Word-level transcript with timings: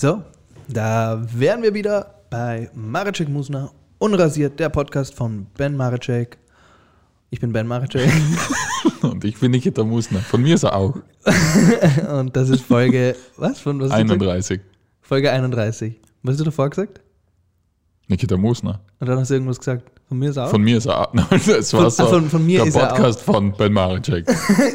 So, 0.00 0.22
da 0.68 1.20
wären 1.34 1.60
wir 1.60 1.74
wieder 1.74 2.22
bei 2.30 2.70
Maracek 2.72 3.28
Musner, 3.28 3.72
unrasiert, 3.98 4.60
der 4.60 4.68
Podcast 4.68 5.12
von 5.12 5.48
Ben 5.56 5.76
Maracek. 5.76 6.38
Ich 7.30 7.40
bin 7.40 7.52
Ben 7.52 7.66
Maracek 7.66 8.08
Und 9.02 9.24
ich 9.24 9.40
bin 9.40 9.50
Nikita 9.50 9.82
Musner. 9.82 10.20
Von 10.20 10.42
mir 10.42 10.54
ist 10.54 10.62
er 10.62 10.76
auch. 10.76 10.94
und 12.16 12.36
das 12.36 12.48
ist 12.48 12.62
Folge, 12.62 13.16
was? 13.38 13.58
Von 13.58 13.80
was? 13.80 13.90
hast 13.90 13.98
du 13.98 14.04
gesagt? 14.04 14.22
31. 14.22 14.60
Folge 15.00 15.32
31. 15.32 16.00
Was 16.22 16.34
hast 16.34 16.40
du 16.42 16.44
davor 16.44 16.70
gesagt? 16.70 17.00
Nikita 18.06 18.36
Musner. 18.36 18.78
Und 19.00 19.08
dann 19.08 19.18
hast 19.18 19.30
du 19.30 19.34
irgendwas 19.34 19.58
gesagt. 19.58 19.90
Von 20.06 20.20
mir 20.20 20.30
ist 20.30 20.36
er 20.36 20.46
auch? 20.46 20.50
Von 20.50 20.62
mir 20.62 20.78
ist 20.78 20.86
er 20.86 21.08
auch. 21.08 21.12
Das 21.30 21.72
war 21.72 21.80
Von- 21.80 21.90
so 21.90 22.04
ah, 22.04 22.06
von- 22.06 22.30
von 22.30 22.46
mir 22.46 22.58
der 22.60 22.68
ist 22.68 22.76
er 22.76 22.86
Podcast 22.86 23.20
von 23.22 23.50
Ben 23.50 23.72
Maricek. 23.72 24.28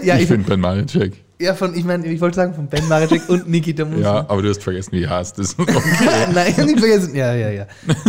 ja, 0.04 0.18
ich 0.18 0.24
ich, 0.24 0.28
bin 0.28 0.44
Ben 0.44 0.60
Maricek. 0.60 1.24
Ja, 1.44 1.54
von, 1.54 1.76
ich 1.76 1.84
meine, 1.84 2.08
ich 2.08 2.22
wollte 2.22 2.36
sagen 2.36 2.54
von 2.54 2.68
Ben 2.68 2.88
Maracek 2.88 3.28
und 3.30 3.50
Nikita 3.50 3.84
Musner. 3.84 4.02
Ja, 4.02 4.30
aber 4.30 4.42
du 4.42 4.50
hast 4.50 4.64
vergessen, 4.64 4.94
wie 4.94 5.04
er 5.04 5.10
heißt. 5.10 5.38
Das 5.38 5.60
okay. 5.60 5.74
Nein, 6.34 6.54
nicht 6.66 6.80
vergessen. 6.80 7.14
Ja, 7.16 7.34
ja, 7.36 7.50
ja. 7.50 7.68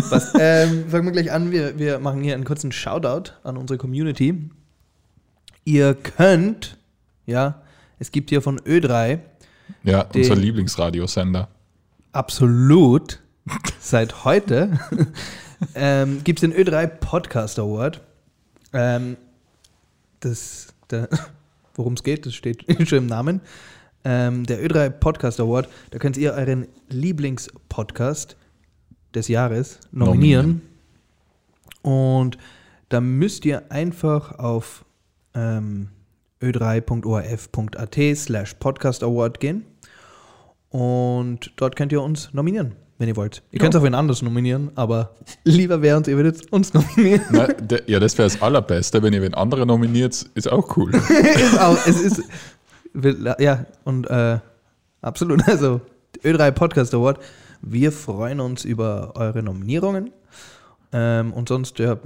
Was, 0.09 0.33
ähm, 0.39 0.89
fangen 0.89 1.07
wir 1.07 1.13
gleich 1.13 1.33
an. 1.33 1.51
Wir, 1.51 1.79
wir 1.79 1.99
machen 1.99 2.23
hier 2.23 2.35
einen 2.35 2.45
kurzen 2.45 2.71
Shoutout 2.71 3.33
an 3.43 3.57
unsere 3.57 3.77
Community. 3.77 4.51
Ihr 5.65 5.95
könnt, 5.95 6.79
ja, 7.27 7.63
es 7.99 8.13
gibt 8.13 8.31
hier 8.31 8.41
von 8.41 8.61
Ö3 8.61 9.19
Ja, 9.83 10.07
unser 10.15 10.37
Lieblingsradiosender. 10.37 11.49
absolut 12.13 13.21
seit 13.81 14.25
heute 14.25 14.79
ähm, 15.75 16.23
gibt 16.23 16.43
es 16.43 16.49
den 16.49 16.55
Ö3 16.55 16.87
Podcast 16.87 17.59
Award. 17.59 18.01
Ähm, 18.73 19.17
das, 20.21 20.69
der, 20.91 21.09
worum 21.75 21.95
es 21.95 22.03
geht, 22.03 22.27
das 22.27 22.35
steht 22.35 22.65
schon 22.89 22.99
im 22.99 23.07
Namen. 23.07 23.41
Ähm, 24.05 24.45
der 24.45 24.63
Ö3 24.63 24.91
Podcast 24.91 25.41
Award, 25.41 25.69
da 25.91 25.99
könnt 25.99 26.17
ihr 26.17 26.35
euren 26.35 26.69
Lieblingspodcast 26.89 28.37
des 29.15 29.29
Jahres 29.29 29.81
nominieren. 29.93 30.63
Und 31.83 32.39
da 32.89 33.01
müsst 33.01 33.45
ihr 33.45 33.71
einfach 33.71 34.39
auf 34.39 34.85
ähm, 35.35 35.89
ö3.orf.at 36.43 38.17
slash 38.17 38.55
podcast 38.55 39.03
award 39.03 39.41
gehen. 39.41 39.65
Und 40.69 41.53
dort 41.57 41.77
könnt 41.77 41.93
ihr 41.93 42.03
uns 42.03 42.33
nominieren, 42.35 42.75
wenn 42.99 43.09
ihr 43.09 43.17
wollt. 43.17 43.43
Ihr 43.51 43.59
Ja. 43.59 43.65
könnt 43.65 43.77
auch 43.77 43.83
wen 43.83 43.95
anders 43.95 44.23
nominieren, 44.23 44.71
aber 44.75 45.15
lieber 45.45 45.83
wäre 45.83 45.97
uns, 45.97 46.09
ihr 46.09 46.17
würdet 46.17 46.51
uns 46.53 46.73
nominieren. 46.75 47.23
Na, 47.31 47.47
der, 47.49 47.83
ja, 47.87 47.99
das 48.01 48.17
wäre 48.19 48.29
das 48.29 48.41
Allerbeste. 48.41 49.03
Wenn 49.03 49.13
ihr 49.13 49.23
wen 49.23 49.35
anderen 49.35 49.69
nominiert, 49.69 50.25
ist 50.35 50.51
auch 50.51 50.77
cool. 50.77 50.93
ist 51.35 51.61
auch, 51.61 51.77
es 51.87 52.01
ist, 52.01 52.23
ja, 53.39 53.67
und 53.85 54.09
äh, 54.09 54.39
absolut, 55.03 55.47
also 55.49 55.81
Ö3 56.23 56.51
Podcast 56.53 56.95
Award. 56.95 57.19
Wir 57.63 57.93
freuen 57.93 58.41
uns 58.41 58.65
über 58.65 59.13
eure 59.17 59.43
Nominierungen. 59.43 60.11
Ähm, 60.93 61.33
und 61.33 61.49
sonst, 61.49 61.79
ja, 61.81 61.97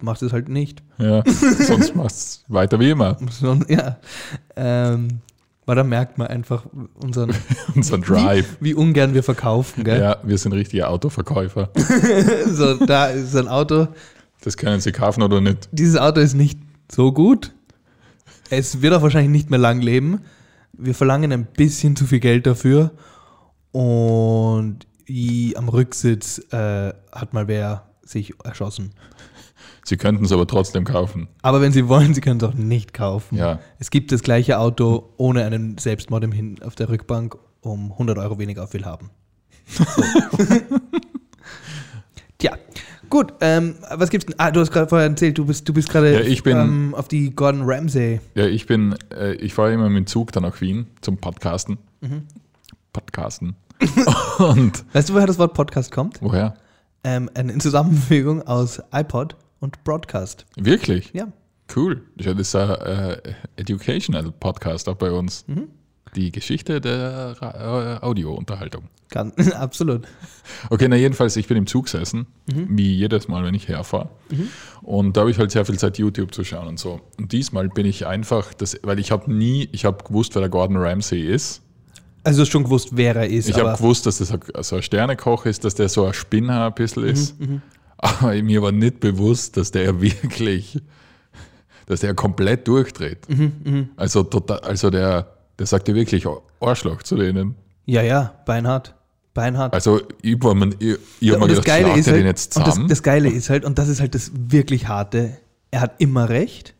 macht 0.00 0.22
es 0.22 0.32
halt 0.32 0.48
nicht. 0.48 0.82
Ja, 0.98 1.22
sonst 1.66 1.94
machst 1.94 2.44
du 2.48 2.54
weiter 2.54 2.80
wie 2.80 2.90
immer. 2.90 3.16
Ja. 3.68 3.98
Ähm, 4.56 5.20
weil 5.68 5.76
da 5.76 5.84
merkt 5.84 6.16
man 6.16 6.28
einfach 6.28 6.64
unseren, 6.94 7.34
Unser 7.74 7.98
Drive. 7.98 8.56
wie, 8.58 8.70
wie 8.70 8.74
ungern 8.74 9.12
wir 9.12 9.22
verkaufen, 9.22 9.84
gell? 9.84 10.00
Ja, 10.00 10.16
wir 10.22 10.38
sind 10.38 10.54
richtige 10.54 10.88
Autoverkäufer. 10.88 11.68
So, 12.50 12.86
da 12.86 13.08
ist 13.08 13.36
ein 13.36 13.48
Auto. 13.48 13.88
Das 14.40 14.56
können 14.56 14.80
Sie 14.80 14.92
kaufen 14.92 15.22
oder 15.22 15.42
nicht. 15.42 15.68
Dieses 15.70 15.98
Auto 15.98 16.20
ist 16.20 16.32
nicht 16.32 16.58
so 16.90 17.12
gut. 17.12 17.52
Es 18.48 18.80
wird 18.80 18.94
auch 18.94 19.02
wahrscheinlich 19.02 19.30
nicht 19.30 19.50
mehr 19.50 19.58
lang 19.58 19.82
leben. 19.82 20.22
Wir 20.72 20.94
verlangen 20.94 21.32
ein 21.32 21.44
bisschen 21.44 21.96
zu 21.96 22.06
viel 22.06 22.20
Geld 22.20 22.46
dafür. 22.46 22.92
Und 23.72 24.86
am 25.54 25.68
Rücksitz 25.68 26.38
äh, 26.50 26.94
hat 27.12 27.34
mal 27.34 27.46
wer 27.46 27.90
sich 28.02 28.32
erschossen. 28.42 28.92
Sie 29.88 29.96
könnten 29.96 30.26
es 30.26 30.32
aber 30.32 30.46
trotzdem 30.46 30.84
kaufen. 30.84 31.28
Aber 31.40 31.62
wenn 31.62 31.72
Sie 31.72 31.88
wollen, 31.88 32.12
Sie 32.12 32.20
können 32.20 32.38
es 32.38 32.44
auch 32.46 32.52
nicht 32.52 32.92
kaufen. 32.92 33.38
Ja. 33.38 33.58
Es 33.78 33.90
gibt 33.90 34.12
das 34.12 34.22
gleiche 34.22 34.58
Auto 34.58 35.14
ohne 35.16 35.44
einen 35.46 35.78
Selbstmord 35.78 36.24
im 36.24 36.32
Hin 36.32 36.56
auf 36.62 36.74
der 36.74 36.90
Rückbank 36.90 37.38
um 37.62 37.92
100 37.92 38.18
Euro 38.18 38.38
weniger 38.38 38.64
auf 38.64 38.74
Willhaben. 38.74 39.08
So. 39.66 39.84
Tja, 42.38 42.52
gut. 43.08 43.32
Ähm, 43.40 43.76
was 43.96 44.10
gibt's 44.10 44.26
denn? 44.26 44.34
Ah, 44.38 44.50
du 44.50 44.60
hast 44.60 44.70
gerade 44.70 44.88
vorher 44.88 45.08
erzählt, 45.08 45.38
du 45.38 45.46
bist, 45.46 45.66
du 45.68 45.72
bist 45.72 45.88
gerade 45.88 46.12
Ja, 46.14 46.20
ich 46.20 46.42
bin- 46.42 46.56
ähm, 46.58 46.94
auf 46.94 47.08
die 47.08 47.34
Gordon 47.34 47.62
Ramsay. 47.64 48.20
Ja, 48.34 48.44
ich 48.46 48.66
bin, 48.66 48.94
äh, 49.12 49.32
ich 49.36 49.54
fahre 49.54 49.72
immer 49.72 49.88
mit 49.88 49.96
dem 49.96 50.06
Zug 50.06 50.32
dann 50.32 50.42
nach 50.42 50.60
Wien 50.60 50.86
zum 51.00 51.16
Podcasten. 51.16 51.78
Mhm. 52.02 52.24
Podcasten. 52.92 53.56
Und 54.38 54.84
Weißt 54.92 55.08
du, 55.08 55.14
woher 55.14 55.26
das 55.26 55.38
Wort 55.38 55.54
Podcast 55.54 55.90
kommt? 55.92 56.20
woher? 56.20 56.54
Ähm, 57.04 57.30
eine 57.34 57.56
Zusammenfügung 57.58 58.42
aus 58.46 58.82
iPod 58.92 59.36
und 59.60 59.82
Broadcast. 59.84 60.46
Wirklich? 60.56 61.10
Ja. 61.12 61.28
Cool. 61.74 62.02
Ja, 62.18 62.32
das 62.34 62.48
ist 62.48 62.54
ein 62.56 63.16
Educational 63.56 64.32
Podcast 64.32 64.88
auch 64.88 64.94
bei 64.96 65.10
uns. 65.10 65.44
Mhm. 65.46 65.68
Die 66.16 66.32
Geschichte 66.32 66.80
der 66.80 67.36
äh, 68.00 68.04
Audiounterhaltung. 68.04 68.84
Kann, 69.10 69.32
absolut. 69.54 70.06
Okay, 70.70 70.86
na 70.88 70.96
jedenfalls, 70.96 71.36
ich 71.36 71.46
bin 71.46 71.56
im 71.58 71.66
Zug 71.66 71.84
gesessen, 71.84 72.26
Mhm. 72.50 72.66
wie 72.78 72.94
jedes 72.94 73.28
Mal, 73.28 73.44
wenn 73.44 73.54
ich 73.54 73.68
herfahre. 73.68 74.08
Und 74.82 75.16
da 75.16 75.22
habe 75.22 75.30
ich 75.30 75.38
halt 75.38 75.50
sehr 75.50 75.64
viel 75.66 75.78
Zeit, 75.78 75.98
YouTube 75.98 76.34
zu 76.34 76.44
schauen 76.44 76.68
und 76.68 76.78
so. 76.78 77.00
Und 77.18 77.32
diesmal 77.32 77.68
bin 77.68 77.84
ich 77.86 78.06
einfach, 78.06 78.54
das, 78.54 78.78
weil 78.82 78.98
ich 78.98 79.10
habe 79.10 79.30
nie, 79.32 79.68
ich 79.72 79.84
habe 79.84 80.02
gewusst, 80.04 80.34
wer 80.34 80.40
der 80.40 80.48
Gordon 80.50 80.76
Ramsay 80.78 81.20
ist. 81.22 81.60
Also 82.24 82.44
schon 82.46 82.64
gewusst, 82.64 82.90
wer 82.92 83.14
er 83.16 83.28
ist. 83.28 83.48
Ich 83.48 83.56
habe 83.58 83.76
gewusst, 83.76 84.04
dass 84.06 84.18
das 84.18 84.32
so 84.68 84.76
ein 84.76 84.82
Sternekoch 84.82 85.44
ist, 85.46 85.64
dass 85.64 85.74
der 85.74 85.88
so 85.88 86.04
ein 86.06 86.12
Spinner 86.14 86.66
ein 86.66 86.74
bisschen 86.74 87.02
Mhm, 87.04 87.08
ist. 87.10 87.34
Aber 87.98 88.32
mir 88.42 88.62
war 88.62 88.72
nicht 88.72 89.00
bewusst, 89.00 89.56
dass 89.56 89.70
der 89.70 90.00
wirklich, 90.00 90.80
dass 91.86 92.00
der 92.00 92.14
komplett 92.14 92.66
durchdreht. 92.68 93.28
Mhm, 93.28 93.88
Also, 93.96 94.22
total, 94.22 94.60
also 94.60 94.88
der, 94.90 95.26
der 95.58 95.66
sagt 95.66 95.88
ja 95.88 95.94
wirklich 95.94 96.26
Arschloch 96.60 97.02
zu 97.02 97.16
denen. 97.16 97.54
ja, 97.86 98.02
ja, 98.02 98.34
beinhart. 98.46 98.94
Beinhart. 99.34 99.72
Also 99.74 100.00
ich, 100.22 100.42
war 100.42 100.54
mir- 100.54 100.70
ich, 100.80 100.96
ich 101.20 101.28
und 101.32 101.40
habe 101.40 101.46
mir 101.50 101.54
das 101.56 101.64
gedacht, 101.64 101.66
Geile 101.84 101.98
ist 101.98 102.06
halt, 102.08 102.16
den 102.18 102.26
jetzt 102.26 102.56
und 102.56 102.66
das, 102.66 102.74
zusammen? 102.74 102.88
das 102.88 103.02
Geile 103.04 103.28
ist 103.30 103.50
halt, 103.50 103.64
und 103.64 103.78
das 103.78 103.88
ist 103.88 104.00
halt 104.00 104.14
das 104.16 104.32
wirklich 104.34 104.88
Harte, 104.88 105.36
er 105.70 105.80
hat 105.82 105.94
immer 105.98 106.28
recht. 106.28 106.74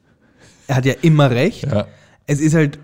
Er 0.66 0.76
hat 0.76 0.84
ja 0.86 0.94
immer 1.02 1.30
recht. 1.30 1.64
ja, 1.64 1.86
Es 2.26 2.40
ist 2.40 2.54
halt, 2.54 2.78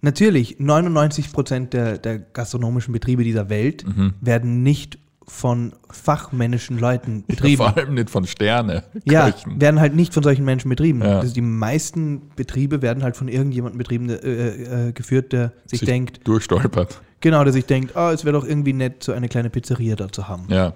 natürlich, 0.00 0.58
99 0.58 1.32
Prozent 1.32 1.72
der, 1.74 1.98
der 1.98 2.18
gastronomischen 2.18 2.92
Betriebe 2.92 3.24
dieser 3.24 3.48
Welt 3.50 3.86
Mhm. 3.86 4.14
werden 4.20 4.62
nicht 4.62 4.98
von 5.32 5.72
fachmännischen 5.90 6.78
Leuten 6.78 7.24
betrieben. 7.26 7.56
vor 7.58 7.76
allem 7.76 7.94
nicht 7.94 8.10
von 8.10 8.26
Sterne. 8.26 8.82
Ja, 9.04 9.32
werden 9.46 9.80
halt 9.80 9.94
nicht 9.94 10.12
von 10.12 10.22
solchen 10.22 10.44
Menschen 10.44 10.68
betrieben. 10.68 11.00
Ja. 11.02 11.20
Also 11.20 11.32
die 11.32 11.40
meisten 11.40 12.22
Betriebe 12.36 12.82
werden 12.82 13.02
halt 13.02 13.16
von 13.16 13.28
irgendjemandem 13.28 13.78
betrieben, 13.78 14.08
der, 14.08 14.22
äh, 14.24 14.88
äh, 14.88 14.92
geführt, 14.92 15.32
der 15.32 15.52
sich, 15.66 15.80
sich 15.80 15.86
denkt, 15.88 16.26
durchstolpert. 16.26 17.00
genau, 17.20 17.42
der 17.44 17.52
sich 17.52 17.64
denkt, 17.64 17.96
ah, 17.96 18.12
es 18.12 18.24
wäre 18.24 18.34
doch 18.38 18.44
irgendwie 18.46 18.72
nett, 18.72 19.02
so 19.04 19.12
eine 19.12 19.28
kleine 19.28 19.50
Pizzeria 19.50 19.96
da 19.96 20.10
zu 20.10 20.28
haben. 20.28 20.44
Ja, 20.48 20.74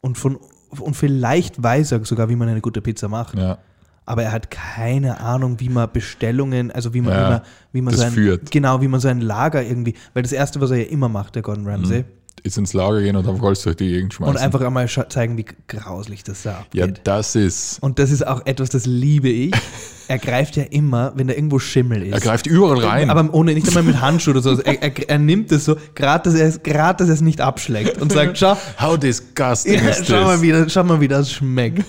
Und, 0.00 0.18
von, 0.18 0.38
und 0.70 0.94
vielleicht 0.96 1.62
weiß 1.62 1.92
er 1.92 2.04
sogar, 2.04 2.28
wie 2.28 2.36
man 2.36 2.48
eine 2.48 2.60
gute 2.62 2.80
Pizza 2.80 3.08
macht. 3.08 3.36
ja. 3.38 3.58
Aber 4.06 4.22
er 4.22 4.32
hat 4.32 4.50
keine 4.50 5.18
Ahnung, 5.20 5.60
wie 5.60 5.70
man 5.70 5.88
Bestellungen, 5.90 6.70
also 6.70 6.92
wie 6.92 7.00
man, 7.00 7.12
Ja, 7.14 7.26
wie 7.26 7.30
man, 7.30 7.42
wie 7.72 7.80
man 7.80 7.94
sein, 7.94 8.12
führt. 8.12 8.50
genau, 8.50 8.82
wie 8.82 8.88
man 8.88 9.00
sein 9.00 9.22
Lager 9.22 9.62
irgendwie, 9.62 9.94
weil 10.12 10.22
das 10.22 10.32
erste, 10.32 10.60
was 10.60 10.72
er 10.72 10.76
ja 10.78 10.88
immer 10.90 11.08
macht, 11.08 11.36
der 11.36 11.42
Gordon 11.42 11.66
Ramsay, 11.66 12.04
Ist 12.46 12.58
ins 12.58 12.74
Lager 12.74 13.00
gehen 13.00 13.16
und 13.16 13.26
auf 13.26 13.40
Holz 13.40 13.62
durch 13.62 13.76
die 13.76 13.88
Gegend 13.88 14.12
schmeißen. 14.12 14.36
und 14.36 14.40
einfach 14.40 14.60
einmal 14.60 14.86
zeigen, 15.08 15.38
wie 15.38 15.46
grauslich 15.66 16.24
das 16.24 16.42
da 16.42 16.66
ja, 16.74 16.84
abgeht. 16.84 17.00
das 17.04 17.34
ist. 17.36 17.78
Und 17.82 17.98
das 17.98 18.10
ist 18.10 18.26
auch 18.26 18.44
etwas, 18.44 18.68
das 18.68 18.84
liebe 18.86 19.28
ich. 19.30 19.52
Er 20.06 20.18
greift 20.18 20.56
ja 20.56 20.64
immer, 20.64 21.14
wenn 21.16 21.28
da 21.28 21.32
irgendwo 21.32 21.58
Schimmel 21.58 22.02
ist. 22.02 22.12
Er 22.12 22.20
greift 22.20 22.46
überall 22.46 22.84
rein. 22.84 23.08
Aber 23.08 23.32
ohne, 23.32 23.54
nicht 23.54 23.66
einmal 23.68 23.84
mit 23.84 24.00
Handschuh 24.02 24.32
oder 24.32 24.42
so. 24.42 24.60
Er, 24.60 24.82
er, 24.82 25.08
er 25.08 25.18
nimmt 25.18 25.50
es 25.50 25.64
so, 25.64 25.76
gerade 25.94 26.24
dass 26.30 26.38
er 26.38 26.46
es, 26.48 26.60
dass 26.62 27.08
er 27.08 27.14
es 27.14 27.22
nicht 27.22 27.40
abschlägt 27.40 27.96
und 28.02 28.12
sagt, 28.12 28.36
schau, 28.36 28.54
How 28.78 28.98
disgusting 28.98 29.82
ja, 29.82 29.88
is 29.88 30.06
schau, 30.06 30.24
mal, 30.24 30.34
this? 30.34 30.42
wie, 30.42 30.52
das- 30.52 30.70
schau 30.74 30.84
mal, 30.84 31.00
wie 31.00 31.08
das 31.08 31.32
schmeckt. 31.32 31.86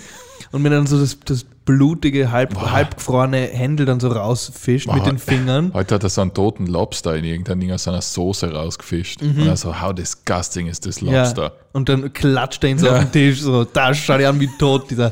Und 0.53 0.63
wenn 0.63 0.71
dann 0.71 0.87
so 0.87 0.97
das, 0.97 1.17
das 1.25 1.45
blutige, 1.65 2.31
halb, 2.31 2.55
halbgefrorene 2.59 3.37
Händel 3.37 3.85
dann 3.85 3.99
so 3.99 4.09
rausfischt 4.09 4.87
mit 4.87 4.97
Boah. 4.97 5.03
den 5.09 5.17
Fingern. 5.17 5.71
Heute 5.73 5.95
hat 5.95 6.03
er 6.03 6.09
so 6.09 6.21
einen 6.21 6.33
toten 6.33 6.67
Lobster 6.67 7.15
in 7.15 7.23
irgendein 7.25 7.59
Ding 7.59 7.71
aus 7.71 7.83
seiner 7.83 8.01
Soße 8.01 8.51
rausgefischt. 8.53 9.21
Und 9.21 9.39
er 9.47 9.57
so, 9.57 9.81
how 9.81 9.93
disgusting 9.93 10.67
is 10.67 10.79
this 10.79 11.01
Lobster? 11.01 11.41
Mhm. 11.49 11.55
Ja, 11.55 11.65
und 11.73 11.89
dann 11.89 12.13
klatscht 12.13 12.63
er 12.63 12.69
ihn 12.69 12.77
so 12.77 12.85
Ja. 12.85 12.93
auf 12.93 12.99
den 12.99 13.11
Tisch, 13.11 13.41
so, 13.41 13.63
da 13.65 13.93
schau 13.93 14.17
dir 14.17 14.29
an, 14.29 14.39
wie 14.39 14.49
tot 14.59 14.89
dieser 14.91 15.11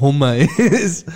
Hummer 0.00 0.36
ist. 0.36 1.06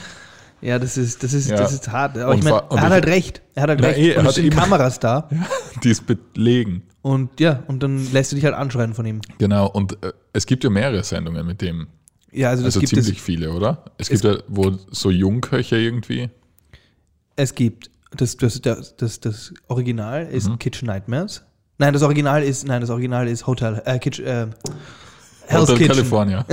Ja, 0.61 0.79
das 0.79 0.97
ist, 0.97 1.23
das 1.23 1.35
ist, 1.35 1.51
Ja. 1.51 1.57
das 1.57 1.73
ist 1.73 1.89
hart. 1.93 2.19
Aber 2.19 2.33
Und 2.33 2.39
ich 2.39 2.45
meine, 2.45 2.63
er 2.71 2.81
hat 2.81 2.91
halt 2.91 3.07
recht. 3.07 3.43
Er 3.55 3.63
hat 3.63 3.69
halt 3.71 3.83
recht. 3.83 3.99
eh, 3.99 4.11
er 4.13 4.19
und 4.21 4.23
es 4.27 4.29
hat 4.29 4.35
sind 4.43 4.51
Kameras 4.55 4.99
da. 4.99 5.29
Die 5.85 5.91
ist 5.91 6.05
belegen. 6.07 6.83
Und 7.03 7.39
ja, 7.39 7.63
und 7.69 7.83
dann 7.83 8.11
lässt 8.13 8.33
du 8.33 8.37
dich 8.37 8.45
halt 8.45 8.55
anschreien 8.57 8.93
von 8.93 9.07
ihm. 9.07 9.21
Genau, 9.39 9.69
und 9.69 10.03
äh, 10.05 10.13
es 10.33 10.47
gibt 10.47 10.65
ja 10.65 10.71
mehrere 10.71 11.05
Sendungen 11.05 11.47
mit 11.47 11.63
dem. 11.63 11.87
Ja, 12.33 12.51
also 12.51 12.63
das 12.65 12.75
Also 12.77 12.81
gibt 12.81 12.91
ziemlich 12.95 13.19
es. 13.19 13.23
viele, 13.25 13.53
oder? 13.53 13.85
Es 13.99 14.09
gibt 14.09 14.25
ja 14.25 14.37
wo 14.49 14.73
so 14.91 15.11
Jungköche 15.11 15.77
irgendwie. 15.77 16.29
Es 17.37 17.55
gibt, 17.55 17.91
das, 18.17 18.37
das, 18.37 18.61
das, 18.61 18.97
das, 18.97 19.21
das 19.21 19.55
Original 19.69 20.27
ist 20.27 20.49
Mhm. 20.49 20.59
Kitchen 20.59 20.87
Nightmares. 20.87 21.43
Nein, 21.79 21.93
das 21.93 22.03
Original 22.03 22.43
ist, 22.43 22.67
nein, 22.67 22.81
das 22.81 22.91
Original 22.91 23.29
ist 23.29 23.47
Hotel, 23.47 23.81
äh, 23.85 23.99
Kitchen, 23.99 24.27
äh, 24.27 24.47
Hell's 25.47 25.63
Hotel 25.63 25.77
Kitchen. 25.79 25.89
California. 25.95 26.45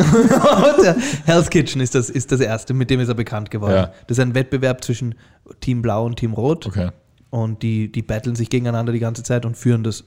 Hell's 1.26 1.50
Kitchen 1.50 1.82
ist 1.82 1.96
das, 1.96 2.10
ist 2.10 2.32
das 2.32 2.40
erste, 2.40 2.74
mit 2.74 2.90
dem 2.90 3.00
ist 3.00 3.10
er 3.10 3.16
bekannt 3.16 3.52
geworden. 3.52 3.74
Ja. 3.76 3.92
Das 4.08 4.18
ist 4.18 4.22
ein 4.22 4.36
Wettbewerb 4.36 4.84
zwischen 4.84 5.16
Team 5.60 5.82
Blau 5.82 6.06
und 6.06 6.18
Team 6.18 6.34
Rot. 6.34 6.66
Okay. 6.68 6.90
Und 7.36 7.64
die, 7.64 7.92
die 7.92 8.02
battlen 8.02 8.34
sich 8.36 8.50
gegeneinander 8.50 8.94
die 8.94 9.00
ganze 9.00 9.22
Zeit 9.24 9.46
und 9.46 9.58
führen 9.58 9.84
das, 9.84 10.06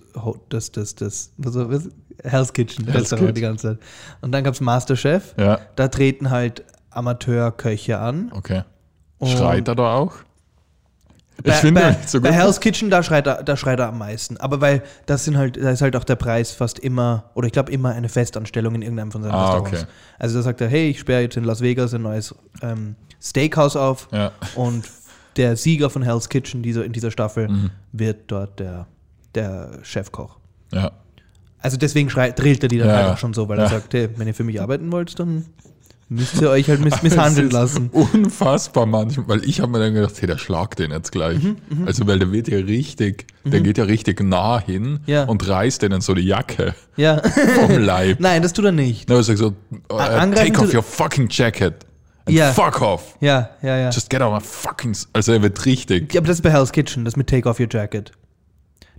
das, 0.49 0.73
das, 0.73 0.95
das, 0.95 1.31
was, 1.37 1.89
Hell's 2.25 2.53
Kitchen 2.55 2.87
Hell's 2.89 3.11
Kitchen. 3.11 3.35
die 3.35 3.41
ganze 3.43 3.69
Zeit. 3.75 3.79
Und 4.23 4.33
dann 4.33 4.45
gab 4.45 4.55
es 4.55 4.61
Masterchef. 4.63 5.35
Ja, 5.39 5.61
Da 5.77 5.89
treten 5.89 6.31
halt 6.31 6.65
Amateurköche 6.91 7.99
an. 7.99 8.31
okay. 8.35 8.63
Und- 9.19 9.29
Schreit 9.31 9.69
er 9.69 9.75
da 9.75 9.95
auch? 9.97 10.15
Bei, 11.45 11.51
Ich 11.51 11.57
finde 11.57 11.81
bei, 11.83 11.91
nicht 11.91 12.09
so 12.09 12.21
bei 12.21 12.31
gut. 12.31 12.39
Hell's 12.39 12.61
Kitchen, 12.61 12.89
da 12.91 13.03
schreit, 13.03 13.27
er, 13.27 13.43
da 13.45 13.57
schreit 13.57 13.79
er 13.79 13.89
am 13.89 13.99
meisten. 13.99 14.39
Aber 14.39 14.61
weil 14.61 14.83
das 15.07 15.25
sind 15.25 15.37
halt, 15.37 15.57
da 15.57 15.71
ist 15.71 15.83
halt 15.83 15.95
auch 15.97 16.05
der 16.05 16.17
Preis 16.17 16.51
fast 16.53 16.79
immer, 16.81 17.31
oder 17.35 17.47
ich 17.47 17.53
glaube 17.53 17.71
immer 17.73 17.91
eine 17.91 18.09
Festanstellung 18.09 18.75
in 18.75 18.83
irgendeinem 18.83 19.13
von 19.13 19.23
seinen 19.23 19.33
Ah, 19.33 19.53
Restaurants. 19.55 19.83
okay. 19.83 19.93
Also 20.19 20.39
da 20.39 20.43
sagt 20.43 20.61
er, 20.63 20.69
hey, 20.69 20.89
ich 20.91 20.99
sperre 20.99 21.21
jetzt 21.23 21.37
in 21.37 21.45
Las 21.45 21.61
Vegas 21.61 21.93
ein 21.95 22.03
neues 22.03 22.35
ähm, 22.63 22.97
Steakhouse 23.23 23.77
auf 23.77 24.09
Ja. 24.13 24.33
und 24.57 24.85
der 25.38 25.56
Sieger 25.56 25.88
von 25.88 26.02
Hell's 26.02 26.29
Kitchen 26.29 26.62
dieser, 26.62 26.85
in 26.85 26.93
dieser 26.93 27.11
Staffel 27.11 27.49
Mhm. 27.49 27.70
wird 27.93 28.25
dort 28.31 28.58
der, 28.61 28.87
der 29.35 29.79
Chefkoch. 29.82 30.37
Ja. 30.73 30.93
Also 31.61 31.76
deswegen 31.76 32.11
schreit, 32.11 32.38
drillt 32.38 32.62
er 32.62 32.69
die 32.69 32.79
dann 32.79 32.88
Ja, 32.88 32.96
halt 32.96 33.06
auch 33.14 33.19
schon 33.19 33.32
so, 33.35 33.49
weil 33.49 33.58
Ja. 33.58 33.64
er 33.64 33.70
sagt, 33.70 33.94
hey, 33.94 34.08
wenn 34.17 34.26
ihr 34.29 34.35
für 34.35 34.44
mich 34.44 34.61
arbeiten 34.61 34.93
wollt, 34.93 35.19
dann 35.19 35.46
müsst 36.11 36.40
ihr 36.40 36.49
euch 36.50 36.69
halt 36.70 36.81
miss 36.81 37.02
misshandeln 37.02 37.49
Es 37.49 37.52
ist 37.52 37.52
lassen. 37.52 37.88
Unfassbar 37.90 38.87
manchmal, 38.87 39.29
weil 39.29 39.44
ich 39.44 39.61
habe 39.61 39.73
mir 39.73 39.79
dann 39.81 39.93
gedacht, 39.94 40.14
hey, 40.20 40.26
der 40.26 40.38
schlagt 40.38 40.79
den 40.79 40.90
jetzt 40.93 41.11
gleich. 41.12 41.43
Mhm, 41.43 41.56
also, 41.87 42.06
weil 42.06 42.19
der 42.19 42.31
wird 42.32 42.49
ja 42.49 42.58
richtig, 42.58 43.26
der 43.44 43.61
geht 43.61 43.76
ja 43.76 43.85
richtig 43.85 44.23
nah 44.23 44.61
hin 44.61 45.00
Ja. 45.06 45.25
und 45.25 45.46
reißt 45.49 45.82
denen 45.82 46.00
so 46.00 46.14
die 46.14 46.23
Jacke 46.23 46.75
Ja. 46.96 47.20
vom 47.23 47.76
Leib. 47.79 48.19
Nein, 48.20 48.43
das 48.43 48.52
tut 48.52 48.64
er 48.67 48.73
nicht. 48.73 49.08
Na, 49.08 49.17
er 49.17 49.23
sagt 49.23 49.38
so, 49.38 49.55
äh, 49.90 49.94
angreifen 49.94 50.52
take 50.55 50.64
off 50.67 50.75
your 50.75 50.82
fucking 50.82 51.26
jacket 51.31 51.75
and 52.29 52.37
Ja. 52.37 52.53
fuck 52.53 52.81
off. 52.83 53.17
Ja, 53.21 53.51
ja, 53.63 53.77
ja. 53.79 53.91
Just 53.91 54.09
get 54.11 54.21
out 54.23 54.33
of 54.33 54.41
my 54.43 54.47
fucking... 54.47 54.97
Also 55.13 55.33
er 55.33 55.43
wird 55.43 55.65
richtig. 55.67 56.13
Ja, 56.15 56.21
aber 56.21 56.29
das 56.29 56.37
ist 56.39 56.43
bei 56.43 56.51
Hell's 56.53 56.73
Kitchen, 56.73 57.05
das 57.05 57.17
mit 57.17 57.29
Take 57.29 57.49
Off 57.49 57.59
Your 57.61 57.69
Jacket. 57.71 58.13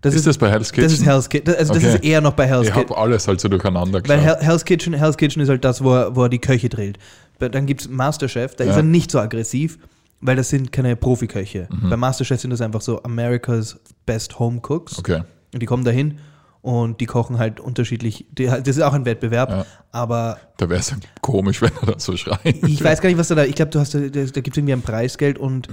Das 0.02 0.14
ist, 0.14 0.26
das 0.26 0.38
bei 0.38 0.50
Hell's 0.50 0.72
Kitchen? 0.72 0.84
Das 0.84 0.94
ist 0.94 1.06
Hell's 1.06 1.28
Kitchen. 1.30 1.56
Also 1.56 1.74
das 1.74 1.84
Okay. 1.84 1.96
ist 1.96 2.04
eher 2.04 2.22
noch 2.22 2.34
bei 2.34 2.48
Hell's 2.48 2.68
ich 2.68 2.74
Kitchen. 2.74 2.90
habe 2.90 2.98
alles 3.02 3.28
halt 3.28 3.42
so 3.42 3.50
durcheinander 3.50 4.02
Weil 4.06 4.18
geschaut. 4.20 4.24
Hell, 4.24 4.38
Hell's 4.48 4.64
Kitchen, 4.66 4.94
Hell's 4.94 5.18
Kitchen 5.18 5.42
ist 5.42 5.50
halt 5.50 5.66
das, 5.66 5.84
wo 5.84 5.94
er, 5.94 6.16
wo 6.16 6.24
er 6.24 6.30
die 6.30 6.40
Köche 6.40 6.70
drillt. 6.70 6.98
Dann 7.40 7.66
gibt 7.66 7.82
es 7.82 7.90
Masterchef, 7.90 8.56
da 8.56 8.64
ist 8.64 8.72
Ja. 8.72 8.76
er 8.78 8.84
nicht 8.84 9.12
so 9.12 9.20
aggressiv, 9.20 9.78
weil 10.22 10.36
das 10.36 10.50
sind 10.50 10.72
keine 10.72 10.96
Profiköche. 10.96 11.68
Mhm. 11.70 11.90
Bei 11.90 11.98
Masterchef 11.98 12.40
sind 12.40 12.50
das 12.52 12.62
einfach 12.62 12.82
so 12.82 13.02
America's 13.04 13.78
Best 14.06 14.40
Home 14.40 14.60
Cooks. 14.68 15.00
Okay. 15.00 15.24
Und 15.54 15.62
die 15.62 15.66
kommen 15.66 15.84
dahin 15.84 16.20
und 16.62 17.00
die 17.00 17.06
kochen 17.06 17.38
halt 17.40 17.60
unterschiedlich. 17.60 18.26
Das 18.34 18.68
ist 18.68 18.82
auch 18.82 18.94
ein 18.94 19.06
Wettbewerb, 19.06 19.50
Ja. 19.50 19.66
aber 19.92 20.40
Da 20.58 20.70
wäre 20.70 20.80
es 20.80 20.90
ja 20.90 20.98
komisch, 21.22 21.62
wenn 21.62 21.72
er 21.82 21.94
da 21.94 22.00
so 22.00 22.16
schreit. 22.18 22.46
ich 22.46 22.84
weiß 22.84 23.02
gar 23.02 23.10
nicht, 23.10 23.18
was 23.18 23.30
da 23.30 23.36
da. 23.36 23.46
Ich 23.46 23.56
glaube, 23.56 23.72
du 23.72 23.80
hast 23.80 23.94
da, 23.94 24.00
da, 24.00 24.08
gibt 24.08 24.50
es 24.50 24.58
irgendwie 24.58 24.74
ein 24.74 24.82
Preisgeld 24.82 25.38
und 25.38 25.68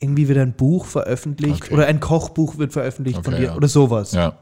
irgendwie 0.00 0.26
wird 0.28 0.38
ein 0.38 0.52
Buch 0.54 0.86
veröffentlicht 0.86 1.64
Okay. 1.66 1.74
oder 1.74 1.86
ein 1.86 2.00
Kochbuch 2.00 2.58
wird 2.58 2.72
veröffentlicht 2.72 3.22
von 3.24 3.32
Okay, 3.34 3.42
dir 3.42 3.48
ja. 3.50 3.54
oder 3.56 3.68
sowas. 3.68 4.12
Ja, 4.12 4.36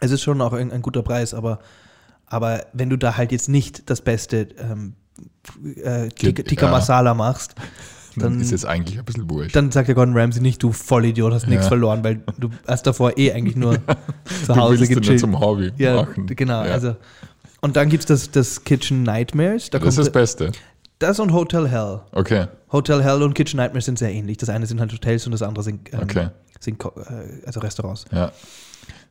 Es 0.00 0.10
ist 0.10 0.22
schon 0.22 0.40
auch 0.40 0.52
ein, 0.54 0.72
ein 0.72 0.80
guter 0.82 1.02
Preis, 1.02 1.34
aber, 1.34 1.58
aber 2.26 2.64
wenn 2.72 2.88
du 2.90 2.96
da 2.96 3.16
halt 3.16 3.30
jetzt 3.30 3.48
nicht 3.50 3.88
das 3.90 4.00
beste 4.00 4.48
ähm, 4.58 4.94
äh, 5.82 6.08
Tikka 6.08 6.42
Tikka. 6.42 6.70
Masala 6.70 7.12
machst, 7.14 7.54
dann, 8.16 8.32
dann, 8.32 8.40
ist 8.40 8.52
es 8.52 8.64
eigentlich 8.64 8.98
ein 8.98 9.04
bisschen 9.04 9.28
wurscht. 9.30 9.54
dann 9.56 9.70
sagt 9.70 9.88
der 9.88 9.94
Gordon 9.94 10.16
Ramsay 10.16 10.40
nicht, 10.42 10.62
du 10.62 10.72
Vollidiot, 10.72 11.32
hast 11.32 11.46
nichts 11.48 11.64
Ja. 11.64 11.68
verloren, 11.68 12.02
weil 12.04 12.22
du 12.38 12.50
hast 12.66 12.86
davor 12.86 13.16
eh 13.18 13.32
eigentlich 13.32 13.56
nur 13.56 13.74
zu 14.46 14.52
du 14.52 14.56
Hause 14.56 14.84
nur 14.84 15.00
gechillt. 15.00 15.20
zum 15.20 15.38
Hobby 15.40 15.72
Ja, 15.78 15.96
machen. 15.96 16.26
genau. 16.26 16.64
Ja. 16.64 16.72
Also, 16.72 16.96
und 17.60 17.76
dann 17.76 17.88
gibt 17.88 18.02
es 18.02 18.06
das, 18.06 18.30
das 18.30 18.64
Kitchen 18.64 19.02
Nightmares. 19.02 19.70
Da 19.70 19.78
das 19.78 19.88
ist 19.90 19.98
das 19.98 20.10
Beste. 20.12 20.52
das 20.98 21.18
und 21.20 21.32
Hotel 21.32 21.68
Hell. 21.68 22.00
Okay. 22.12 22.46
Hotel 22.72 23.02
Hell 23.02 23.22
und 23.22 23.34
Kitchen 23.34 23.56
Nightmares 23.58 23.86
sind 23.86 23.98
sehr 23.98 24.12
ähnlich. 24.12 24.36
Das 24.38 24.48
eine 24.48 24.66
sind 24.66 24.80
halt 24.80 24.92
Hotels 24.92 25.24
und 25.26 25.32
das 25.32 25.42
andere 25.42 25.62
sind, 25.64 25.92
ähm, 25.92 26.00
Okay. 26.02 26.28
sind 26.60 26.82
äh, 26.84 26.88
also 27.46 27.60
Restaurants. 27.60 28.04
Ja. 28.12 28.32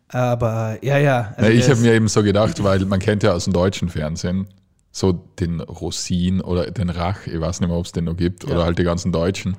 Aber 0.09 0.77
ja, 0.83 0.97
ja. 0.99 1.33
Na, 1.37 1.43
also 1.45 1.51
ich 1.57 1.65
der 1.65 1.75
habe 1.75 1.81
mir 1.81 1.93
eben 1.93 2.07
so 2.07 2.21
gedacht, 2.21 2.63
weil 2.63 2.85
man 2.85 2.99
kennt 2.99 3.23
ja 3.23 3.31
aus 3.33 3.45
dem 3.45 3.53
deutschen 3.53 3.89
Fernsehen 3.89 4.47
so 4.95 5.11
den 5.39 5.59
Rosin 5.59 6.39
oder 6.39 6.69
den 6.69 6.89
Rach, 6.91 7.25
ich 7.25 7.41
weiß 7.41 7.59
nicht 7.59 7.67
mehr, 7.69 7.77
ob 7.77 7.85
es 7.85 7.91
den 7.93 8.05
noch 8.05 8.15
gibt, 8.15 8.43
Ja. 8.45 8.51
oder 8.55 8.65
halt 8.65 8.77
die 8.77 8.83
ganzen 8.83 9.11
Deutschen. 9.11 9.57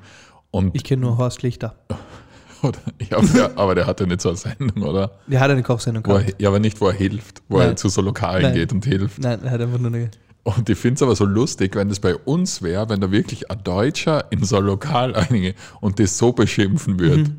Und 0.49 0.73
ich 0.73 0.83
kenne 0.85 1.01
nur 1.01 1.17
Horst 1.17 1.43
Lichter. 1.43 1.75
oder, 2.63 2.79
ja, 3.09 3.17
aber, 3.17 3.27
der, 3.27 3.57
aber 3.59 3.75
der 3.75 3.85
hat 3.85 3.99
ja 3.99 4.05
nicht 4.05 4.21
so 4.21 4.29
eine 4.29 4.37
Sendung, 4.37 4.81
oder? 4.83 5.19
Der 5.27 5.41
hat 5.41 5.51
eine 5.51 5.61
Kochsendung 5.61 6.03
Wo 6.07 6.13
er, 6.13 6.23
gehabt. 6.23 6.41
ja, 6.41 6.47
aber 6.49 6.59
nicht, 6.59 6.79
wo 6.79 6.87
er 6.87 6.93
hilft, 6.93 7.43
wo 7.49 7.57
Nein. 7.57 7.67
er 7.71 7.75
zu 7.75 7.89
so 7.89 8.01
Lokalen 8.01 8.43
Nein. 8.43 8.53
geht 8.53 8.71
und 8.71 8.85
hilft. 8.85 9.19
Nein, 9.19 9.41
er 9.43 9.51
hat 9.51 9.59
einfach 9.61 9.77
nur 9.77 9.91
eine. 9.93 10.09
Und 10.43 10.69
ich 10.69 10.77
finde 10.77 10.95
es 10.95 11.01
aber 11.03 11.15
so 11.17 11.25
lustig, 11.25 11.75
wenn 11.75 11.89
das 11.89 11.99
bei 11.99 12.15
uns 12.15 12.61
wäre, 12.61 12.87
wenn 12.87 13.01
da 13.01 13.11
wirklich 13.11 13.51
ein 13.51 13.61
Deutscher 13.63 14.31
in 14.31 14.43
so 14.45 14.55
ein 14.57 14.63
Lokal 14.63 15.15
einige 15.15 15.53
und 15.81 15.99
das 15.99 16.17
so 16.17 16.31
beschimpfen 16.31 16.97
würde. 16.99 17.31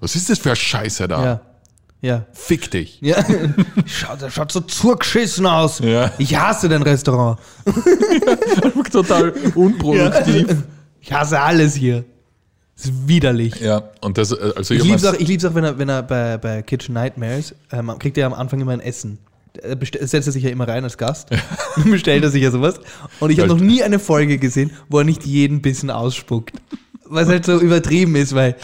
Was 0.00 0.14
ist 0.16 0.30
das 0.30 0.38
für 0.38 0.50
eine 0.50 0.56
Scheiße 0.56 1.08
da? 1.08 1.18
Mhm. 1.18 1.24
Ja. 1.24 1.40
Ja. 2.06 2.24
Fick 2.32 2.70
dich. 2.70 2.98
Ja. 3.00 3.16
Schaut, 3.86 4.22
der 4.22 4.30
schaut 4.30 4.52
so 4.52 4.60
zurgeschissen 4.60 5.44
aus. 5.44 5.80
Ja. 5.80 6.12
Ich 6.18 6.36
hasse 6.38 6.68
dein 6.68 6.82
Restaurant. 6.82 7.40
Total 8.92 9.32
unproduktiv. 9.54 10.46
Ich 11.00 11.12
hasse 11.12 11.40
alles 11.40 11.76
hier. 11.76 12.04
Das 12.74 12.86
ist 12.86 13.06
widerlich. 13.06 13.60
Ja, 13.60 13.90
und 14.00 14.18
das, 14.18 14.32
äh, 14.32 14.52
also 14.56 14.74
Ich 14.74 14.82
liebe 14.82 14.96
es 14.96 15.04
auch, 15.04 15.14
ich 15.14 15.28
lieb's 15.28 15.44
auch, 15.44 15.54
wenn 15.54 15.62
er, 15.62 15.78
wenn 15.78 15.88
er 15.88 16.02
bei, 16.02 16.36
bei 16.36 16.62
Kitchen 16.62 16.94
Nightmares, 16.94 17.54
ähm, 17.70 17.92
kriegt 18.00 18.16
er 18.18 18.22
ja 18.22 18.26
am 18.26 18.34
Anfang 18.34 18.60
immer 18.60 18.72
ein 18.72 18.80
Essen. 18.80 19.18
Er 19.62 19.76
setzt 19.80 20.14
er 20.14 20.32
sich 20.32 20.42
ja 20.42 20.50
immer 20.50 20.66
rein 20.66 20.82
als 20.82 20.98
Gast. 20.98 21.28
Dann 21.30 21.90
bestellt 21.92 22.24
er 22.24 22.30
sich 22.30 22.42
ja 22.42 22.50
sowas. 22.50 22.80
Und 23.20 23.30
ich 23.30 23.38
habe 23.38 23.48
noch 23.48 23.60
nie 23.60 23.84
eine 23.84 24.00
Folge 24.00 24.38
gesehen, 24.38 24.72
wo 24.88 24.98
er 24.98 25.04
nicht 25.04 25.24
jeden 25.24 25.62
Bissen 25.62 25.90
ausspuckt. 25.90 26.56
Was 27.04 27.28
halt 27.28 27.44
so 27.46 27.60
übertrieben 27.60 28.16
ist, 28.16 28.34
weil, 28.34 28.56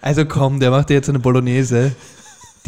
also 0.00 0.24
komm, 0.24 0.60
der 0.60 0.70
macht 0.70 0.88
dir 0.90 0.94
jetzt 0.94 1.08
eine 1.08 1.18
Bolognese. 1.18 1.92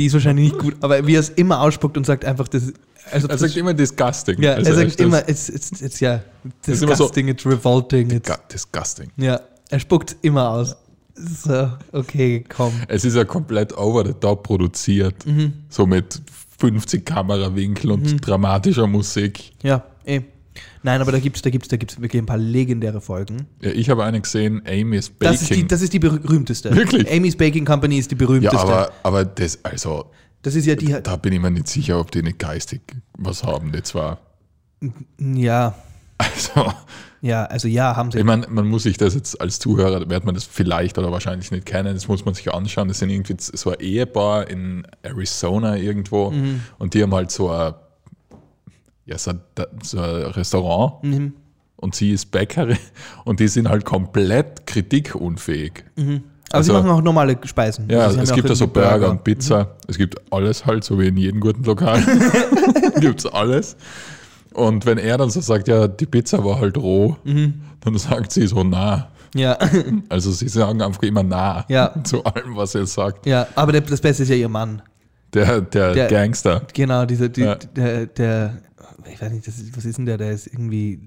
Die 0.01 0.07
ist 0.07 0.15
wahrscheinlich 0.15 0.53
nicht 0.53 0.59
gut, 0.59 0.77
aber 0.81 1.07
wie 1.07 1.15
er 1.15 1.21
es 1.21 1.29
immer 1.29 1.61
ausspuckt 1.61 1.95
und 1.99 2.07
sagt 2.07 2.25
einfach, 2.25 2.49
das 2.49 2.73
also 3.13 3.29
er 3.29 3.37
sagt 3.37 3.55
immer 3.55 3.75
disgusting. 3.75 4.41
ja, 4.43 4.55
Also 4.55 4.71
er 4.71 4.77
sagt 4.77 4.99
immer, 4.99 5.29
it's, 5.29 5.51
it's, 5.51 5.73
it's, 5.83 6.01
ja, 6.01 6.23
ist 6.67 6.83
immer 6.83 6.97
so- 6.97 7.05
disgusting, 7.05 7.29
it's 7.29 7.45
revolting, 7.45 8.11
it's, 8.11 8.31
disgusting. 8.51 9.11
ja, 9.19 9.41
er 9.69 9.79
spuckt 9.79 10.17
immer 10.23 10.49
aus. 10.49 10.75
So, 11.15 11.69
okay, 11.93 12.43
komm. 12.49 12.73
Es 12.89 13.05
ist 13.05 13.15
ja 13.15 13.25
komplett 13.27 13.77
over 13.77 14.07
the 14.07 14.15
top 14.15 14.43
produziert. 14.45 15.27
Mhm. 15.27 15.53
So 15.69 15.85
mit 15.85 16.19
50 16.59 17.05
Kamerawinkel 17.05 17.91
und 17.91 18.27
dramatischer 18.27 18.87
Musik. 18.87 19.53
Ja, 19.63 19.85
eh. 20.07 20.23
Nein, 20.83 21.01
aber 21.01 21.13
da 21.13 21.19
gibt 21.19 21.37
es 21.37 21.43
da 21.43 21.51
gibt's, 21.51 21.69
da 21.69 21.77
gibt's 21.77 22.01
wirklich 22.01 22.23
ein 22.23 22.27
paar 22.27 22.39
legendäre 22.39 23.01
Folgen. 23.01 23.47
Ja, 23.61 23.71
ich 23.71 23.91
habe 23.91 24.05
eine 24.05 24.21
gesehen, 24.21 24.63
Amy's 24.67 25.11
Baking. 25.11 25.33
Das 25.33 25.43
ist, 25.43 25.51
die, 25.55 25.67
das 25.69 25.83
ist 25.83 25.93
die 25.93 25.99
berühmteste. 25.99 26.75
Wirklich? 26.75 27.11
Amy's 27.11 27.37
Baking 27.37 27.65
Company 27.65 27.99
ist 27.99 28.11
die 28.11 28.15
berühmteste. 28.15 28.57
ja, 28.57 28.63
aber, 28.63 28.91
aber 29.03 29.25
das, 29.25 29.63
also, 29.65 30.07
das 30.43 30.55
ist 30.55 30.67
ja 30.67 30.75
die. 30.75 30.97
da 31.03 31.17
bin 31.17 31.33
ich 31.35 31.41
mir 31.41 31.51
nicht 31.51 31.69
sicher, 31.69 32.01
ob 32.01 32.11
die 32.11 32.23
nicht 32.23 32.39
geistig 32.39 32.81
was 33.19 33.45
haben. 33.45 33.73
Das 33.73 33.95
war, 33.95 34.19
Ja, 35.19 35.75
also, 36.19 36.73
ja, 37.23 37.45
also 37.45 37.69
ja, 37.69 37.97
haben 37.97 38.11
sie. 38.11 38.19
ich 38.19 38.25
meine, 38.25 38.47
man 38.49 38.67
muss 38.67 38.85
sich 38.85 38.97
das 38.97 39.15
jetzt 39.15 39.41
als 39.41 39.59
Zuhörer, 39.59 40.09
wird 40.09 40.25
man 40.25 40.35
das 40.35 40.45
vielleicht 40.45 40.97
oder 40.99 41.13
wahrscheinlich 41.13 41.51
nicht 41.51 41.67
kennen, 41.67 41.93
das 41.95 42.09
muss 42.09 42.25
man 42.25 42.35
sich 42.35 42.53
anschauen. 42.53 42.89
Das 42.89 42.99
sind 42.99 43.11
irgendwie 43.11 43.37
so 43.39 43.71
ein 43.71 43.81
Ehepaar 43.81 44.49
in 44.49 44.87
Arizona 45.03 45.77
irgendwo 45.77 46.31
Mhm. 46.31 46.61
und 46.79 46.95
die 46.95 47.03
haben 47.03 47.15
halt 47.15 47.31
so 47.31 47.51
ein, 47.51 47.75
ja, 49.11 49.19
so 49.19 49.33
ein, 49.33 49.41
so 49.83 49.99
ein 50.01 50.23
Restaurant 50.27 51.03
Mhm. 51.05 51.33
und 51.77 51.95
sie 51.95 52.13
ist 52.13 52.31
Bäckerin 52.31 52.79
und 53.25 53.41
die 53.41 53.49
sind 53.49 53.69
halt 53.69 53.85
komplett 53.85 54.67
kritikunfähig. 54.67 55.85
aber 55.97 56.21
also- 56.53 56.73
sie 56.73 56.79
machen 56.79 56.91
auch 56.91 57.03
normale 57.03 57.37
Speisen. 57.45 57.89
Ja, 57.91 58.01
Also 58.07 58.21
es 58.21 58.33
gibt 58.33 58.49
ja 58.49 58.55
so 58.55 58.65
irgendwie 58.65 58.81
Burger, 58.81 59.11
und 59.11 59.25
Pizza. 59.25 59.77
Es 59.89 59.99
gibt 59.99 60.17
alles 60.33 60.65
halt, 60.67 60.85
so 60.85 60.99
wie 60.99 61.09
in 61.09 61.17
jedem 61.17 61.41
guten 61.41 61.65
Lokal. 61.65 62.01
gibt 63.01 63.21
es 63.21 63.27
alles. 63.27 63.77
Und 64.53 64.85
wenn 64.85 64.99
er 64.99 65.17
dann 65.17 65.31
so 65.31 65.41
sagt, 65.41 65.69
ja, 65.69 65.87
die 65.87 66.07
Pizza 66.07 66.45
war 66.45 66.61
halt 66.61 66.77
roh, 66.77 67.17
Mhm. 67.25 67.55
dann 67.81 67.97
sagt 67.99 68.33
sie 68.33 68.47
so 68.47 68.63
nah. 68.65 69.09
Ja, 69.33 69.57
Also 70.09 70.33
sie 70.33 70.49
sagen 70.49 70.83
einfach 70.83 71.03
immer 71.05 71.23
nah 71.23 71.65
Ja. 71.69 71.95
zu 72.03 72.25
allem, 72.25 72.57
was 72.57 72.75
er 72.75 72.85
sagt. 72.87 73.27
ja, 73.27 73.47
aber 73.55 73.73
das 73.73 74.01
Beste 74.01 74.25
ist 74.25 74.29
ja 74.29 74.35
ihr 74.35 74.49
Mann. 74.49 74.83
Der, 75.33 75.61
der, 75.61 75.93
Der- 75.95 76.09
Gangster. 76.09 76.63
Genau, 76.75 77.05
dieser, 77.07 77.29
die, 77.29 77.43
Ja. 77.43 77.55
der, 77.55 78.07
der, 78.07 78.55
ich 79.13 79.21
weiß 79.21 79.33
nicht, 79.33 79.47
ist, 79.47 79.77
was 79.77 79.85
ist 79.85 79.99
denn 79.99 80.07
der, 80.07 80.19
der 80.19 80.31
ist 80.33 80.47
irgendwie 80.47 81.01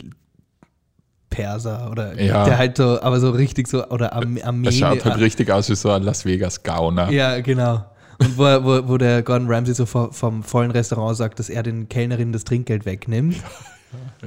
Perser 1.29 1.89
oder 1.91 2.19
Ja. 2.21 2.45
der 2.45 2.57
halt 2.57 2.77
so, 2.77 3.01
aber 3.01 3.19
so 3.19 3.31
richtig 3.31 3.67
so, 3.67 3.87
oder 3.87 4.13
Arme, 4.13 4.39
Er 4.41 4.47
Armenier. 4.47 4.71
schaut 4.71 5.05
halt 5.05 5.17
richtig 5.19 5.49
aus 5.51 5.69
wie 5.69 5.75
so 5.75 5.89
ein 5.91 6.03
Las 6.03 6.25
Vegas 6.25 6.61
Gauner. 6.63 7.09
Ja, 7.11 7.39
genau. 7.41 7.85
Und 8.19 8.37
wo, 8.37 8.43
wo, 8.43 8.87
wo 8.87 8.97
der 8.97 9.23
Gordon 9.23 9.47
Ramsay 9.51 9.73
so 9.73 9.85
vom 9.87 10.43
vollen 10.43 10.69
Restaurant 10.71 11.17
sagt, 11.17 11.39
dass 11.39 11.49
er 11.49 11.63
den 11.63 11.89
Kellnerinnen 11.89 12.31
das 12.33 12.43
Trinkgeld 12.43 12.85
wegnimmt. 12.85 13.35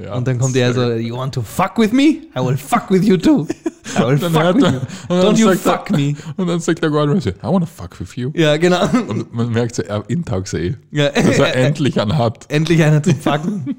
Ja, 0.03 0.15
Und 0.15 0.27
dann 0.27 0.37
kommt 0.37 0.55
er 0.55 0.73
so, 0.73 0.91
you 0.93 1.15
want 1.17 1.33
to 1.33 1.41
fuck 1.41 1.77
with 1.77 1.91
me? 1.91 2.03
I 2.35 2.39
will 2.39 2.57
fuck 2.57 2.89
with 2.91 3.03
you 3.05 3.17
too. 3.17 3.47
I 3.97 4.01
will 4.03 4.17
fuck 4.17 4.55
with 4.55 4.63
er- 4.63 4.73
you. 4.73 4.79
Don't 5.09 5.37
you 5.37 5.47
sagt 5.53 5.65
er- 5.65 5.71
fuck 5.77 5.91
me. 5.97 6.13
Und 6.37 6.47
dann 6.47 6.59
sagt 6.59 6.83
der 6.83 6.89
Gordon 6.89 7.11
Ramsay, 7.13 7.31
I 7.31 7.43
wanna 7.47 7.65
fuck 7.65 7.99
with 7.99 8.15
you. 8.15 8.31
Ja, 8.35 8.57
genau. 8.57 8.87
Und 9.07 9.33
man 9.33 9.49
merkt 9.51 9.75
so, 9.75 9.81
er 9.83 10.03
intaugt 10.07 10.53
eh, 10.53 10.75
Ja. 10.91 11.09
dass 11.09 11.39
er 11.39 11.55
endlich 11.55 11.99
einen 11.99 12.17
hat. 12.17 12.45
Endlich 12.51 12.83
einer 12.83 13.01
zum 13.01 13.15
Fucken. 13.15 13.75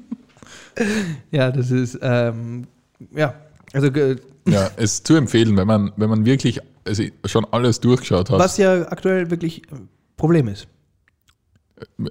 ja, 1.31 1.51
das 1.51 1.71
ist, 1.71 1.97
ähm, 2.01 2.67
ja, 3.15 3.33
also 3.73 3.91
ge- 3.91 4.17
Ja, 4.47 4.65
ist 4.77 5.05
zu 5.07 5.15
empfehlen, 5.15 5.55
wenn 5.57 5.67
man, 5.67 5.91
wenn 5.95 6.09
man 6.09 6.25
wirklich 6.25 6.59
also 6.85 7.03
schon 7.25 7.45
alles 7.51 7.79
durchgeschaut 7.79 8.29
hat. 8.29 8.39
was 8.39 8.57
ja 8.57 8.89
aktuell 8.91 9.29
wirklich 9.29 9.63
äh, 9.71 9.75
Problem 10.17 10.47
ist. 10.47 10.67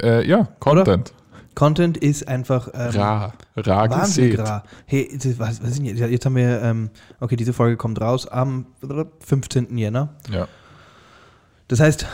Äh, 0.02 0.26
ja, 0.26 0.48
Content. 0.60 1.12
Content 1.58 1.96
ist 1.98 2.28
einfach 2.28 2.68
ähm, 2.72 2.90
Rar, 3.00 3.32
rar 3.56 3.90
wahnsinnig 3.90 4.30
gesät. 4.36 4.46
rar. 4.46 4.62
Hey, 4.86 5.08
was, 5.38 5.60
was 5.60 5.70
ist 5.70 5.82
jetzt? 5.82 5.98
Jetzt 5.98 6.24
haben 6.24 6.36
wir, 6.36 6.62
ähm, 6.62 6.90
okay, 7.18 7.34
diese 7.34 7.52
Folge 7.52 7.76
kommt 7.76 8.00
raus 8.00 8.28
am 8.28 8.66
15. 9.20 9.76
Jänner. 9.76 10.14
Ja. 10.30 10.46
Das 11.66 11.80
heißt, 11.80 12.06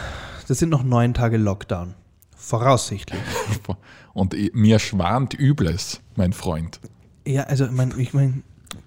das 0.49 0.59
sind 0.59 0.71
noch 0.71 0.83
neun 0.83 1.13
Tage 1.13 1.37
Lockdown. 1.37 1.93
Voraussichtlich. 2.35 3.21
Und 4.15 4.33
i- 4.33 4.51
mir 4.55 4.79
schwant 4.79 5.35
Übles, 5.39 6.01
mein 6.17 6.33
Freund. 6.33 6.81
Ja, 7.27 7.43
also 7.43 7.67
mein, 7.71 7.93
ich 7.99 8.15
meine, 8.15 8.43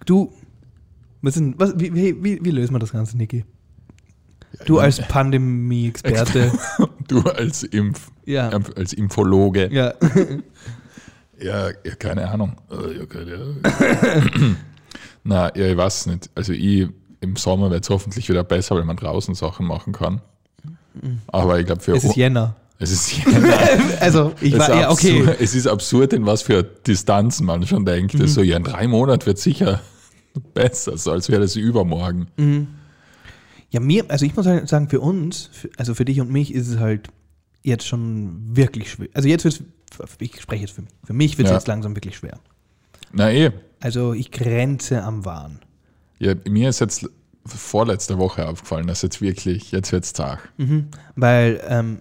du, 0.06 0.34
was 1.22 1.36
sind, 1.36 1.60
was, 1.60 1.74
wie, 1.78 1.94
wie, 1.94 2.24
wie, 2.24 2.44
wie 2.44 2.52
lösen 2.52 2.74
wir 2.74 2.80
das 2.80 2.92
Ganze, 2.94 3.16
Niki? 3.16 3.46
Du 4.66 4.80
als 4.80 5.00
Pandemie-Experte. 5.08 6.52
Du 7.08 7.22
als 7.22 7.64
Impf, 7.64 8.12
Ja. 8.26 8.50
als 8.76 8.92
Impfologe. 8.94 9.70
ja. 9.72 9.94
Ja, 11.40 11.68
ja 11.70 11.96
keine 12.00 12.28
Ahnung. 12.30 12.56
Äh, 12.72 12.98
ja, 12.98 13.06
keine 13.06 13.34
Ahnung. 13.36 13.58
Na, 15.24 15.56
ja, 15.56 15.68
ich 15.68 15.78
weiß 15.78 16.08
nicht. 16.08 16.30
Also 16.34 16.52
ich, 16.54 16.88
im 17.22 17.36
Sommer 17.36 17.70
wird 17.70 17.84
es 17.84 17.90
hoffentlich 17.92 18.28
wieder 18.28 18.44
besser, 18.44 18.76
weil 18.76 18.86
man 18.86 18.98
draußen 18.98 19.36
Sachen 19.36 19.68
machen 19.68 19.94
kann. 19.94 20.22
Aber 21.28 21.60
ich 21.60 21.66
glaube 21.68 21.82
für 21.82 21.96
Es 21.96 22.04
ist 22.04 22.16
Jänner. 22.16 22.56
es 22.80 22.92
ist, 22.92 23.20
Also, 24.00 24.34
ich 24.42 24.54
es 24.54 24.60
war, 24.60 24.70
ja, 24.80 24.90
okay. 24.90 25.20
absurd, 25.22 25.38
es 25.42 25.54
ist 25.56 25.68
absurd, 25.68 26.14
in 26.14 26.26
was 26.26 26.42
für 26.42 26.64
Distanzen 26.64 27.46
man 27.46 27.66
schon 27.68 27.86
denkt. 27.86 28.16
Mhm. 28.16 28.28
So, 28.28 28.42
ja, 28.42 28.58
in 28.58 28.64
drei 28.64 28.88
Monaten 28.88 29.26
wird 29.28 29.38
sicher 29.38 29.80
besser, 30.56 30.98
so 30.98 31.12
als 31.12 31.30
wäre 31.30 31.42
das 31.42 31.56
übermorgen. 31.56 32.28
Mhm. 32.38 32.68
Ja, 33.70 33.80
mir, 33.80 34.06
also 34.10 34.26
ich 34.26 34.36
muss 34.36 34.46
halt 34.46 34.68
sagen, 34.70 34.88
für 34.90 35.00
uns, 35.02 35.50
für, 35.52 35.70
also 35.78 35.94
für 35.94 36.06
dich 36.06 36.22
und 36.22 36.32
mich 36.32 36.54
ist 36.54 36.68
es 36.70 36.80
halt 36.80 37.10
jetzt 37.64 37.86
schon 37.86 38.56
wirklich 38.56 38.92
schwer. 38.92 39.10
Also 39.14 39.28
jetzt 39.28 39.44
wird 39.44 39.56
es, 40.00 40.10
ich 40.20 40.42
spreche 40.42 40.62
jetzt 40.62 40.72
für 40.74 40.82
mich. 40.84 40.92
Für 41.06 41.14
mich 41.14 41.38
wird 41.38 41.48
es 41.48 41.52
Ja. 41.52 41.58
jetzt 41.58 41.68
langsam 41.68 41.96
wirklich 41.96 42.16
schwer. 42.18 42.40
Na 43.12 43.32
eh, 43.32 43.52
Also 43.82 44.14
ich 44.14 44.32
grenze 44.32 45.04
am 45.04 45.26
Wahn. 45.26 45.60
ja, 46.20 46.34
mir 46.48 46.70
ist 46.70 46.80
jetzt 46.80 47.10
vorletzte 47.46 48.18
Woche 48.18 48.48
aufgefallen, 48.48 48.88
dass 48.88 49.02
jetzt 49.02 49.22
wirklich, 49.22 49.72
jetzt 49.72 49.92
wird 49.92 50.04
es 50.06 50.14
zart. 50.14 50.40
Mhm. 50.58 50.88
Weil, 51.16 51.62
ähm, 51.68 52.00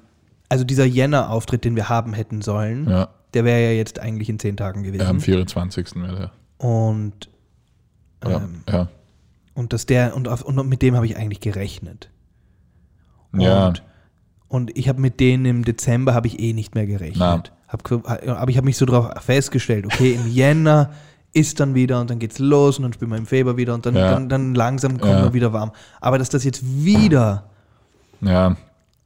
also 0.49 0.65
dieser 0.65 0.85
Jänner-Auftritt, 0.85 1.65
den 1.65 1.75
wir 1.77 1.89
haben 1.89 2.13
hätten 2.15 2.43
sollen, 2.43 2.89
Ja, 2.89 3.09
der 3.35 3.45
wäre 3.45 3.61
ja 3.61 3.71
jetzt 3.73 3.99
eigentlich 3.99 4.29
in 4.29 4.39
zehn 4.39 4.57
Tagen 4.57 4.85
ja, 4.85 4.91
gewesen. 4.91 5.07
am 5.07 5.21
24. 5.21 5.97
wäre 5.97 6.31
Und, 6.59 7.29
der. 8.23 8.31
Ja, 8.31 8.37
ähm, 8.39 8.63
ja. 8.69 8.89
Und 9.57 9.73
dass 9.73 9.87
der, 9.87 10.15
und, 10.15 10.29
auf, 10.29 10.43
und 10.43 10.69
mit 10.69 10.83
dem 10.83 10.95
habe 10.95 11.07
ich 11.07 11.17
eigentlich 11.17 11.41
gerechnet. 11.41 12.11
ja. 13.37 13.67
Und, 13.69 13.83
und 14.49 14.77
ich 14.79 14.89
habe 14.89 15.01
mit 15.01 15.19
denen 15.19 15.45
im 15.45 15.65
Dezember 15.65 16.15
habe 16.15 16.29
ich 16.29 16.39
eh 16.39 16.53
nicht 16.53 16.77
mehr 16.77 16.87
gerechnet. 16.87 17.53
Hab, 17.67 17.91
aber 17.91 18.49
ich 18.49 18.57
habe 18.57 18.65
mich 18.65 18.77
so 18.77 18.87
darauf 18.87 19.11
festgestellt, 19.25 19.87
okay, 19.87 20.13
im 20.13 20.29
Jänner 20.31 20.93
ist 21.33 21.59
dann 21.59 21.75
wieder 21.75 22.01
und 22.01 22.09
dann 22.11 22.21
geht's 22.21 22.39
los 22.39 22.79
und 22.79 22.85
dann 22.85 22.93
spielen 22.93 23.11
wir 23.11 23.19
im 23.19 23.27
Februar 23.27 23.57
wieder 23.57 23.75
und 23.75 23.85
dann, 23.85 23.97
Ja. 23.97 24.13
dann, 24.13 24.29
dann 24.29 24.55
langsam 24.55 24.99
kommen 25.01 25.19
Ja. 25.19 25.25
wir 25.25 25.35
wieder 25.35 25.53
warm. 25.53 25.73
Aber 26.01 26.17
dass 26.19 26.29
das 26.29 26.45
jetzt 26.45 26.63
wieder 26.65 27.51
ja. 28.21 28.57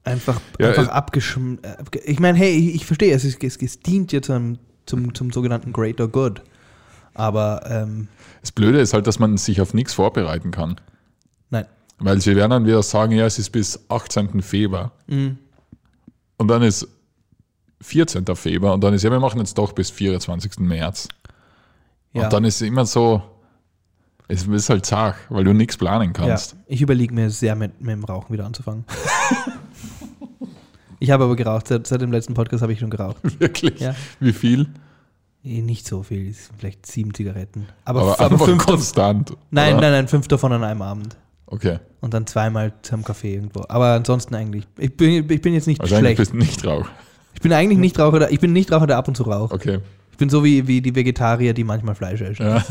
einfach, 0.04 0.40
Ja, 0.58 0.68
einfach 0.68 0.88
äh, 0.88 0.90
abgeschm... 0.90 1.54
äh, 1.62 1.98
Ich 2.04 2.20
meine, 2.20 2.36
hey, 2.36 2.52
ich, 2.54 2.74
ich 2.76 2.86
verstehe, 2.86 3.14
es, 3.14 3.24
ist, 3.24 3.42
es, 3.42 3.56
es 3.56 3.80
dient 3.80 4.12
jetzt 4.12 4.26
zum, 4.26 4.58
zum, 4.86 5.14
zum 5.14 5.32
sogenannten 5.32 5.72
Greater 5.72 6.06
Good. 6.06 6.42
Aber 7.14 7.62
ähm, 7.68 8.08
Das 8.40 8.52
Blöde 8.52 8.80
ist 8.80 8.94
halt, 8.94 9.06
dass 9.06 9.18
man 9.18 9.36
sich 9.36 9.60
auf 9.60 9.74
nichts 9.74 9.94
vorbereiten 9.94 10.50
kann. 10.50 10.76
nein. 11.50 11.66
Weil 11.98 12.20
sie 12.20 12.34
werden 12.36 12.50
dann 12.50 12.66
wieder 12.66 12.82
sagen, 12.82 13.12
ja, 13.12 13.26
es 13.26 13.38
ist 13.38 13.50
bis 13.50 13.84
18. 13.90 14.40
Februar. 14.42 14.92
Mhm. 15.06 15.38
Und 16.38 16.48
dann 16.48 16.62
ist 16.62 16.88
14. 17.82 18.24
Februar 18.36 18.74
und 18.74 18.82
dann 18.82 18.94
ist, 18.94 19.02
ja, 19.02 19.10
wir 19.10 19.20
machen 19.20 19.38
jetzt 19.40 19.58
doch 19.58 19.72
bis 19.72 19.90
24. 19.90 20.58
März. 20.60 21.08
Ja. 22.12 22.24
Und 22.24 22.32
dann 22.32 22.44
ist 22.44 22.56
es 22.56 22.62
immer 22.62 22.86
so, 22.86 23.22
es 24.28 24.46
ist 24.46 24.70
halt 24.70 24.86
zart, 24.86 25.16
weil 25.28 25.44
du 25.44 25.52
nichts 25.52 25.76
planen 25.76 26.12
Ja, 26.16 26.26
kannst. 26.26 26.56
ich 26.66 26.80
überlege 26.80 27.12
mir 27.14 27.30
sehr 27.30 27.54
mit, 27.56 27.80
mit 27.80 27.90
dem 27.90 28.04
Rauchen 28.04 28.32
wieder 28.32 28.46
anzufangen. 28.46 28.84
ich 31.00 31.10
habe 31.10 31.24
aber 31.24 31.36
geraucht. 31.36 31.68
Seit, 31.68 31.86
seit 31.86 32.00
dem 32.00 32.12
letzten 32.12 32.34
Podcast 32.34 32.62
habe 32.62 32.72
ich 32.72 32.78
schon 32.78 32.90
geraucht. 32.90 33.16
Wirklich. 33.40 33.80
Ja. 33.80 33.94
Wie 34.20 34.32
viel? 34.32 34.68
Eh, 35.44 35.62
Nicht 35.62 35.86
so 35.86 36.02
viel, 36.02 36.34
vielleicht 36.58 36.84
sieben 36.86 37.14
Zigaretten. 37.14 37.66
Aber, 37.84 38.02
Aber, 38.02 38.20
aber, 38.20 38.38
fünf 38.38 38.58
davon, 38.58 38.74
konstant. 38.74 39.36
nein, 39.50 39.72
oder? 39.74 39.80
nein, 39.82 39.92
nein, 39.92 40.08
fünf 40.08 40.28
davon 40.28 40.52
an 40.52 40.62
einem 40.64 40.82
Abend. 40.82 41.16
Okay. 41.46 41.78
Und 42.00 42.14
dann 42.14 42.26
zweimal 42.26 42.72
zum 42.82 43.02
Kaffee 43.04 43.34
irgendwo. 43.34 43.64
Aber 43.68 43.94
ansonsten 43.94 44.34
eigentlich. 44.34 44.66
Ich 44.78 44.96
bin, 44.96 45.28
ich 45.30 45.40
bin 45.40 45.52
jetzt 45.54 45.66
nicht 45.66 45.80
Wahrscheinlich 45.80 46.16
schlecht. 46.16 46.32
bist 46.32 46.32
du 46.32 46.36
nicht 46.36 46.64
Rauch. 46.66 46.86
Ich 47.34 47.40
bin 47.40 47.52
eigentlich 47.52 47.78
nicht 47.78 47.98
Raucher, 47.98 48.18
der, 48.20 48.32
ich 48.32 48.40
bin 48.40 48.52
nicht 48.52 48.70
Raucher, 48.70 48.86
der 48.86 48.96
ab 48.98 49.08
und 49.08 49.16
zu 49.16 49.22
raucht. 49.24 49.52
Okay. 49.52 49.80
Ich 50.12 50.16
bin 50.18 50.28
so 50.28 50.44
wie, 50.44 50.66
wie 50.66 50.80
die 50.82 50.94
Vegetarier, 50.94 51.54
die 51.54 51.64
manchmal 51.64 51.94
Fleisch 51.94 52.20
essen. 52.20 52.44
Ja. 52.46 52.62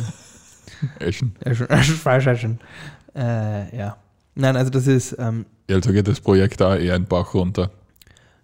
Eschen. 0.99 1.35
Essen- 1.41 1.67
Fleisch 1.67 2.27
essen. 2.27 2.59
Äh, 3.15 3.75
ja. 3.75 3.97
Nein, 4.35 4.55
also 4.55 4.69
das 4.69 4.87
ist, 4.87 5.15
ähm, 5.19 5.45
Ja, 5.69 5.75
also 5.77 5.91
geht 5.91 6.07
das 6.07 6.21
Projekt 6.21 6.61
da 6.61 6.75
eher 6.77 6.95
in 6.95 7.03
den 7.03 7.07
Bach 7.09 7.33
runter. 7.33 7.71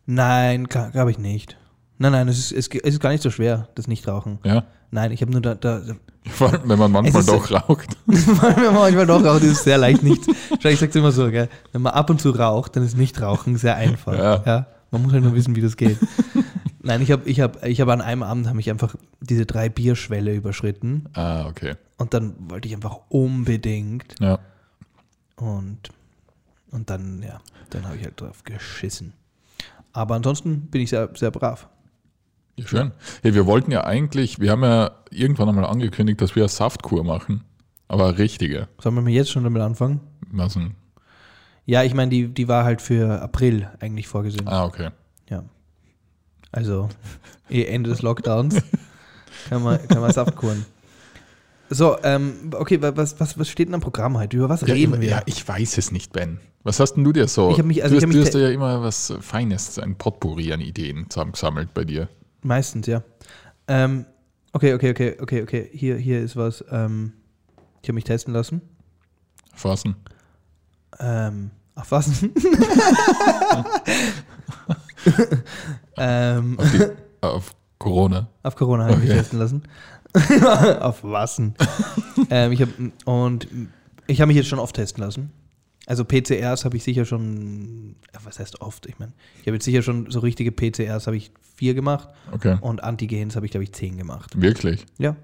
nein, 0.05 0.65
glaube 0.67 1.11
ich 1.11 1.17
nicht. 1.19 1.55
Nein, 1.97 2.11
nein, 2.11 2.27
es 2.27 2.51
ist, 2.51 2.51
es 2.51 2.67
ist 2.93 2.99
gar 2.99 3.09
nicht 3.11 3.23
so 3.23 3.29
schwer, 3.29 3.69
das 3.75 3.87
Nichtrauchen. 3.87 4.39
Ja. 4.43 4.63
Nein, 4.91 5.11
ich 5.11 5.21
habe 5.21 5.31
nur 5.31 5.41
da, 5.41 5.55
da, 5.55 5.81
Vor 6.27 6.51
allem, 6.51 6.61
wenn 6.67 6.79
man 6.79 6.91
manchmal 6.91 7.19
ist- 7.21 7.29
doch 7.29 7.51
raucht. 7.51 7.95
Wenn 8.05 8.63
man 8.65 8.73
manchmal 8.73 9.05
doch 9.05 9.23
raucht, 9.23 9.43
ist 9.43 9.51
es 9.59 9.63
sehr 9.63 9.77
leicht 9.77 10.01
nicht. 10.03 10.23
Ich 10.63 10.79
sag's 10.79 10.95
immer 10.95 11.11
so, 11.11 11.29
gell? 11.29 11.47
Wenn 11.71 11.83
man 11.83 11.93
ab 11.93 12.09
und 12.09 12.19
zu 12.19 12.31
raucht, 12.31 12.75
dann 12.75 12.83
ist 12.83 12.97
nicht 12.97 13.21
rauchen 13.21 13.57
sehr 13.57 13.75
einfach. 13.75 14.17
Ja. 14.45 14.65
Man 14.91 15.03
muss 15.03 15.13
halt 15.13 15.23
nur 15.23 15.35
wissen, 15.35 15.55
wie 15.55 15.61
das 15.61 15.77
geht. 15.77 15.97
Nein, 16.81 17.01
ich 17.01 17.11
habe 17.11 17.29
ich 17.29 17.39
hab, 17.41 17.63
ich 17.65 17.79
hab 17.81 17.89
an 17.89 18.01
einem 18.01 18.23
Abend 18.23 18.47
habe 18.47 18.59
ich 18.59 18.69
einfach 18.71 18.95
diese 19.21 19.45
drei 19.45 19.69
Bierschwelle 19.69 20.33
überschritten 20.33 21.05
Ah, 21.13 21.45
okay. 21.47 21.75
und 21.97 22.13
dann 22.13 22.35
wollte 22.49 22.67
ich 22.67 22.73
einfach 22.75 22.97
unbedingt 23.09 24.15
Ja. 24.19 24.39
und, 25.35 25.89
und 26.71 26.89
dann, 26.89 27.21
ja, 27.23 27.39
dann 27.69 27.85
habe 27.85 27.97
ich 27.97 28.03
halt 28.03 28.19
drauf 28.21 28.43
geschissen. 28.43 29.13
Aber 29.93 30.15
ansonsten 30.15 30.61
bin 30.67 30.81
ich 30.81 30.89
sehr, 30.89 31.09
sehr 31.15 31.31
brav. 31.31 31.67
Ja, 32.57 32.67
schön. 32.67 32.91
Hey, 33.21 33.33
wir 33.33 33.45
wollten 33.45 33.71
ja 33.71 33.83
eigentlich, 33.83 34.39
wir 34.39 34.51
haben 34.51 34.63
ja 34.63 34.91
irgendwann 35.11 35.49
einmal 35.49 35.65
angekündigt, 35.65 36.21
dass 36.21 36.35
wir 36.35 36.43
eine 36.43 36.49
Saftkur 36.49 37.03
machen. 37.03 37.43
Aber 37.87 38.17
richtige. 38.17 38.67
Sollen 38.81 38.95
wir 38.95 39.01
mal 39.01 39.09
jetzt 39.11 39.29
schon 39.31 39.43
damit 39.43 39.61
anfangen? 39.61 39.99
Also, 40.37 40.61
Ja, 41.65 41.83
ich 41.83 41.93
meine, 41.93 42.09
die, 42.09 42.27
die 42.29 42.47
war 42.47 42.63
halt 42.63 42.81
für 42.81 43.21
April 43.21 43.69
eigentlich 43.79 44.07
vorgesehen. 44.07 44.47
ah, 44.47 44.65
okay. 44.65 44.89
Ja. 45.29 45.43
Also, 46.51 46.89
eh 47.49 47.65
Ende 47.65 47.89
des 47.89 48.01
Lockdowns 48.01 48.55
kann 49.49 49.61
man, 49.61 49.85
kann 49.87 49.99
man 50.01 50.11
Saftkuren. 50.13 50.65
So, 51.69 51.97
ähm, 52.03 52.51
okay, 52.55 52.81
wa- 52.81 52.93
was, 52.95 53.19
was, 53.19 53.37
was 53.37 53.49
steht 53.49 53.67
denn 53.67 53.75
am 53.75 53.81
Programm 53.81 54.17
heute? 54.17 54.37
Über 54.37 54.49
was 54.49 54.61
Ja, 54.61 54.73
reden 54.73 55.01
wir? 55.01 55.09
ja, 55.09 55.21
ich 55.25 55.45
weiß 55.47 55.77
es 55.77 55.91
nicht, 55.91 56.13
Ben. 56.13 56.39
Was 56.63 56.79
hast 56.79 56.93
denn 56.93 57.03
du 57.03 57.11
dir 57.11 57.27
so? 57.27 57.51
Ich 57.51 57.61
mich- 57.63 57.83
also 57.83 57.93
du 57.95 57.97
ich 57.97 58.03
hast, 58.03 58.07
hab 58.07 58.11
du 58.11 58.17
mich 58.19 58.25
hast 58.27 58.33
ja 58.35 58.49
immer 58.49 58.81
was 58.81 59.13
Feines, 59.19 59.77
ein 59.79 59.95
Potpourri 59.97 60.53
an 60.53 60.61
Ideen 60.61 61.09
zusammengesammelt 61.09 61.73
bei 61.73 61.83
dir. 61.83 62.07
Meistens, 62.45 62.85
ja. 62.85 63.01
Ähm, 63.67 64.05
okay, 64.53 64.75
okay, 64.75 64.91
okay, 64.91 65.17
okay, 65.19 65.41
okay. 65.41 65.67
Hier, 65.73 65.97
hier 65.97 66.21
ist 66.21 66.35
was. 66.35 66.63
Ähm, 66.69 67.13
ich 67.81 67.89
habe 67.89 67.95
mich 67.95 68.03
testen 68.03 68.33
lassen. 68.35 68.61
Fassen. 69.55 69.95
Ähm, 70.99 71.49
auf 71.73 71.89
was? 71.91 72.21
ähm, 75.97 76.59
Auf, 76.59 76.71
die, 76.71 76.81
auf 77.21 77.55
Corona. 77.79 78.27
auf 78.43 78.55
Corona 78.55 78.83
habe 78.85 78.93
ich 78.93 78.99
mich 78.99 79.09
Okay. 79.09 79.17
testen 79.19 79.39
lassen. 79.39 79.63
auf 80.81 81.03
was? 81.03 81.39
ähm, 82.29 82.51
ich 82.51 82.61
hab, 82.61 82.69
und 83.05 83.47
ich 84.05 84.21
habe 84.21 84.27
mich 84.27 84.37
jetzt 84.37 84.49
schon 84.49 84.59
oft 84.59 84.75
testen 84.75 85.03
lassen. 85.03 85.31
Also 85.87 86.03
PCRs 86.03 86.65
habe 86.65 86.77
ich 86.77 86.83
sicher 86.83 87.05
schon, 87.05 87.95
ja, 88.13 88.19
was 88.23 88.39
heißt 88.39 88.61
oft? 88.61 88.87
Ich 88.87 88.97
meine, 88.97 89.13
ich 89.41 89.47
habe 89.47 89.53
jetzt 89.55 89.65
sicher 89.65 89.81
schon 89.83 90.09
so 90.09 90.19
richtige 90.19 90.51
PCRs 90.51 91.05
habe 91.07 91.15
ich 91.17 91.31
vier 91.55 91.73
gemacht 91.75 92.09
Okay. 92.31 92.57
und 92.61 92.83
Antigens 92.83 93.35
habe 93.35 93.45
ich, 93.45 93.51
glaube 93.51 93.63
ich, 93.65 93.71
zehn 93.73 93.97
gemacht. 93.97 94.39
Wirklich? 94.41 94.85
Ja, 94.97 95.15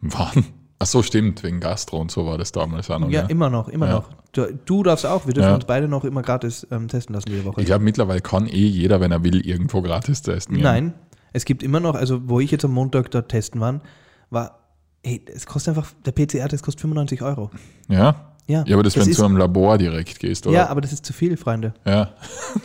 Wann? 0.00 0.44
Ach 0.80 0.86
so, 0.86 1.02
stimmt, 1.02 1.42
wegen 1.42 1.58
Gastro 1.58 2.00
und 2.00 2.12
so 2.12 2.24
war 2.24 2.38
das 2.38 2.52
damals 2.52 2.88
auch 2.88 3.00
noch. 3.00 3.10
ja, 3.10 3.22
ne? 3.22 3.28
immer 3.30 3.50
noch, 3.50 3.68
immer 3.68 3.86
Ja. 3.86 3.92
noch. 3.94 4.10
Du, 4.30 4.46
du 4.64 4.84
darfst 4.84 5.04
auch, 5.06 5.26
wir 5.26 5.34
dürfen 5.34 5.48
Ja. 5.48 5.54
uns 5.56 5.64
beide 5.64 5.88
noch 5.88 6.04
immer 6.04 6.22
gratis 6.22 6.64
ähm, 6.70 6.86
testen 6.86 7.14
lassen 7.16 7.30
jede 7.30 7.44
Woche. 7.44 7.60
Ich 7.60 7.66
glaube, 7.66 7.82
mittlerweile 7.82 8.20
kann 8.20 8.46
eh 8.46 8.66
jeder, 8.66 9.00
wenn 9.00 9.10
er 9.10 9.24
will, 9.24 9.44
irgendwo 9.44 9.82
gratis 9.82 10.22
testen. 10.22 10.56
Nein, 10.60 10.94
es 11.32 11.44
gibt 11.44 11.64
immer 11.64 11.80
noch, 11.80 11.96
also 11.96 12.28
wo 12.28 12.38
ich 12.38 12.52
jetzt 12.52 12.64
am 12.64 12.70
Montag 12.72 13.10
dort 13.10 13.28
testen 13.28 13.60
war, 13.60 13.80
war, 14.30 14.60
ey, 15.02 15.20
es 15.34 15.46
kostet 15.46 15.76
einfach, 15.76 15.92
der 16.04 16.12
PCR-Test 16.12 16.62
kostet 16.62 16.80
95 16.82 17.22
Euro. 17.22 17.50
Ja? 17.88 18.36
Ja, 18.48 18.64
Ja, 18.66 18.74
aber 18.76 18.82
das, 18.82 18.96
wenn 18.96 19.04
du 19.06 19.12
zu 19.12 19.24
einem 19.24 19.36
Labor 19.36 19.76
direkt 19.78 20.18
gehst, 20.18 20.46
oder? 20.46 20.56
ja, 20.56 20.68
aber 20.68 20.80
das 20.80 20.92
ist 20.92 21.04
zu 21.06 21.12
viel, 21.12 21.36
Freunde. 21.36 21.74
Ja, 21.86 22.10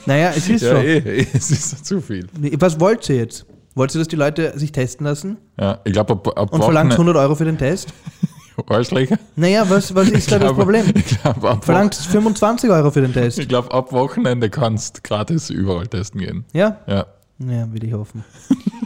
Naja, 0.05 0.31
es 0.35 0.47
ist 0.49 0.61
ja 0.63 0.71
so. 0.71 0.75
eh, 0.77 0.97
eh, 0.97 1.27
es 1.33 1.51
ist 1.51 1.85
zu 1.85 2.01
viel. 2.01 2.27
Was 2.57 2.79
wollt 2.79 3.07
ihr 3.09 3.17
jetzt? 3.17 3.45
Wollt 3.75 3.93
ihr, 3.93 3.99
dass 3.99 4.07
die 4.07 4.15
Leute 4.15 4.57
sich 4.57 4.71
testen 4.71 5.05
lassen 5.05 5.37
Ja, 5.59 5.79
ich 5.83 5.91
glaube, 5.93 6.13
ab, 6.13 6.27
ab 6.37 6.53
und 6.53 6.63
verlangt 6.63 6.91
Wochenende- 6.93 6.95
100 6.95 7.15
Euro 7.17 7.35
für 7.35 7.45
den 7.45 7.57
Test? 7.57 7.93
Arschlöcher. 8.69 9.17
Naja, 9.35 9.67
was, 9.67 9.93
was 9.95 10.09
ist 10.09 10.31
da 10.31 10.37
das 10.37 10.47
glaube- 10.47 10.61
Problem? 10.61 10.85
Ich 10.95 11.19
glaube, 11.21 11.49
ab, 11.49 11.65
Verlangt 11.65 11.95
25 11.95 12.69
Euro 12.69 12.91
für 12.91 13.01
den 13.01 13.11
Test? 13.11 13.39
ich 13.39 13.47
glaub, 13.49 13.73
ab 13.73 13.91
Wochenende 13.91 14.49
kannst 14.49 14.97
du 14.97 15.01
gratis 15.03 15.49
überall 15.49 15.87
testen 15.87 16.21
gehen. 16.21 16.45
Ja? 16.53 16.77
Ja. 16.87 17.07
Ja, 17.39 17.73
will 17.73 17.83
ich 17.83 17.91
hoffen. 17.93 18.23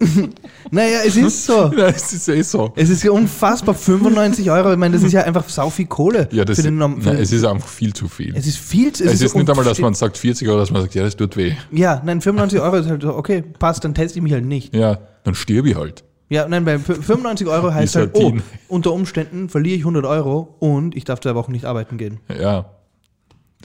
naja, 0.70 0.98
es 1.06 1.16
ist 1.16 1.44
so. 1.46 1.72
ja, 1.76 1.88
es 1.88 2.12
ist 2.12 2.28
eh 2.28 2.42
so. 2.42 2.72
Es 2.76 2.88
ist 2.88 3.02
ja 3.02 3.10
unfassbar, 3.10 3.74
95 3.74 4.50
Euro. 4.50 4.72
Ich 4.72 4.78
meine, 4.78 4.94
das 4.94 5.02
ist 5.02 5.12
ja 5.12 5.22
einfach 5.22 5.48
sau 5.48 5.70
viel 5.70 5.86
Kohle. 5.86 6.28
Ja, 6.32 6.44
das, 6.44 6.56
für 6.58 6.62
den, 6.62 6.78
für 7.00 7.08
nein, 7.10 7.16
es 7.20 7.32
ist 7.32 7.44
einfach 7.44 7.66
viel 7.68 7.92
zu 7.92 8.06
viel. 8.08 8.34
es 8.36 8.46
ist 8.46 8.58
viel 8.58 8.92
zu 8.92 9.04
Es 9.04 9.20
ist 9.20 9.34
nicht 9.34 9.50
einmal, 9.50 9.64
dass 9.64 9.78
man 9.80 9.94
sagt 9.94 10.16
40 10.18 10.48
Euro, 10.48 10.58
dass 10.58 10.70
man 10.70 10.82
sagt, 10.82 10.94
ja, 10.94 11.02
das 11.02 11.16
tut 11.16 11.36
weh. 11.36 11.52
Ja, 11.72 12.00
nein, 12.04 12.20
95 12.20 12.60
Euro 12.60 12.76
ist 12.76 12.88
halt 12.88 13.02
so, 13.02 13.14
okay, 13.16 13.42
passt, 13.42 13.84
dann 13.84 13.94
teste 13.94 14.18
ich 14.18 14.22
mich 14.22 14.32
halt 14.32 14.44
nicht. 14.46 14.74
Ja, 14.74 14.98
dann 15.24 15.34
stirb 15.34 15.66
ich 15.66 15.74
halt. 15.76 16.04
Ja, 16.30 16.46
nein, 16.46 16.64
bei 16.64 16.74
f- 16.74 16.84
95 16.86 17.46
Euro 17.48 17.72
heißt 17.72 17.94
Ist 17.94 17.96
halt, 17.96 18.10
oh, 18.14 18.34
unter 18.68 18.92
Umständen 18.92 19.48
verliere 19.48 19.76
ich 19.76 19.80
100 19.82 20.04
Euro 20.04 20.54
und 20.58 20.94
ich 20.94 21.04
darf 21.04 21.20
zwei 21.20 21.34
Wochen 21.34 21.52
nicht 21.52 21.64
arbeiten 21.64 21.96
gehen. 21.96 22.20
Ja, 22.38 22.66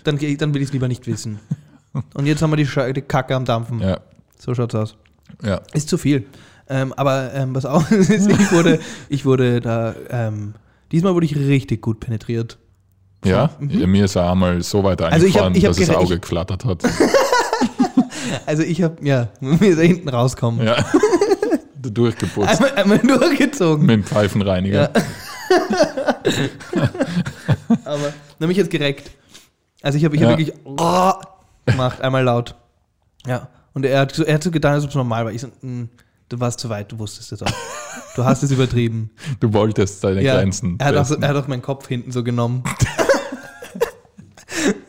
Dann, 0.04 0.18
dann 0.38 0.54
will 0.54 0.62
ich 0.62 0.70
es 0.70 0.74
lieber 0.74 0.88
nicht 0.88 1.06
wissen. 1.08 1.40
Und 2.16 2.25
jetzt 2.25 2.42
haben 2.42 2.50
wir 2.52 2.58
die, 2.58 2.66
Sche- 2.66 2.92
die 2.92 3.02
Kacke 3.04 3.36
am 3.36 3.46
Dampfen. 3.46 3.80
ja, 3.80 4.00
So 4.40 4.56
schaut's 4.56 4.74
aus. 4.74 4.96
Ja. 5.42 5.62
Ist 5.74 5.90
zu 5.90 5.98
viel. 5.98 6.25
Ähm, 6.70 6.94
aber 6.94 7.34
ähm, 7.34 7.54
was 7.56 7.66
auch 7.66 7.90
ist, 7.92 8.30
ich 8.30 8.52
wurde, 8.52 8.80
ich 9.10 9.25
wurde 9.25 9.60
da, 9.62 9.96
ähm, 10.10 10.54
diesmal 10.92 11.13
wurde 11.13 11.25
ich 11.25 11.36
richtig 11.36 11.82
gut 11.82 12.00
penetriert. 12.00 12.58
Ja, 13.25 13.52
ja, 13.60 13.88
mir 13.88 14.06
ist 14.06 14.16
er 14.16 14.30
einmal 14.32 14.62
so 14.63 14.84
weit 14.84 15.00
Mhm. 15.00 15.06
Also 15.06 15.25
ich 15.25 15.38
hab- 15.38 15.46
eingefahren, 15.48 15.56
ich 15.56 15.66
hab 15.66 15.72
dass 15.78 15.88
das 15.88 15.96
Auge 15.96 16.20
geflattert 16.20 16.66
hat. 16.66 16.84
Also 18.46 18.63
ich 18.63 18.82
habe, 18.82 19.06
ja, 19.06 19.28
mir 19.42 19.62
ist 19.70 19.78
da 19.78 19.84
hinten 19.84 20.10
rauskommen. 20.10 20.66
Ja. 20.66 20.75
Du 21.75 21.90
durchgeputzt 21.92 22.50
Einmal, 22.50 22.72
einmal 22.75 22.98
durchgezogen. 23.00 23.86
mit 23.86 23.94
dem 23.96 24.04
Pfeifenreiniger. 24.04 24.90
Aber 27.86 28.13
dann 28.40 28.48
mich 28.48 28.58
jetzt 28.58 28.72
gereckt. 28.72 29.12
Also 29.82 29.98
ich 29.98 30.06
habe 30.06 30.16
ich 30.16 30.22
Ja. 30.22 30.30
hab 30.32 30.38
wirklich 30.40 30.58
oh, 30.66 31.12
gemacht, 31.66 32.02
einmal 32.02 32.24
laut. 32.24 32.56
Ja. 33.25 33.48
Und 33.74 33.86
er 33.86 34.01
hat, 34.01 34.13
so, 34.15 34.24
er 34.24 34.36
hat 34.36 34.44
so 34.44 34.51
getan, 34.51 34.74
als 34.74 34.84
ob 34.84 34.89
es 34.89 34.96
normal 34.96 35.25
war. 35.25 35.32
Ich 35.32 35.42
so, 35.42 35.48
"Mm, 35.62 35.89
du 36.30 36.39
warst 36.39 36.60
zu 36.60 36.70
weit, 36.70 36.92
du 36.92 37.00
wusstest 37.00 37.32
es 37.32 37.42
auch. 37.42 37.51
Du 38.15 38.24
hast 38.24 38.44
es 38.44 38.51
übertrieben. 38.51 39.10
Du 39.39 39.51
wolltest 39.53 40.03
deine 40.03 40.22
Ja, 40.22 40.36
Grenzen. 40.36 40.75
er, 40.80 40.88
hat 40.88 40.96
auch 40.98 41.06
so, 41.06 41.15
er 41.15 41.27
hat 41.30 41.36
auch 41.36 41.48
meinen 41.48 41.62
Kopf 41.63 41.88
hinten 41.88 42.12
so 42.12 42.24
genommen. 42.24 42.63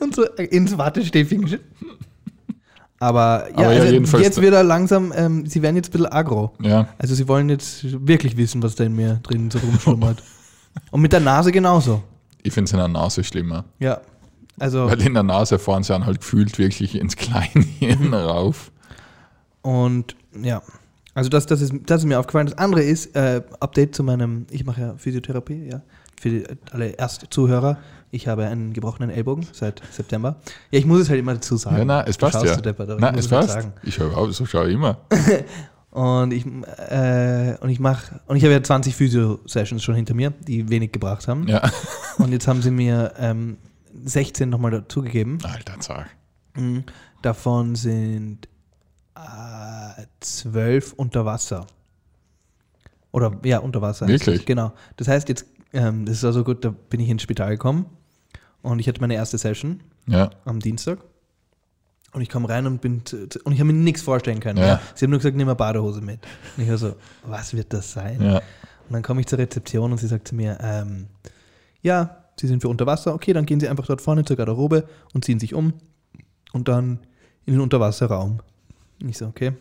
und 0.01 0.15
so 0.15 0.25
ins 0.25 0.77
Wattestäbchen 0.77 1.59
Aber 3.01 3.49
ja, 3.51 3.57
Aber 3.57 3.73
ja, 3.75 3.81
also 4.01 4.19
jetzt 4.19 4.41
wird 4.41 4.55
er 4.55 4.63
langsam, 4.63 5.13
ähm, 5.17 5.47
sie 5.47 5.63
werden 5.63 5.77
jetzt 5.77 5.89
ein 5.89 5.93
bisschen 5.93 6.07
aggro. 6.13 6.53
ja, 6.61 6.89
Also 6.99 7.15
sie 7.15 7.27
wollen 7.29 7.49
jetzt 7.49 8.07
wirklich 8.07 8.37
wissen, 8.37 8.63
was 8.63 8.75
da 8.75 8.85
in 8.85 8.95
mir 8.95 9.21
drin 9.23 9.51
so 9.51 9.59
rumschlummert. 9.59 10.23
und 10.91 11.01
mit 11.01 11.13
der 11.13 11.21
Nase 11.21 11.51
genauso. 11.53 12.03
ich 12.43 12.53
finde 12.53 12.67
es 12.69 12.73
in 12.73 12.79
der 12.79 12.89
Nase 12.89 13.25
schlimmer. 13.25 13.65
Ja. 13.79 14.01
Also, 14.61 14.87
Weil 14.89 15.01
in 15.03 15.15
der 15.15 15.25
Nase 15.25 15.59
fahren 15.59 15.83
sie 15.83 15.93
dann 15.93 16.07
halt 16.07 16.21
gefühlt 16.21 16.59
wirklich 16.59 16.95
ins 16.95 17.17
Kleinhirn 17.17 18.15
rauf. 18.15 18.71
Und 19.65 20.15
ja. 20.41 20.63
Also 21.15 21.31
das, 21.31 21.47
das, 21.47 21.61
ist, 21.61 21.73
das 21.87 22.03
ist 22.03 22.07
mir 22.07 22.21
aufgefallen. 22.21 22.47
Das 22.47 22.59
andere 22.59 22.83
ist, 22.83 23.17
äh, 23.17 23.41
Update 23.61 23.95
zu 23.95 24.03
meinem, 24.03 24.47
ich 24.51 24.65
mache 24.65 24.81
ja 24.81 24.95
Physiotherapie, 24.97 25.69
ja. 25.71 25.81
Für 26.21 26.29
die, 26.29 26.45
alle 26.71 26.89
Erstzuhörer. 26.91 27.79
Ich 28.11 28.29
habe 28.29 28.47
einen 28.47 28.73
gebrochenen 28.73 29.11
Ellbogen 29.11 29.47
seit 29.53 29.83
September. 29.91 30.37
Ja, 30.71 30.79
ich 30.79 30.87
muss 30.87 31.01
es 31.01 31.09
halt 31.09 31.19
immer 31.19 31.35
dazu 31.35 31.57
sagen. 31.57 31.79
Ja, 31.79 31.85
na, 31.85 32.05
es 32.07 32.19
passt 32.19 32.45
ja. 32.45 32.57
deppert, 32.57 32.97
Na, 33.01 33.11
es 33.15 33.33
halt 33.33 33.47
passt. 33.47 33.69
Ich 33.83 33.95
schaue 33.95 34.17
auch, 34.17 34.31
so 34.31 34.45
schaue 34.45 34.69
ich 34.69 34.75
immer. 34.75 34.99
Und 35.91 36.33
ich, 36.33 36.45
äh, 36.45 37.57
und 37.61 37.71
ich 37.71 37.79
mache, 37.79 38.21
und 38.27 38.35
ich 38.35 38.43
habe 38.43 38.53
ja 38.53 38.61
20 38.61 38.97
Physio-Sessions 38.97 39.81
schon 39.81 39.95
hinter 39.95 40.13
mir, 40.13 40.31
die 40.31 40.69
wenig 40.69 40.91
gebracht 40.91 41.29
haben. 41.29 41.47
Ja. 41.47 41.63
Und 42.19 42.33
jetzt 42.33 42.49
haben 42.49 42.63
sie 42.63 42.73
mir 42.73 43.13
ähm, 43.17 43.59
16 44.05 44.51
nochmal 44.51 44.73
dazugegeben. 44.73 45.39
Alter, 45.45 45.75
sag. 45.79 46.07
Mhm. 46.57 46.83
Davon 47.23 47.77
sind 47.77 48.49
äh, 49.17 50.03
12 50.21 50.93
unter 50.95 51.25
Wasser. 51.25 51.67
Oder 53.13 53.39
ja, 53.45 53.59
unter 53.59 53.81
Wasser. 53.81 54.09
Wirklich? 54.09 54.41
es. 54.41 54.45
Genau. 54.45 54.73
Das 54.97 55.09
heißt 55.09 55.29
jetzt, 55.29 55.47
ähm, 55.73 56.05
das 56.05 56.17
ist 56.17 56.25
also 56.25 56.45
gut, 56.45 56.65
da 56.65 56.71
bin 56.71 57.01
ich 57.01 57.09
ins 57.09 57.23
Spital 57.23 57.51
gekommen 57.51 57.87
und 58.63 58.79
ich 58.79 58.89
hatte 58.89 59.01
meine 59.01 59.15
erste 59.15 59.39
Session 59.39 59.81
Ja, 60.07 60.31
am 60.45 60.61
Dienstag. 60.61 60.99
Und 62.13 62.23
ich 62.23 62.29
komme 62.29 62.49
rein 62.49 62.67
und 62.67 62.81
bin 62.81 63.03
und 63.45 63.53
ich 63.53 63.59
habe 63.59 63.73
mir 63.73 63.73
nichts 63.73 64.03
vorstellen 64.03 64.39
können. 64.39 64.59
Ja. 64.59 64.67
Ja. 64.67 64.81
Sie 64.95 65.05
haben 65.05 65.11
nur 65.11 65.19
gesagt, 65.19 65.37
nimm 65.37 65.47
mal 65.47 65.55
Badehose 65.55 66.01
mit. 66.01 66.21
Und 66.57 66.63
ich 66.63 66.71
war 66.71 66.79
so, 66.79 66.95
was 67.25 67.55
wird 67.55 67.73
das 67.73 67.93
sein? 67.93 68.23
ja. 68.23 68.41
Und 68.89 68.93
dann 68.93 69.03
komme 69.03 69.21
ich 69.21 69.27
zur 69.27 69.39
Rezeption 69.39 69.93
und 69.93 69.99
sie 69.99 70.07
sagt 70.07 70.29
zu 70.29 70.35
mir, 70.35 70.59
ähm, 70.61 71.07
ja, 71.81 72.25
Sie 72.39 72.47
sind 72.49 72.63
für 72.63 72.69
Unterwasser, 72.69 73.15
okay, 73.15 73.33
dann 73.33 73.47
gehen 73.47 73.61
Sie 73.61 73.69
einfach 73.69 73.87
dort 73.87 74.01
vorne 74.01 74.25
zur 74.25 74.37
Garderobe 74.37 74.89
und 75.13 75.25
ziehen 75.25 75.39
sich 75.39 75.55
um 75.55 75.75
und 76.53 76.69
dann 76.69 76.99
in 77.47 77.55
den 77.55 77.61
Unterwasserraum. 77.61 78.41
Ich 79.09 79.19
so, 79.19 79.27
okay. 79.27 79.53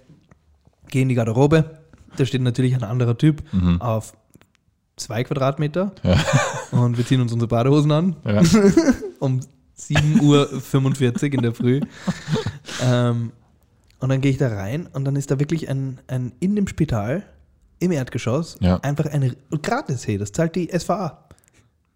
Gehe 0.90 1.02
in 1.02 1.10
die 1.10 1.16
Garderobe, 1.16 1.80
da 2.18 2.26
steht 2.26 2.42
natürlich 2.42 2.74
ein 2.76 2.84
anderer 2.84 3.18
Typ 3.18 3.42
Mhm. 3.54 3.82
auf 3.82 4.14
zwei 4.96 5.24
Quadratmeter 5.24 5.92
Ja. 6.04 6.18
und 6.72 6.98
wir 6.98 7.06
ziehen 7.06 7.22
uns 7.22 7.32
unsere 7.34 7.48
Badehosen 7.48 7.92
an 7.92 8.16
ja. 8.26 8.42
um 9.20 9.40
7.45 9.78 10.22
Uhr 10.22 11.34
in 11.34 11.42
der 11.42 11.54
Früh. 11.54 11.82
ähm, 12.82 13.32
und 14.00 14.10
dann 14.10 14.22
gehe 14.22 14.32
ich 14.32 14.38
da 14.38 14.50
rein 14.50 14.88
und 14.94 15.06
dann 15.06 15.16
ist 15.16 15.32
da 15.32 15.40
wirklich 15.40 15.70
ein, 15.70 16.00
ein 16.08 16.34
in 16.40 16.56
dem 16.56 16.68
Spital, 16.68 17.24
im 17.80 17.92
Erdgeschoss, 17.92 18.58
Ja. 18.60 18.78
einfach 18.82 19.06
ein 19.08 19.36
gratis 19.62 20.06
hey, 20.08 20.18
das 20.18 20.32
zahlt 20.32 20.56
die 20.56 20.70
SVA. 20.78 21.26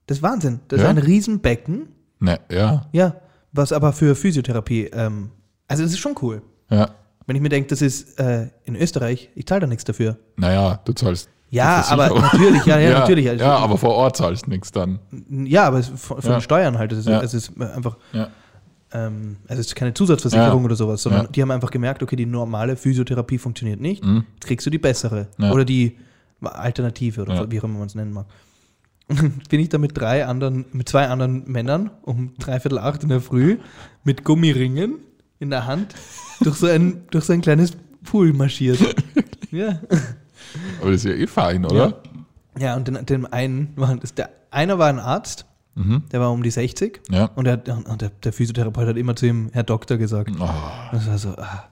Das 0.07 0.17
ist 0.17 0.23
Wahnsinn. 0.23 0.62
Das 0.69 0.79
ist 0.81 0.86
ein 0.88 0.97
Riesenbecken, 0.97 1.89
Ne, 2.19 2.39
ja, 2.51 2.88
ja, 2.93 3.15
was 3.51 3.71
aber 3.71 3.93
für 3.93 4.15
Physiotherapie, 4.15 4.86
ähm, 4.91 5.29
also 5.67 5.83
das 5.83 5.91
ist 5.91 5.99
schon 5.99 6.15
cool. 6.21 6.41
ja. 6.71 6.89
Wenn 7.28 7.36
ich 7.36 7.42
mir 7.42 7.50
denke, 7.50 7.68
das 7.70 7.82
ist 7.84 8.20
äh, 8.20 8.48
in 8.66 8.76
Österreich, 8.76 9.30
ich 9.36 9.46
zahle 9.46 9.62
da 9.62 9.68
nichts 9.68 9.84
dafür. 9.84 10.18
Naja, 10.38 10.80
du 10.86 10.94
zahlst. 10.94 11.30
Ja, 11.50 11.86
aber 11.90 12.10
natürlich, 12.20 12.66
ja, 12.66 12.78
ja, 12.80 13.00
natürlich. 13.00 13.30
Also, 13.30 13.44
ja, 13.46 13.56
aber 13.58 13.78
vor 13.78 13.94
Ort 13.96 14.18
zahlst 14.18 14.48
du 14.48 14.50
nichts 14.50 14.72
dann. 14.72 15.00
ja, 15.30 15.66
aber 15.66 15.84
von, 15.84 16.20
Ja. 16.22 16.32
den 16.38 16.42
Steuern 16.42 16.78
halt. 16.78 16.92
Es 16.92 17.00
ist, 17.00 17.08
Ja. 17.08 17.22
es 17.22 17.34
ist 17.34 17.52
einfach 17.62 17.98
Ja. 18.12 18.30
ähm, 18.92 19.38
also 19.48 19.60
es 19.62 19.68
ist 19.68 19.76
keine 19.76 19.94
Zusatzversicherung 19.94 20.60
Ja. 20.62 20.66
oder 20.66 20.76
sowas, 20.76 21.02
sondern 21.04 21.26
Ja. 21.26 21.32
die 21.32 21.42
haben 21.42 21.52
einfach 21.52 21.72
gemerkt, 21.72 22.02
okay, 22.04 22.16
die 22.16 22.26
normale 22.26 22.76
Physiotherapie 22.76 23.38
funktioniert 23.38 23.80
nicht. 23.80 24.04
Mhm. 24.04 24.24
Jetzt 24.36 24.48
kriegst 24.48 24.66
du 24.66 24.70
die 24.70 24.78
bessere 24.78 25.28
Ja. 25.38 25.52
oder 25.52 25.63
die 25.66 25.98
Alternative 26.42 27.22
oder 27.22 27.36
Ja. 27.36 27.52
wie 27.52 27.60
auch 27.60 27.63
immer 27.66 27.80
man 27.80 27.88
es 27.88 27.96
nennen 27.96 28.12
mag. 28.13 28.26
Bin 29.50 29.60
ich 29.62 29.70
da 29.70 29.78
mit 29.78 29.98
drei 29.98 30.26
anderen, 30.26 30.66
mit 30.74 30.90
zwei 30.90 31.08
anderen 31.08 31.50
Männern 31.50 31.92
um 32.02 32.34
dreiviertel 32.40 32.78
acht 32.80 33.04
in 33.04 33.10
der 33.10 33.22
Früh 33.22 33.58
mit 34.04 34.24
Gummiringen 34.26 34.96
in 35.39 35.50
der 35.50 35.65
Hand 35.65 35.93
durch 36.41 36.58
so 36.58 36.67
ein, 36.67 37.04
durch 37.12 37.26
so 37.26 37.34
ein 37.34 37.41
kleines 37.41 37.71
Pool 38.04 38.34
marschiert. 38.34 38.80
ja. 39.52 39.80
Aber 40.82 40.91
das 40.91 41.04
ist 41.04 41.06
ja 41.06 41.12
eh 41.12 41.28
fein, 41.28 41.65
oder? 41.65 42.02
Ja, 42.60 42.76
und 42.76 42.88
den, 42.88 43.06
dem 43.06 43.26
einen 43.32 43.73
war 43.76 43.95
das, 43.97 44.13
der 44.15 44.30
einer 44.52 44.80
war 44.80 44.88
ein 44.88 45.00
Arzt, 45.00 45.45
Mhm. 45.76 46.06
der 46.12 46.19
war 46.19 46.32
um 46.32 46.41
die 46.41 46.50
60 46.50 47.02
Ja. 47.12 47.26
und, 47.36 47.45
der, 47.45 47.62
und 47.88 48.02
der, 48.02 48.10
der 48.23 48.34
Physiotherapeut 48.34 48.88
hat 48.88 48.97
immer 48.97 49.15
zu 49.15 49.28
ihm 49.28 49.52
Herr 49.54 49.62
Doktor 49.63 49.97
gesagt. 49.97 50.32
Oh, 50.39 50.50
Das 50.91 51.06
war 51.08 51.19
so, 51.19 51.30
ah. 51.38 51.65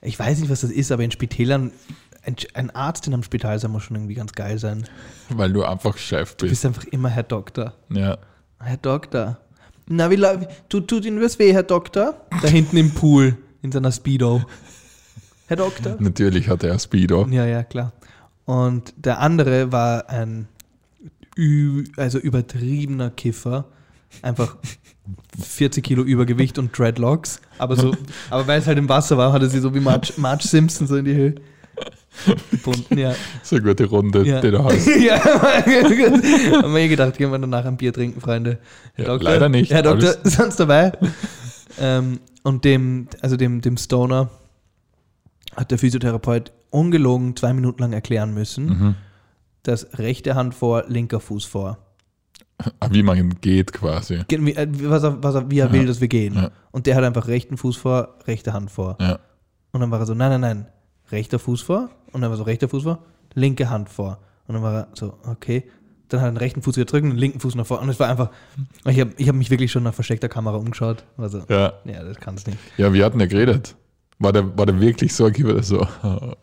ich 0.00 0.18
weiß 0.18 0.40
nicht, 0.40 0.50
was 0.50 0.62
das 0.62 0.72
ist, 0.72 0.90
aber 0.90 1.04
in 1.04 1.12
Spitälern, 1.12 1.70
ein, 2.24 2.34
ein 2.54 2.70
Arzt 2.70 3.06
in 3.06 3.14
einem 3.14 3.22
Spital 3.22 3.56
sein 3.60 3.70
muss 3.70 3.84
schon 3.84 3.94
irgendwie 3.96 4.14
ganz 4.16 4.32
geil 4.32 4.58
sein. 4.58 4.88
weil 5.28 5.52
du 5.52 5.62
einfach 5.62 5.96
Chef 5.98 6.34
Du 6.34 6.46
bist. 6.46 6.50
bist 6.50 6.66
einfach 6.66 6.84
immer 6.86 7.10
Herr 7.10 7.22
Doktor. 7.22 7.74
Ja. 7.90 8.18
Herr 8.60 8.76
Doktor. 8.78 9.38
Na, 9.88 10.10
wie 10.10 10.16
lau- 10.16 10.38
tut, 10.68 10.88
tut 10.88 11.04
Ihnen 11.04 11.20
was 11.20 11.38
weh, 11.38 11.52
Herr 11.52 11.62
Doktor? 11.62 12.26
Da 12.42 12.48
hinten 12.48 12.76
im 12.76 12.90
Pool, 12.92 13.36
in 13.62 13.72
seiner 13.72 13.90
Speedo. 13.92 14.42
Herr 15.46 15.56
Doktor? 15.56 15.96
Natürlich 15.98 16.48
hat 16.48 16.62
er 16.62 16.78
Speedo. 16.78 17.26
Ja, 17.30 17.46
ja, 17.46 17.62
klar. 17.62 17.92
Und 18.44 18.92
der 18.96 19.20
andere 19.20 19.72
war 19.72 20.08
ein 20.10 20.46
ü 21.36 21.84
also 21.96 22.18
übertriebener 22.18 23.10
Kiffer. 23.10 23.66
Einfach 24.22 24.56
40 25.42 25.84
Kilo 25.84 26.02
Übergewicht 26.02 26.58
und 26.58 26.76
Dreadlocks. 26.76 27.40
Aber 27.58 27.76
so, 27.76 27.94
aber 28.30 28.46
weil 28.46 28.60
es 28.60 28.66
halt 28.66 28.78
im 28.78 28.88
Wasser 28.88 29.16
war, 29.16 29.32
hat 29.32 29.42
er 29.42 29.48
sie 29.48 29.60
so 29.60 29.74
wie 29.74 29.80
Marge, 29.80 30.12
Marge 30.16 30.46
Simpson 30.46 30.86
so 30.86 30.96
in 30.96 31.04
die 31.04 31.14
Höhe 31.14 31.34
gebunden, 32.50 32.98
ja. 32.98 33.14
So 33.42 33.56
eine 33.56 33.64
gute 33.64 33.84
Runde, 33.86 34.24
Ja. 34.26 34.40
die 34.40 34.50
du 34.50 34.62
hast. 34.64 34.86
ja, 35.00 35.22
haben 35.24 36.74
wir 36.74 36.80
eh 36.80 36.88
gedacht, 36.88 37.16
gehen 37.18 37.30
wir 37.30 37.38
danach 37.38 37.64
ein 37.64 37.76
Bier 37.76 37.92
trinken, 37.92 38.20
Freunde. 38.20 38.58
Herr 38.94 39.06
Ja, 39.06 39.14
leider 39.14 39.48
nicht. 39.48 39.72
Herr 39.72 39.82
Doktor, 39.82 40.14
Alles- 40.22 40.34
sonst 40.36 40.58
dabei? 40.60 40.92
ähm, 41.80 42.20
und 42.42 42.64
dem, 42.64 43.08
also 43.20 43.36
dem, 43.36 43.60
dem 43.60 43.76
Stoner 43.76 44.30
hat 45.56 45.70
der 45.70 45.78
Physiotherapeut 45.78 46.52
ungelogen 46.70 47.34
zwei 47.36 47.52
Minuten 47.52 47.80
lang 47.82 47.92
erklären 47.92 48.34
müssen, 48.34 48.66
Mhm. 48.66 48.94
dass 49.62 49.98
rechte 49.98 50.34
Hand 50.34 50.54
vor, 50.54 50.84
linker 50.88 51.20
Fuß 51.20 51.44
vor. 51.44 51.78
Ah, 52.80 52.88
Wie 52.90 53.02
man 53.04 53.38
geht 53.40 53.72
quasi. 53.72 54.14
Äh, 54.14 54.68
Was 54.82 55.04
er, 55.04 55.22
was 55.22 55.34
er, 55.36 55.48
wie 55.50 55.60
er 55.60 55.72
will, 55.72 55.86
dass 55.86 56.00
wir 56.00 56.08
gehen. 56.08 56.34
Ja. 56.34 56.50
Und 56.72 56.86
der 56.86 56.96
hat 56.96 57.04
einfach 57.04 57.28
rechten 57.28 57.56
Fuß 57.56 57.76
vor, 57.76 58.16
rechte 58.26 58.52
Hand 58.52 58.70
vor. 58.70 58.96
Ja. 59.00 59.20
Und 59.70 59.80
dann 59.80 59.90
war 59.92 60.00
er 60.00 60.06
so, 60.06 60.14
nein, 60.14 60.30
nein, 60.32 60.40
nein, 60.40 60.66
rechter 61.10 61.38
Fuß 61.38 61.62
vor. 61.62 61.90
Und 62.12 62.20
dann 62.22 62.30
war 62.30 62.36
so, 62.36 62.44
rechter 62.44 62.68
Fuß 62.68 62.82
vor, 62.84 62.98
linke 63.34 63.70
Hand 63.70 63.88
vor. 63.88 64.18
Und 64.46 64.54
dann 64.54 64.62
war 64.62 64.74
er 64.74 64.88
so, 64.94 65.14
okay. 65.26 65.64
Dann 66.08 66.20
hat 66.20 66.28
er 66.28 66.32
den 66.32 66.36
rechten 66.38 66.62
Fuß 66.62 66.76
wieder 66.76 66.86
drücken, 66.86 67.10
den 67.10 67.18
linken 67.18 67.40
Fuß 67.40 67.54
nach 67.54 67.66
vor. 67.66 67.80
Und 67.82 67.88
es 67.90 68.00
war 68.00 68.08
einfach, 68.08 68.30
ich 68.86 68.98
habe 68.98 69.12
ich 69.18 69.28
hab 69.28 69.36
mich 69.36 69.50
wirklich 69.50 69.70
schon 69.70 69.82
nach 69.82 69.92
versteckter 69.92 70.28
Kamera 70.28 70.56
umgeschaut. 70.56 71.04
Also, 71.18 71.42
Ja. 71.48 71.74
ja, 71.84 72.02
das 72.02 72.16
kann's 72.18 72.46
nicht. 72.46 72.58
Ja, 72.78 72.92
wir 72.92 73.04
hatten 73.04 73.20
ja 73.20 73.26
geredet. 73.26 73.76
War 74.18 74.32
der, 74.32 74.56
war 74.56 74.64
der 74.66 74.80
wirklich 74.80 75.14
so, 75.14 75.26
okay, 75.26 75.44
oder 75.44 75.62
so? 75.62 75.86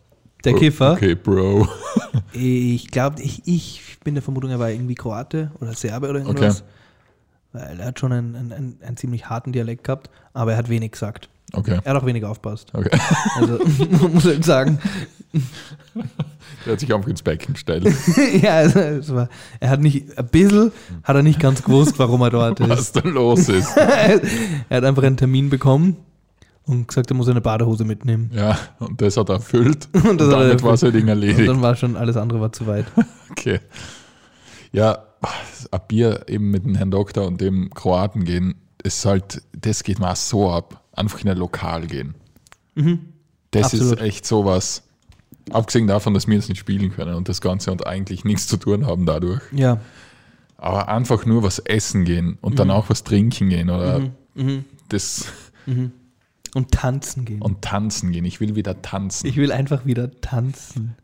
Der 0.45 0.53
Kiffer, 0.53 0.91
Okay, 0.91 1.15
Bro. 1.15 1.67
ich 2.33 2.91
glaube, 2.91 3.19
ich, 3.19 3.41
ich 3.45 3.97
bin 4.03 4.13
der 4.13 4.21
Vermutung, 4.21 4.51
er 4.51 4.59
war 4.59 4.69
irgendwie 4.69 4.93
Kroate 4.93 5.51
oder 5.59 5.73
Serbe 5.73 6.07
oder 6.07 6.19
irgendwas. 6.19 6.61
Weil 6.61 6.69
er 7.55 7.85
hat 7.85 7.99
schon 7.99 8.11
einen, 8.11 8.35
einen, 8.35 8.77
einen, 8.81 8.97
ziemlich 8.97 9.29
harten 9.29 9.51
Dialekt 9.51 9.83
gehabt, 9.83 10.09
aber 10.33 10.51
er 10.53 10.57
hat 10.57 10.69
wenig 10.69 10.91
gesagt. 10.91 11.29
Okay. 11.53 11.79
Er 11.83 11.93
hat 11.93 12.01
auch 12.01 12.05
wenig 12.05 12.25
aufpasst. 12.25 12.71
okay. 12.73 12.89
Also, 13.35 13.59
man 14.01 14.13
muss 14.13 14.25
halt 14.25 14.43
sagen, 14.43 14.79
Der 16.65 16.73
hat 16.73 16.79
sich 16.79 16.93
einfach 16.93 17.07
ins 17.09 17.21
Becken 17.21 17.53
gestellt. 17.53 17.87
ja, 18.41 18.55
also, 18.55 19.15
war, 19.15 19.29
er 19.59 19.69
hat 19.69 19.79
nicht, 19.79 20.17
ein 20.17 20.27
bisschen 20.27 20.71
hat 21.03 21.15
er 21.15 21.23
nicht 21.23 21.39
ganz 21.39 21.63
gewusst, 21.63 21.97
warum 21.99 22.21
er 22.21 22.29
dort 22.31 22.59
Was 22.67 22.79
ist. 22.79 22.95
da 22.95 23.01
los 23.07 23.47
ist. 23.49 23.75
er 23.77 24.19
hat 24.77 24.83
einfach 24.83 25.03
einen 25.03 25.17
Termin 25.17 25.49
bekommen 25.49 25.97
und 26.65 26.87
gesagt, 26.87 27.11
er 27.11 27.15
muss 27.15 27.29
eine 27.29 27.41
Badehose 27.41 27.85
mitnehmen. 27.85 28.31
Ja, 28.33 28.57
und 28.79 28.99
das 29.01 29.15
hat 29.17 29.29
er 29.29 29.35
erfüllt. 29.35 29.87
Und 29.93 30.05
Und, 30.07 30.21
er 30.21 30.29
damit 30.29 30.63
war 30.63 30.75
sein 30.77 30.91
Ding 30.93 31.03
Und 31.03 31.09
erledigt. 31.09 31.47
dann 31.47 31.61
war 31.61 31.75
schon 31.75 31.95
alles 31.95 32.17
andere 32.17 32.41
war 32.41 32.51
zu 32.51 32.65
weit. 32.67 32.85
Okay. 33.29 33.59
Ja, 34.71 35.04
ein 35.71 35.79
Bier 35.87 36.25
eben 36.27 36.51
mit 36.51 36.65
dem 36.65 36.75
Herrn 36.75 36.91
Doktor 36.91 37.25
und 37.27 37.41
dem 37.41 37.69
Kroaten 37.73 38.25
gehen, 38.25 38.55
ist 38.83 39.05
halt, 39.05 39.41
das 39.57 39.83
geht 39.83 40.01
auch 40.01 40.15
so 40.15 40.51
ab. 40.51 40.81
Einfach 40.93 41.19
in 41.21 41.29
ein 41.29 41.37
Lokal 41.37 41.87
gehen. 41.87 42.15
Das 43.51 43.65
Absolut. 43.73 43.95
ist 43.99 44.01
echt 44.01 44.25
sowas. 44.25 44.83
Abgesehen 45.51 45.87
davon, 45.87 46.13
dass 46.13 46.27
wir 46.27 46.37
es 46.37 46.49
nicht 46.49 46.59
spielen 46.59 46.91
können 46.91 47.15
und 47.15 47.29
das 47.29 47.41
Ganze 47.41 47.71
und 47.71 47.85
eigentlich 47.85 48.23
nichts 48.25 48.47
zu 48.47 48.57
tun 48.57 48.85
haben 48.87 49.05
dadurch. 49.05 49.41
Ja, 49.51 49.79
Aber 50.57 50.87
einfach 50.87 51.25
nur 51.25 51.43
was 51.43 51.59
essen 51.59 52.05
gehen 52.05 52.37
und 52.41 52.53
Mhm. 52.53 52.57
dann 52.57 52.71
auch 52.71 52.89
was 52.89 53.03
trinken 53.03 53.49
gehen 53.49 53.69
oder 53.69 54.09
das 54.89 55.25
und 55.65 56.71
tanzen 56.71 57.25
gehen. 57.25 57.41
und 57.41 57.61
tanzen 57.61 58.11
gehen. 58.11 58.25
Ich 58.25 58.39
will 58.39 58.55
wieder 58.55 58.81
tanzen. 58.81 59.27
ich 59.27 59.35
will 59.37 59.51
einfach 59.51 59.85
wieder 59.85 60.09
tanzen. 60.21 60.95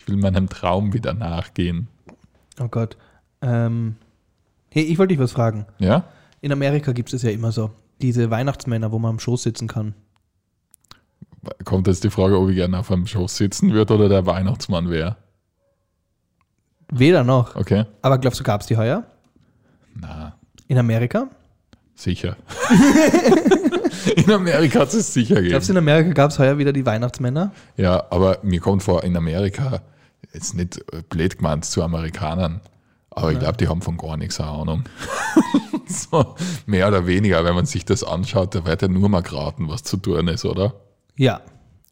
Ich 0.00 0.08
will 0.08 0.16
meinem 0.16 0.48
Traum 0.48 0.92
wieder 0.92 1.12
nachgehen. 1.14 1.88
Oh 2.60 2.68
Gott. 2.68 2.96
Ähm, 3.44 3.96
hey, 4.70 4.82
ich 4.84 4.98
wollte 4.98 5.12
dich 5.14 5.22
was 5.22 5.32
fragen. 5.32 5.66
Ja? 5.78 6.04
In 6.40 6.50
Amerika 6.52 6.92
gibt 6.92 7.12
es 7.12 7.22
ja 7.22 7.30
immer 7.30 7.52
so. 7.52 7.70
Diese 8.00 8.30
Weihnachtsmänner, 8.30 8.90
wo 8.90 8.98
man 8.98 9.10
am 9.10 9.18
Schoß 9.20 9.42
sitzen 9.44 9.68
kann. 9.68 9.94
Kommt 11.64 11.86
jetzt 11.86 12.02
die 12.04 12.10
Frage, 12.10 12.38
ob 12.38 12.48
ich 12.48 12.56
gerne 12.56 12.78
auf 12.78 12.90
einem 12.90 13.06
Schoß 13.06 13.36
sitzen 13.36 13.72
würde 13.72 13.94
oder 13.94 14.08
der 14.08 14.24
Weihnachtsmann 14.26 14.88
wäre. 14.90 15.16
Weder 16.90 17.22
noch. 17.24 17.54
Okay? 17.56 17.84
Aber 18.02 18.18
glaubst 18.18 18.40
du, 18.40 18.44
gab 18.44 18.62
es 18.62 18.66
die 18.66 18.76
heuer? 18.76 19.04
Na, 19.94 20.34
In 20.68 20.78
Amerika? 20.78 21.28
sicher. 21.96 22.36
in 24.16 24.30
Amerika 24.32 24.80
hat 24.80 24.92
es 24.92 25.14
sicher 25.14 25.40
Glaubst 25.42 25.68
du, 25.68 25.72
gegeben. 25.74 25.88
in 25.88 25.92
Amerika 25.94 26.12
gab 26.12 26.30
es 26.32 26.38
heuer 26.38 26.58
wieder 26.58 26.72
die 26.72 26.84
Weihnachtsmänner? 26.84 27.52
Ja, 27.76 28.04
aber 28.10 28.38
mir 28.42 28.60
kommt 28.60 28.82
vor, 28.82 29.04
in 29.04 29.16
Amerika, 29.16 29.80
jetzt 30.32 30.54
nicht 30.54 30.80
blöd 31.08 31.36
gemeint 31.38 31.64
zu 31.64 31.82
Amerikanern, 31.84 32.60
aber 33.14 33.32
ich 33.32 33.38
glaube, 33.38 33.56
die 33.56 33.68
haben 33.68 33.82
von 33.82 33.96
gar 33.96 34.16
nichts 34.16 34.40
eine 34.40 34.50
Ahnung. 34.50 34.84
so, 35.86 36.34
mehr 36.66 36.88
oder 36.88 37.06
weniger, 37.06 37.44
wenn 37.44 37.54
man 37.54 37.66
sich 37.66 37.84
das 37.84 38.02
anschaut, 38.04 38.54
da 38.54 38.64
wird 38.64 38.82
ja 38.82 38.88
nur 38.88 39.08
mal 39.08 39.22
geraten, 39.22 39.68
was 39.68 39.82
zu 39.82 39.96
tun 39.96 40.28
ist, 40.28 40.44
oder? 40.44 40.74
Ja. 41.16 41.40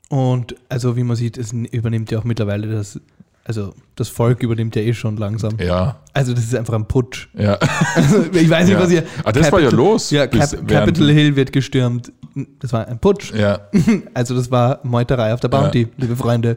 Und 0.09 0.57
also 0.69 0.97
wie 0.97 1.05
man 1.05 1.17
sieht, 1.17 1.39
es 1.39 1.53
übernimmt 1.53 2.11
ja 2.11 2.19
auch 2.19 2.25
mittlerweile 2.25 2.67
das, 2.69 3.01
also 3.45 3.73
das 3.97 4.09
Volk 4.09 4.43
übernimmt 4.43 4.77
ja 4.77 4.83
eh 4.83 4.93
schon 4.95 5.17
langsam. 5.17 5.57
Ja, 5.59 6.01
Also 6.13 6.35
das 6.35 6.45
ist 6.45 6.55
einfach 6.55 6.75
ein 6.75 6.87
Putsch. 6.87 7.29
ja. 7.35 7.59
Also, 7.95 8.25
ich 8.33 8.49
weiß 8.51 8.67
nicht, 8.67 8.75
Ja. 8.77 8.81
was 8.83 8.91
ihr. 8.91 9.05
Ah, 9.25 9.33
das 9.33 9.51
war 9.51 9.61
ja 9.61 9.71
los, 9.71 10.11
Ja, 10.11 10.27
Cap 10.27 10.51
Capitol 10.69 11.11
Hill 11.11 11.35
wird 11.37 11.53
gestürmt. 11.53 12.13
Das 12.61 12.73
war 12.73 12.87
ein 12.89 12.99
Putsch. 12.99 13.33
ja. 13.35 13.61
Also 14.15 14.35
das 14.35 14.51
war 14.51 14.81
Meuterei 14.83 15.33
auf 15.35 15.41
der 15.41 15.49
Bounty, 15.49 15.89
liebe 15.97 16.17
Freunde. 16.17 16.57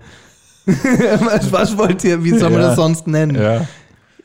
was, 0.66 1.52
was 1.52 1.78
wollt 1.78 2.04
ihr, 2.04 2.24
wie 2.24 2.32
soll 2.32 2.50
man 2.50 2.60
Ja. 2.62 2.68
das 2.68 2.76
sonst 2.76 3.08
nennen? 3.08 3.36
Ja, 3.36 3.68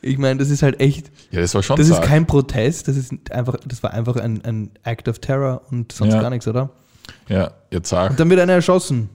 Ich 0.01 0.17
meine, 0.17 0.39
das 0.39 0.49
ist 0.49 0.63
halt 0.63 0.79
echt, 0.79 1.11
ja 1.31 1.41
das 1.41 1.53
war 1.53 1.61
schon 1.63 1.77
das 1.77 1.87
ist 1.89 2.01
kein 2.01 2.25
Protest, 2.25 2.87
das 2.87 2.95
ist 2.97 3.13
einfach, 3.31 3.57
das 3.67 3.83
war 3.83 3.91
einfach 3.93 4.15
ein, 4.15 4.43
ein 4.43 4.71
Act 4.83 5.07
of 5.07 5.19
Terror 5.19 5.61
und 5.69 5.91
sonst 5.91 6.13
Ja. 6.13 6.21
gar 6.21 6.29
nichts, 6.31 6.47
oder? 6.47 6.69
Ja, 7.27 7.51
jetzt 7.69 7.89
sag. 7.89 8.11
Und 8.11 8.19
dann 8.19 8.29
wird 8.29 8.39
einer 8.39 8.53
erschossen. 8.53 9.09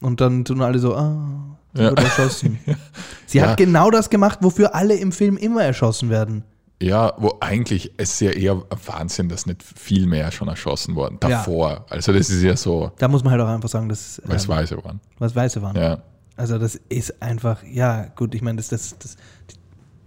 Und 0.00 0.20
dann 0.20 0.44
tun 0.44 0.60
alle 0.62 0.78
so, 0.78 0.94
ah, 0.94 1.56
Ja. 1.74 1.90
wurde 1.90 2.02
erschossen. 2.04 2.58
Sie 3.26 3.38
Ja. 3.38 3.48
hat 3.48 3.56
genau 3.56 3.90
das 3.90 4.08
gemacht, 4.10 4.38
wofür 4.42 4.74
alle 4.74 4.94
im 4.94 5.10
Film 5.12 5.36
immer 5.36 5.64
erschossen 5.64 6.10
werden. 6.10 6.44
Ja, 6.82 7.14
wo 7.18 7.36
eigentlich 7.40 7.92
es 7.96 8.14
ist 8.14 8.20
ja 8.20 8.30
eher 8.32 8.62
Wahnsinn, 8.86 9.28
dass 9.28 9.46
nicht 9.46 9.62
viel 9.62 10.06
mehr 10.06 10.30
schon 10.32 10.48
erschossen 10.48 10.94
worden 10.96 11.18
Ja. 11.22 11.28
davor. 11.30 11.86
Also 11.88 12.12
das 12.12 12.30
ist 12.30 12.42
ja 12.42 12.56
so, 12.56 12.92
Da 12.98 13.08
muss 13.08 13.24
man 13.24 13.32
halt 13.32 13.42
auch 13.42 13.48
einfach 13.48 13.68
sagen, 13.68 13.88
dass 13.88 14.20
weil 14.26 14.36
es 14.36 14.44
ähm, 14.44 14.50
Weiße 14.50 14.84
waren. 14.84 15.00
was 15.18 15.34
Weiße 15.34 15.62
waren. 15.62 15.76
Ja, 15.76 16.02
Also 16.36 16.58
das 16.58 16.74
ist 16.88 17.22
einfach, 17.22 17.62
ja 17.64 18.06
gut, 18.16 18.34
ich 18.34 18.42
meine, 18.42 18.56
das, 18.56 18.68
das, 18.68 18.96
das, 18.98 19.16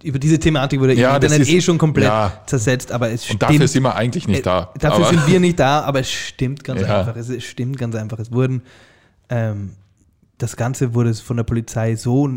über 0.07 0.19
diese 0.19 0.39
Thematik 0.39 0.79
wurde 0.79 0.93
Ja, 0.93 1.15
Internet 1.15 1.41
ist- 1.41 1.49
eh 1.49 1.61
schon 1.61 1.77
komplett 1.77 2.05
ja. 2.07 2.41
zersetzt, 2.45 2.91
aber 2.91 3.07
es 3.11 3.21
und 3.21 3.25
stimmt. 3.25 3.41
dafür 3.43 3.67
sind 3.67 3.83
wir 3.83 3.95
eigentlich 3.95 4.27
nicht 4.27 4.45
da. 4.45 4.71
Äh, 4.75 4.79
dafür 4.79 5.05
aber, 5.07 5.09
sind 5.17 5.27
wir 5.27 5.39
nicht 5.39 5.59
da, 5.59 5.81
aber 5.81 5.99
es 5.99 6.09
stimmt 6.11 6.63
ganz 6.63 6.81
Ja. 6.81 6.99
einfach. 7.01 7.15
Es 7.15 7.43
stimmt 7.43 7.77
ganz 7.77 7.93
einfach. 7.95 8.17
Es 8.19 8.31
wurden, 8.31 8.61
ähm, 9.29 9.71
das 10.37 10.55
Ganze 10.55 10.93
wurde 10.93 11.13
von 11.13 11.37
der 11.37 11.43
Polizei 11.43 11.95
so, 11.95 12.27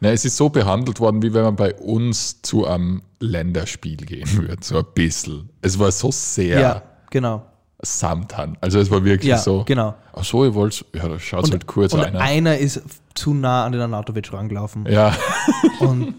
Na, 0.00 0.10
es 0.10 0.24
ist 0.24 0.36
so 0.36 0.48
behandelt 0.48 0.98
worden, 0.98 1.22
wie 1.22 1.32
wenn 1.32 1.44
man 1.44 1.54
bei 1.56 1.74
uns 1.74 2.42
zu 2.42 2.66
einem 2.66 3.02
Länderspiel 3.20 3.98
gehen 3.98 4.28
würde, 4.36 4.56
so 4.60 4.78
ein 4.78 4.84
bisschen. 4.94 5.48
Es 5.60 5.78
war 5.78 5.92
so 5.92 6.10
sehr 6.10 6.60
ja, 6.60 6.82
genau. 7.10 7.46
Samthan. 7.84 8.56
Also 8.60 8.78
es 8.78 8.90
war 8.90 9.04
wirklich 9.04 9.28
Ja, 9.30 9.38
so, 9.38 9.64
genau. 9.64 9.94
ach 10.12 10.24
so, 10.24 10.44
ihr 10.44 10.54
wollt, 10.54 10.84
ja, 10.94 11.08
da 11.08 11.18
schaut 11.18 11.50
halt 11.50 11.66
kurz 11.66 11.92
und 11.92 12.00
einer. 12.04 12.20
einer 12.20 12.56
ist 12.58 12.80
zu 13.14 13.34
nah 13.34 13.64
an 13.64 13.72
den 13.72 13.80
Anatovic 13.80 14.32
rangelaufen. 14.32 14.86
ja, 14.86 15.14
Und, 15.80 16.14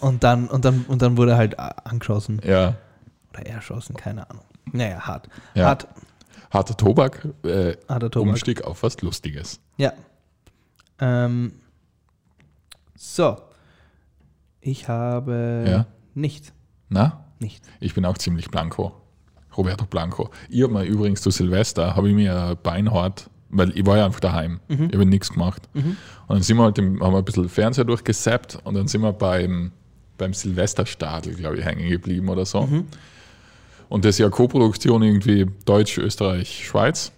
und, 0.00 0.24
dann, 0.24 0.48
und, 0.48 0.64
dann, 0.64 0.84
und 0.88 1.00
dann 1.02 1.16
wurde 1.16 1.32
er 1.32 1.36
halt 1.38 1.58
angeschossen. 1.58 2.40
ja. 2.44 2.74
Oder 3.32 3.46
erschossen, 3.46 3.94
keine 3.96 4.28
Ahnung. 4.30 4.42
Naja, 4.72 5.00
hart. 5.00 5.28
Ja. 5.54 5.66
Hart, 5.66 5.86
Harter 6.50 6.76
Tobak, 6.76 7.28
äh, 7.44 7.76
harter 7.88 8.10
Tobak. 8.10 8.30
Umstieg 8.30 8.64
auf 8.64 8.82
was 8.82 9.00
Lustiges. 9.02 9.60
Ja. 9.76 9.92
Ähm, 10.98 11.52
so. 12.96 13.36
Ich 14.60 14.88
habe 14.88 15.64
Ja. 15.68 15.86
nicht. 16.14 16.52
Na? 16.88 17.24
Nicht. 17.38 17.64
Ich 17.80 17.94
bin 17.94 18.04
auch 18.06 18.18
ziemlich 18.18 18.50
blanco. 18.50 18.92
Roberto 19.58 19.84
Blanco. 19.84 20.30
Ich 20.48 20.62
habe 20.62 20.72
mir 20.72 20.84
übrigens 20.84 21.20
zu 21.20 21.30
Silvester, 21.30 21.96
habe 21.96 22.08
ich 22.08 22.14
mir 22.14 22.34
ein 22.50 22.56
Beinhard, 22.62 23.28
weil 23.50 23.76
ich 23.76 23.84
war 23.84 23.98
ja 23.98 24.06
einfach 24.06 24.20
daheim. 24.20 24.60
Ich 24.88 24.94
habe 24.94 25.04
nichts 25.04 25.30
gemacht. 25.30 25.68
Und 25.74 26.36
dann 26.36 26.42
sind 26.42 26.56
wir 26.56 26.64
halt, 26.64 26.78
haben 26.78 26.98
wir 27.00 27.18
ein 27.18 27.24
bisschen 27.24 27.48
Fernseher 27.48 27.84
durchgesappt 27.84 28.58
und 28.64 28.74
dann 28.74 28.86
sind 28.88 29.02
wir 29.02 29.12
beim, 29.12 29.72
beim 30.16 30.32
Silvesterstadel, 30.32 31.34
glaube 31.34 31.58
ich, 31.58 31.64
hängen 31.64 31.88
geblieben 31.90 32.28
oder 32.28 32.46
so. 32.46 32.60
Und 33.88 34.04
das 34.04 34.16
ist 34.16 34.18
ja 34.18 34.28
Co-Produktion 34.28 35.02
irgendwie 35.02 35.46
Deutsch, 35.64 35.98
Österreich, 35.98 36.66
Schweiz. 36.66 37.10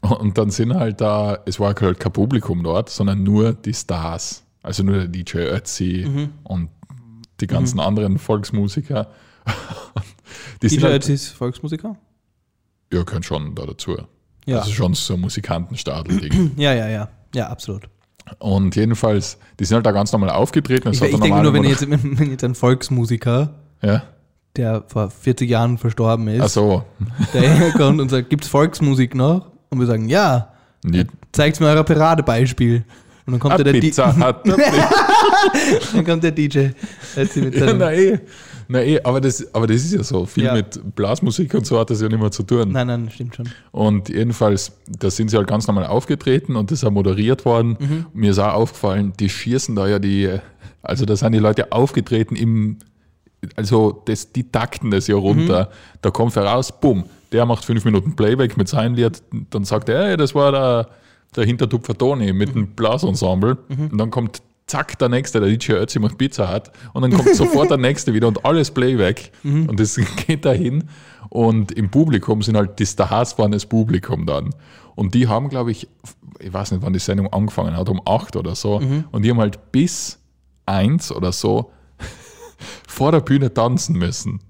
Und 0.00 0.36
dann 0.38 0.50
sind 0.50 0.74
halt 0.74 1.00
da, 1.00 1.38
es 1.46 1.58
war 1.58 1.74
halt 1.74 1.98
kein 1.98 2.12
Publikum 2.12 2.62
dort, 2.62 2.88
sondern 2.88 3.22
nur 3.22 3.52
die 3.52 3.74
Stars. 3.74 4.42
Also 4.62 4.82
nur 4.82 4.96
der 4.96 5.08
DJ 5.08 5.38
Ötzi 5.38 6.28
und 6.44 6.68
die 7.40 7.46
ganzen 7.46 7.80
anderen 7.80 8.18
Volksmusiker. 8.18 9.08
die 10.62 10.68
DJ 10.68 10.74
sind 10.74 10.84
halt, 10.84 11.08
ist 11.08 11.28
Volksmusiker? 11.28 11.96
ja, 12.92 13.02
gehören 13.02 13.22
schon 13.22 13.54
da 13.54 13.66
dazu. 13.66 13.96
Ja. 14.46 14.58
Also 14.58 14.70
schon 14.72 14.94
so 14.94 15.14
ein 15.14 15.20
Musikantenstadel-Ding. 15.20 16.52
Ja, 16.56 16.72
ja, 16.74 16.88
ja. 16.88 17.08
Ja, 17.34 17.48
absolut. 17.48 17.88
und 18.38 18.76
jedenfalls, 18.76 19.38
die 19.58 19.64
sind 19.64 19.76
halt 19.76 19.86
da 19.86 19.90
ganz 19.92 20.12
normal 20.12 20.30
aufgetreten. 20.30 20.90
Ich, 20.92 21.02
ich 21.02 21.18
denke 21.20 21.42
nur, 21.42 21.52
wenn 21.52 21.64
jetzt, 21.64 21.88
wenn 21.90 22.30
jetzt 22.30 22.44
ein 22.44 22.54
Volksmusiker, 22.54 23.54
Ja, 23.82 24.02
der 24.56 24.84
vor 24.86 25.10
40 25.10 25.50
Jahren 25.50 25.78
verstorben 25.78 26.28
ist, 26.28 26.40
ach 26.42 26.48
so. 26.48 26.84
der 27.32 27.40
herkommt 27.54 28.00
und 28.00 28.08
sagt, 28.10 28.30
gibt 28.30 28.44
es 28.44 28.50
Volksmusik 28.50 29.14
noch? 29.16 29.50
Und 29.70 29.80
wir 29.80 29.86
sagen, 29.86 30.08
ja, 30.08 30.52
Die, 30.84 31.04
zeigt 31.32 31.58
mir 31.60 31.66
euer 31.66 31.82
Paradebeispiel. 31.82 32.84
Und 33.26 33.32
dann 33.32 33.40
kommt 33.40 33.58
der, 33.58 33.64
der, 33.64 33.80
Pizza 33.80 34.12
D- 34.12 34.20
hat. 34.20 34.46
dann 35.94 36.04
kommt 36.04 36.22
der 36.22 36.30
DJ. 36.30 36.68
Mit 37.16 37.54
ja, 37.54 37.66
seinem- 37.66 38.20
na 38.68 38.82
eh. 38.82 39.00
Aber 39.02 39.20
das, 39.20 39.54
aber 39.54 39.66
das 39.66 39.76
ist 39.84 39.92
ja 39.94 40.02
so. 40.02 40.26
Viel 40.26 40.44
Ja. 40.44 40.54
mit 40.54 40.94
Blasmusik 40.94 41.54
und 41.54 41.66
so 41.66 41.78
hat 41.78 41.90
das 41.90 42.00
ja 42.00 42.08
nicht 42.08 42.20
mehr 42.20 42.30
zu 42.30 42.42
tun. 42.42 42.70
nein, 42.72 42.86
nein, 42.86 43.08
stimmt 43.10 43.34
schon. 43.36 43.48
Und 43.72 44.08
jedenfalls, 44.08 44.72
da 44.98 45.10
sind 45.10 45.30
sie 45.30 45.36
halt 45.36 45.46
ganz 45.48 45.66
normal 45.66 45.86
aufgetreten 45.86 46.56
und 46.56 46.70
das 46.70 46.78
ist 46.80 46.84
auch 46.84 46.90
moderiert 46.90 47.44
worden. 47.44 47.76
Mhm. 47.78 48.06
Mir 48.12 48.30
ist 48.30 48.38
auch 48.38 48.54
aufgefallen, 48.54 49.12
die 49.18 49.28
schießen 49.28 49.74
da 49.74 49.86
ja 49.88 49.98
die, 49.98 50.30
also 50.82 51.04
da 51.04 51.16
sind 51.16 51.32
die 51.32 51.38
Leute 51.38 51.72
aufgetreten 51.72 52.36
im, 52.36 52.78
also 53.56 54.02
das, 54.06 54.32
die 54.32 54.50
takten 54.50 54.90
das 54.90 55.06
ja 55.06 55.16
runter. 55.16 55.64
Mhm. 55.70 55.98
Da 56.02 56.10
kommt 56.10 56.34
heraus, 56.36 56.72
bumm, 56.80 57.04
der 57.32 57.44
macht 57.46 57.64
fünf 57.64 57.84
Minuten 57.84 58.16
Playback 58.16 58.56
mit 58.56 58.68
seinem 58.68 58.94
Lied, 58.94 59.22
dann 59.50 59.64
sagt 59.64 59.88
er, 59.88 60.04
hey, 60.08 60.16
das 60.16 60.34
war 60.34 60.52
der, 60.52 60.88
der 61.36 61.44
Hintertupfer 61.44 61.96
Toni 61.98 62.32
mit 62.32 62.50
Mhm. 62.50 62.52
dem 62.60 62.66
Blasensemble. 62.68 63.58
Und 63.90 63.98
dann 63.98 64.10
kommt 64.10 64.40
zack, 64.66 64.98
der 64.98 65.08
nächste, 65.08 65.40
der 65.40 65.48
DJ 65.48 65.72
Ötzi 65.72 65.98
macht 65.98 66.18
Pizza 66.18 66.48
hat. 66.48 66.72
Und 66.92 67.02
dann 67.02 67.12
kommt 67.12 67.34
sofort 67.34 67.70
der 67.70 67.76
nächste 67.78 68.14
wieder 68.14 68.28
und 68.28 68.44
alles 68.44 68.70
Playback. 68.70 69.32
Mhm. 69.42 69.68
Und 69.68 69.80
das 69.80 69.98
geht 70.26 70.44
dahin. 70.44 70.84
Und 71.28 71.72
im 71.72 71.90
Publikum 71.90 72.42
sind 72.42 72.56
halt 72.56 72.78
die 72.78 72.86
Stars 72.86 73.38
waren 73.38 73.52
das 73.52 73.66
Publikum 73.66 74.26
dann. 74.26 74.54
Und 74.94 75.14
die 75.14 75.26
haben, 75.26 75.48
glaube 75.48 75.72
ich, 75.72 75.88
ich 76.38 76.52
weiß 76.52 76.72
nicht, 76.72 76.82
wann 76.82 76.92
die 76.92 76.98
Sendung 76.98 77.32
angefangen 77.32 77.76
hat, 77.76 77.88
um 77.88 78.00
acht 78.06 78.36
oder 78.36 78.54
so. 78.54 78.80
Mhm. 78.80 79.04
Und 79.10 79.22
die 79.22 79.30
haben 79.30 79.40
halt 79.40 79.72
bis 79.72 80.18
eins 80.66 81.10
oder 81.12 81.32
so 81.32 81.72
vor 82.88 83.12
der 83.12 83.20
Bühne 83.20 83.52
tanzen 83.52 83.98
müssen. 83.98 84.40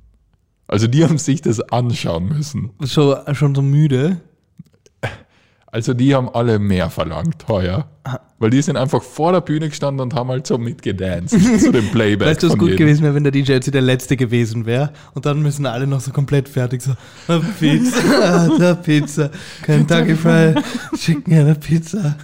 Also 0.66 0.86
die 0.86 1.04
haben 1.04 1.18
sich 1.18 1.42
das 1.42 1.60
anschauen 1.60 2.26
müssen. 2.26 2.70
So, 2.80 3.16
schon 3.32 3.54
so 3.54 3.62
müde. 3.62 4.20
Also 5.74 5.92
die 5.92 6.14
haben 6.14 6.28
alle 6.28 6.60
mehr 6.60 6.88
verlangt 6.88 7.48
heuer. 7.48 7.88
Weil 8.38 8.50
die 8.50 8.62
sind 8.62 8.76
einfach 8.76 9.02
vor 9.02 9.32
der 9.32 9.40
Bühne 9.40 9.70
gestanden 9.70 10.02
und 10.02 10.14
haben 10.14 10.28
halt 10.28 10.46
so 10.46 10.56
mitgedanced 10.56 11.60
zu 11.60 11.72
dem 11.72 11.88
Playback. 11.88 12.28
Weißt 12.28 12.44
du, 12.44 12.50
was 12.50 12.56
gut 12.56 12.68
jedem. 12.68 12.86
gewesen 12.86 13.02
wäre, 13.02 13.16
wenn 13.16 13.24
der 13.24 13.32
DJ 13.32 13.54
jetzt 13.54 13.74
der 13.74 13.82
Letzte 13.82 14.16
gewesen 14.16 14.66
wäre? 14.66 14.92
Und 15.14 15.26
dann 15.26 15.42
müssen 15.42 15.66
alle 15.66 15.88
noch 15.88 16.00
so 16.00 16.12
komplett 16.12 16.48
fertig 16.48 16.80
so, 16.80 16.92
"Ah, 17.26 17.40
Pizza, 17.58 18.56
da 18.60 18.74
Pizza, 18.74 19.30
Kentucky 19.64 20.14
Fried 20.14 20.62
Chicken 20.96 21.32
ja, 21.32 21.42
da 21.42 21.54
Pizza. 21.54 22.14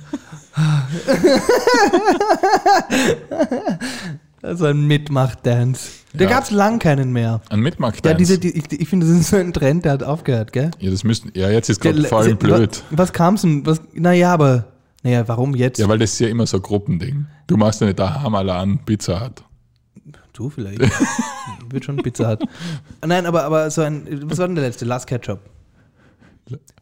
Also 4.42 4.66
ein 4.66 4.86
Mitmach-Dance. 4.86 5.90
Da 6.14 6.24
Ja. 6.24 6.30
gab 6.30 6.44
es 6.44 6.50
lang 6.50 6.78
keinen 6.78 7.12
mehr. 7.12 7.40
Ein 7.50 7.60
Mitmach 7.60 7.94
Ja, 8.04 8.14
diese, 8.14 8.38
die, 8.38 8.50
ich, 8.56 8.72
ich 8.72 8.88
finde, 8.88 9.06
das 9.06 9.14
ist 9.16 9.30
so 9.30 9.36
ein 9.36 9.52
Trend, 9.52 9.84
der 9.84 9.92
hat 9.92 10.02
aufgehört, 10.02 10.52
gell? 10.52 10.70
Ja, 10.78 10.90
das 10.90 11.04
müssten, 11.04 11.30
ja, 11.34 11.50
jetzt 11.50 11.68
ist 11.68 11.80
gerade 11.80 12.02
vor 12.04 12.20
allem 12.20 12.36
blöd. 12.38 12.82
Was, 12.90 12.98
was 12.98 13.12
kam's 13.12 13.42
denn? 13.42 13.66
Was, 13.66 13.80
naja, 13.92 14.32
aber, 14.32 14.64
naja, 15.02 15.26
warum 15.28 15.54
jetzt? 15.54 15.78
Ja, 15.78 15.88
weil 15.88 15.98
das 15.98 16.12
ist 16.14 16.18
ja 16.20 16.28
immer 16.28 16.46
so 16.46 16.56
ein 16.56 16.62
Gruppending. 16.62 17.26
Du 17.46 17.56
machst 17.56 17.80
ja 17.80 17.86
nicht 17.86 17.98
daheim 17.98 18.34
allein 18.34 18.78
Pizza 18.84 19.20
hat. 19.20 19.44
Du 20.32 20.48
vielleicht. 20.48 20.80
Wird 21.70 21.84
schon 21.84 21.96
Pizza 21.98 22.26
hat. 22.26 22.42
Nein, 23.06 23.26
aber, 23.26 23.44
aber 23.44 23.70
so 23.70 23.82
ein, 23.82 24.06
was 24.30 24.38
war 24.38 24.46
denn 24.46 24.56
der 24.56 24.64
letzte? 24.64 24.84
Last 24.86 25.06
Ketchup. 25.06 25.40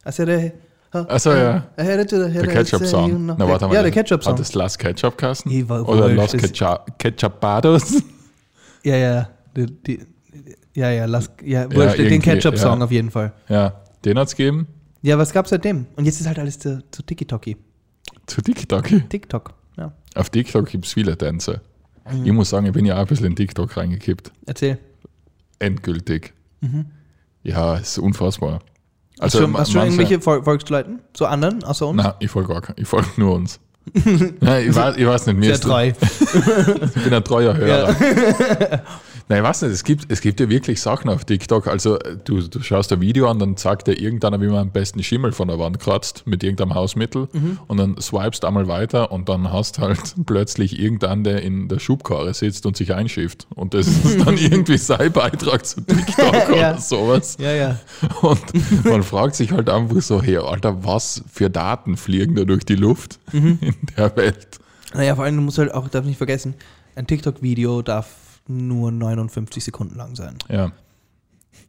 Also 0.03 0.25
der, 0.25 0.53
Achso, 0.91 1.31
ja. 1.33 1.67
der 1.77 2.05
Ketchup-Song. 2.05 3.27
Na, 3.27 3.47
warte 3.47 3.67
mal. 3.67 3.73
Ja, 3.75 3.81
der 3.83 3.91
Ketchup-Song. 3.91 4.33
Hat 4.33 4.39
das 4.39 4.53
Las 4.55 4.77
Ketchup 4.77 5.17
kassen? 5.17 5.51
Oder 5.69 6.09
Los 6.09 6.35
Ketchupados? 6.97 8.03
Ja, 8.81 8.95
ja. 8.95 9.29
Ja, 10.73 10.89
ja, 10.89 11.03
Last, 11.03 11.31
ja, 11.43 11.67
den 11.67 12.21
Ketchup-Song 12.21 12.81
auf 12.81 12.91
jeden 12.91 13.11
Fall. 13.11 13.33
Ja, 13.49 13.81
den 14.05 14.17
hat's 14.17 14.35
gegeben. 14.35 14.67
Ja, 15.01 15.17
was 15.17 15.33
gab's 15.33 15.49
seitdem? 15.49 15.85
Und 15.97 16.05
jetzt 16.05 16.21
ist 16.21 16.27
halt 16.27 16.39
alles 16.39 16.59
zu, 16.59 16.81
zu 16.91 17.03
TikToki. 17.03 17.57
Zu 18.25 18.41
TikTok. 18.41 18.87
TikTok. 19.09 19.53
Ja. 19.77 19.91
Auf 20.15 20.29
TikTok 20.29 20.67
gibt's 20.67 20.93
viele 20.93 21.17
Tänze. 21.17 21.61
Mhm. 22.09 22.25
Ich 22.25 22.31
muss 22.31 22.49
sagen, 22.49 22.65
ich 22.65 22.71
bin 22.73 22.85
ja 22.85 22.95
auch 22.95 23.01
ein 23.01 23.07
bisschen 23.07 23.27
in 23.27 23.35
TikTok 23.35 23.75
reingekippt. 23.75 24.31
Erzähl. 24.45 24.79
Endgültig. 25.59 26.33
Ja, 27.43 27.75
ist 27.75 27.97
unfassbar. 27.97 28.59
Hast 29.19 29.35
du, 29.35 29.53
hast 29.57 29.73
du 29.73 29.79
irgendwelche 29.79 30.21
Fol 30.21 30.43
folgst 30.43 30.69
du 30.69 30.73
Leuten? 30.73 30.99
So 31.15 31.25
anderen, 31.25 31.63
außer 31.63 31.87
uns? 31.87 32.01
Nein, 32.01 32.13
ich 32.19 32.31
folge 32.31 32.53
gar. 32.53 32.61
Ich 32.77 32.87
folge 32.87 33.07
nur 33.17 33.35
uns. 33.35 33.59
Nein, 34.39 34.69
ich, 34.69 34.75
weiß, 34.75 34.97
ich 34.97 35.05
weiß 35.05 35.25
nicht, 35.27 35.39
mir 35.39 35.55
Sehr 35.55 35.59
treu. 35.59 35.91
Ich 36.95 37.03
bin 37.03 37.13
ein 37.13 37.23
treuer 37.23 37.55
Hörer. 37.55 37.95
Nein, 39.31 39.43
ich 39.43 39.47
weiß 39.47 39.61
nicht, 39.61 39.73
es 39.73 39.83
gibt, 39.83 40.11
es 40.11 40.21
gibt 40.21 40.39
ja 40.39 40.49
wirklich 40.49 40.81
Sachen 40.81 41.07
auf 41.07 41.23
TikTok. 41.23 41.67
Also 41.67 41.99
äh, 41.99 42.17
du, 42.23 42.41
du 42.41 42.63
schaust 42.63 42.91
ein 42.91 42.99
Video 42.99 43.29
an, 43.29 43.37
dann 43.37 43.57
sagt 43.57 43.85
dir 43.87 43.93
irgendeiner, 43.93 44.41
wie 44.41 44.47
man 44.47 44.57
am 44.57 44.71
besten 44.71 45.03
Schimmel 45.03 45.33
von 45.33 45.47
der 45.47 45.59
Wand 45.59 45.79
kratzt 45.79 46.23
mit 46.25 46.43
irgendeinem 46.43 46.73
Hausmittel 46.73 47.27
und 47.67 47.77
dann 47.77 47.95
swipest 48.01 48.43
einmal 48.43 48.67
weiter 48.67 49.11
und 49.11 49.29
dann 49.29 49.53
hast 49.53 49.77
halt 49.77 50.15
plötzlich 50.25 50.79
irgendeinen, 50.79 51.23
der 51.23 51.43
in 51.43 51.67
der 51.67 51.77
Schubkarre 51.77 52.33
sitzt 52.33 52.65
und 52.65 52.75
sich 52.75 52.95
einschifft. 52.95 53.45
Und 53.53 53.75
das 53.75 53.85
ist 53.87 54.25
dann 54.25 54.35
irgendwie 54.39 54.79
sein 54.79 55.11
Beitrag 55.11 55.63
zu 55.63 55.81
TikTok 55.81 56.33
Ja. 56.49 56.71
oder 56.71 56.77
sowas. 56.79 57.37
Ja, 57.39 57.53
ja. 57.53 57.79
Und 58.23 58.83
man 58.83 59.03
fragt 59.03 59.35
sich 59.35 59.51
halt 59.51 59.69
einfach 59.69 60.01
so, 60.01 60.23
hey, 60.23 60.37
Alter, 60.37 60.83
was 60.83 61.23
für 61.31 61.51
Daten 61.51 61.97
fliegen 61.97 62.33
da 62.33 62.45
durch 62.45 62.65
die 62.65 62.75
Luft 62.75 63.19
in 63.31 63.59
der 63.95 64.15
Welt? 64.17 64.59
Naja, 64.95 65.15
vor 65.15 65.25
allem, 65.25 65.35
du 65.35 65.43
musst 65.43 65.59
halt 65.59 65.71
auch, 65.71 65.87
darf 65.87 66.05
nicht 66.05 66.17
vergessen, 66.17 66.55
ein 66.95 67.05
TikTok-Video 67.05 67.83
darf 67.83 68.07
nur 68.49 68.91
59 68.91 69.63
Sekunden 69.63 69.95
lang 69.95 70.15
sein. 70.15 70.35
Ja, 70.49 70.71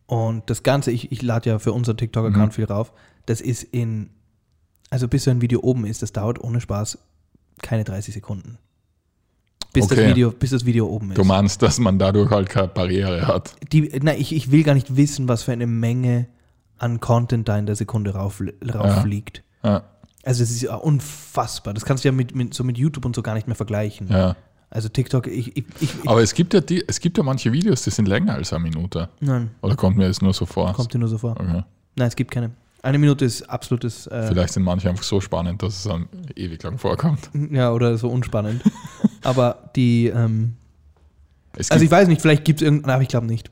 Und 0.07 0.49
das 0.51 0.63
Ganze, 0.63 0.91
ich, 0.91 1.13
ich 1.13 1.23
lade 1.23 1.51
ja 1.51 1.59
für 1.59 1.73
unseren 1.73 1.97
TikTok-Account 1.97 2.49
Mhm. 2.49 2.53
viel 2.53 2.65
rauf, 2.65 2.93
das 3.27 3.41
ist 3.41 3.63
in, 3.63 4.11
also 4.91 5.07
bis 5.09 5.25
so 5.25 5.31
ein 5.31 5.41
Video 5.41 5.61
oben 5.61 5.87
ist, 5.87 6.03
das 6.03 6.13
dauert 6.13 6.43
ohne 6.43 6.61
Spaß 6.61 6.99
keine 7.63 7.85
30 7.85 8.15
Sekunden. 8.15 8.59
Bis, 9.73 9.87
das, 9.87 9.99
Okay. 9.99 10.09
Video, 10.11 10.33
bis 10.33 10.51
das 10.51 10.65
Video 10.65 10.89
oben 10.89 11.13
ist. 11.13 11.19
du 11.19 11.23
meinst, 11.25 11.63
dass 11.63 11.79
man 11.79 11.99
dadurch 11.99 12.31
halt 12.31 12.49
keine 12.49 12.67
Barriere 12.69 13.29
hat. 13.29 13.55
Die, 13.73 13.89
na, 14.03 14.17
ich, 14.17 14.35
ich 14.35 14.51
will 14.51 14.65
gar 14.65 14.75
nicht 14.75 14.97
wissen, 14.97 15.29
was 15.29 15.45
für 15.45 15.53
eine 15.53 15.69
Menge 15.69 16.27
an 16.79 16.99
Content 16.99 17.49
da 17.49 17.57
in 17.57 17.67
der 17.67 17.77
Sekunde 17.77 18.15
rauf, 18.15 18.43
rauffliegt. 18.75 19.45
Ja, 19.63 19.85
Also 20.25 20.43
das 20.43 20.51
ist 20.51 20.63
ja 20.63 20.75
unfassbar. 20.75 21.73
Das 21.75 21.85
kannst 21.85 22.03
du 22.03 22.09
ja 22.09 22.13
mit, 22.13 22.35
mit, 22.35 22.53
so 22.55 22.65
mit 22.65 22.79
YouTube 22.79 23.05
und 23.05 23.15
so 23.15 23.23
gar 23.23 23.35
nicht 23.35 23.47
mehr 23.47 23.55
vergleichen. 23.57 24.09
ja. 24.09 24.35
Also 24.71 24.89
TikTok, 24.89 25.27
ich, 25.27 25.57
ich, 25.57 25.65
ich, 25.81 25.91
Aber 26.07 26.23
es 26.23 26.33
gibt 26.33 26.55
ja 26.55 26.61
die, 26.61 26.85
es 26.87 27.01
gibt 27.01 27.19
ja 27.19 27.25
manche 27.25 27.53
Videos, 27.53 27.83
die 27.83 27.91
sind 27.91 28.07
länger 28.07 28.35
als 28.35 28.53
eine 28.53 28.63
Minute. 28.63 29.09
nein, 29.19 29.51
Oder 29.63 29.75
kommt 29.75 29.97
mir 29.97 30.07
das 30.07 30.23
nur 30.23 30.33
so 30.33 30.47
vor? 30.47 30.73
kommt 30.73 30.95
dir 30.95 30.99
nur 30.99 31.09
so 31.09 31.19
vor. 31.19 31.33
Okay. 31.33 31.65
Nein, 31.97 32.09
es 32.09 32.15
gibt 32.15 32.31
keine. 32.31 32.53
Eine 32.83 32.99
Minute 32.99 33.25
ist 33.27 33.43
absolutes, 33.43 34.07
äh, 34.07 34.29
Vielleicht 34.29 34.55
sind 34.55 34.63
manche 34.63 34.89
einfach 34.89 35.03
so 35.03 35.21
spannend, 35.21 35.63
dass 35.63 35.77
es 35.77 35.83
dann 35.83 36.09
ewig 36.35 36.63
lang 36.63 36.79
vorkommt. 36.79 37.29
ja, 37.51 37.73
oder 37.73 37.99
so 37.99 38.09
unspannend. 38.09 38.63
Aber 39.23 39.71
die, 39.77 40.07
ähm, 40.07 40.55
also 41.53 41.85
ich 41.85 41.91
weiß 41.91 42.09
nicht, 42.09 42.23
vielleicht 42.23 42.45
gibt 42.45 42.63
es 42.63 42.65
irgendein, 42.65 42.91
aber 42.91 43.03
ich 43.03 43.09
glaube 43.09 43.27
nicht. 43.27 43.51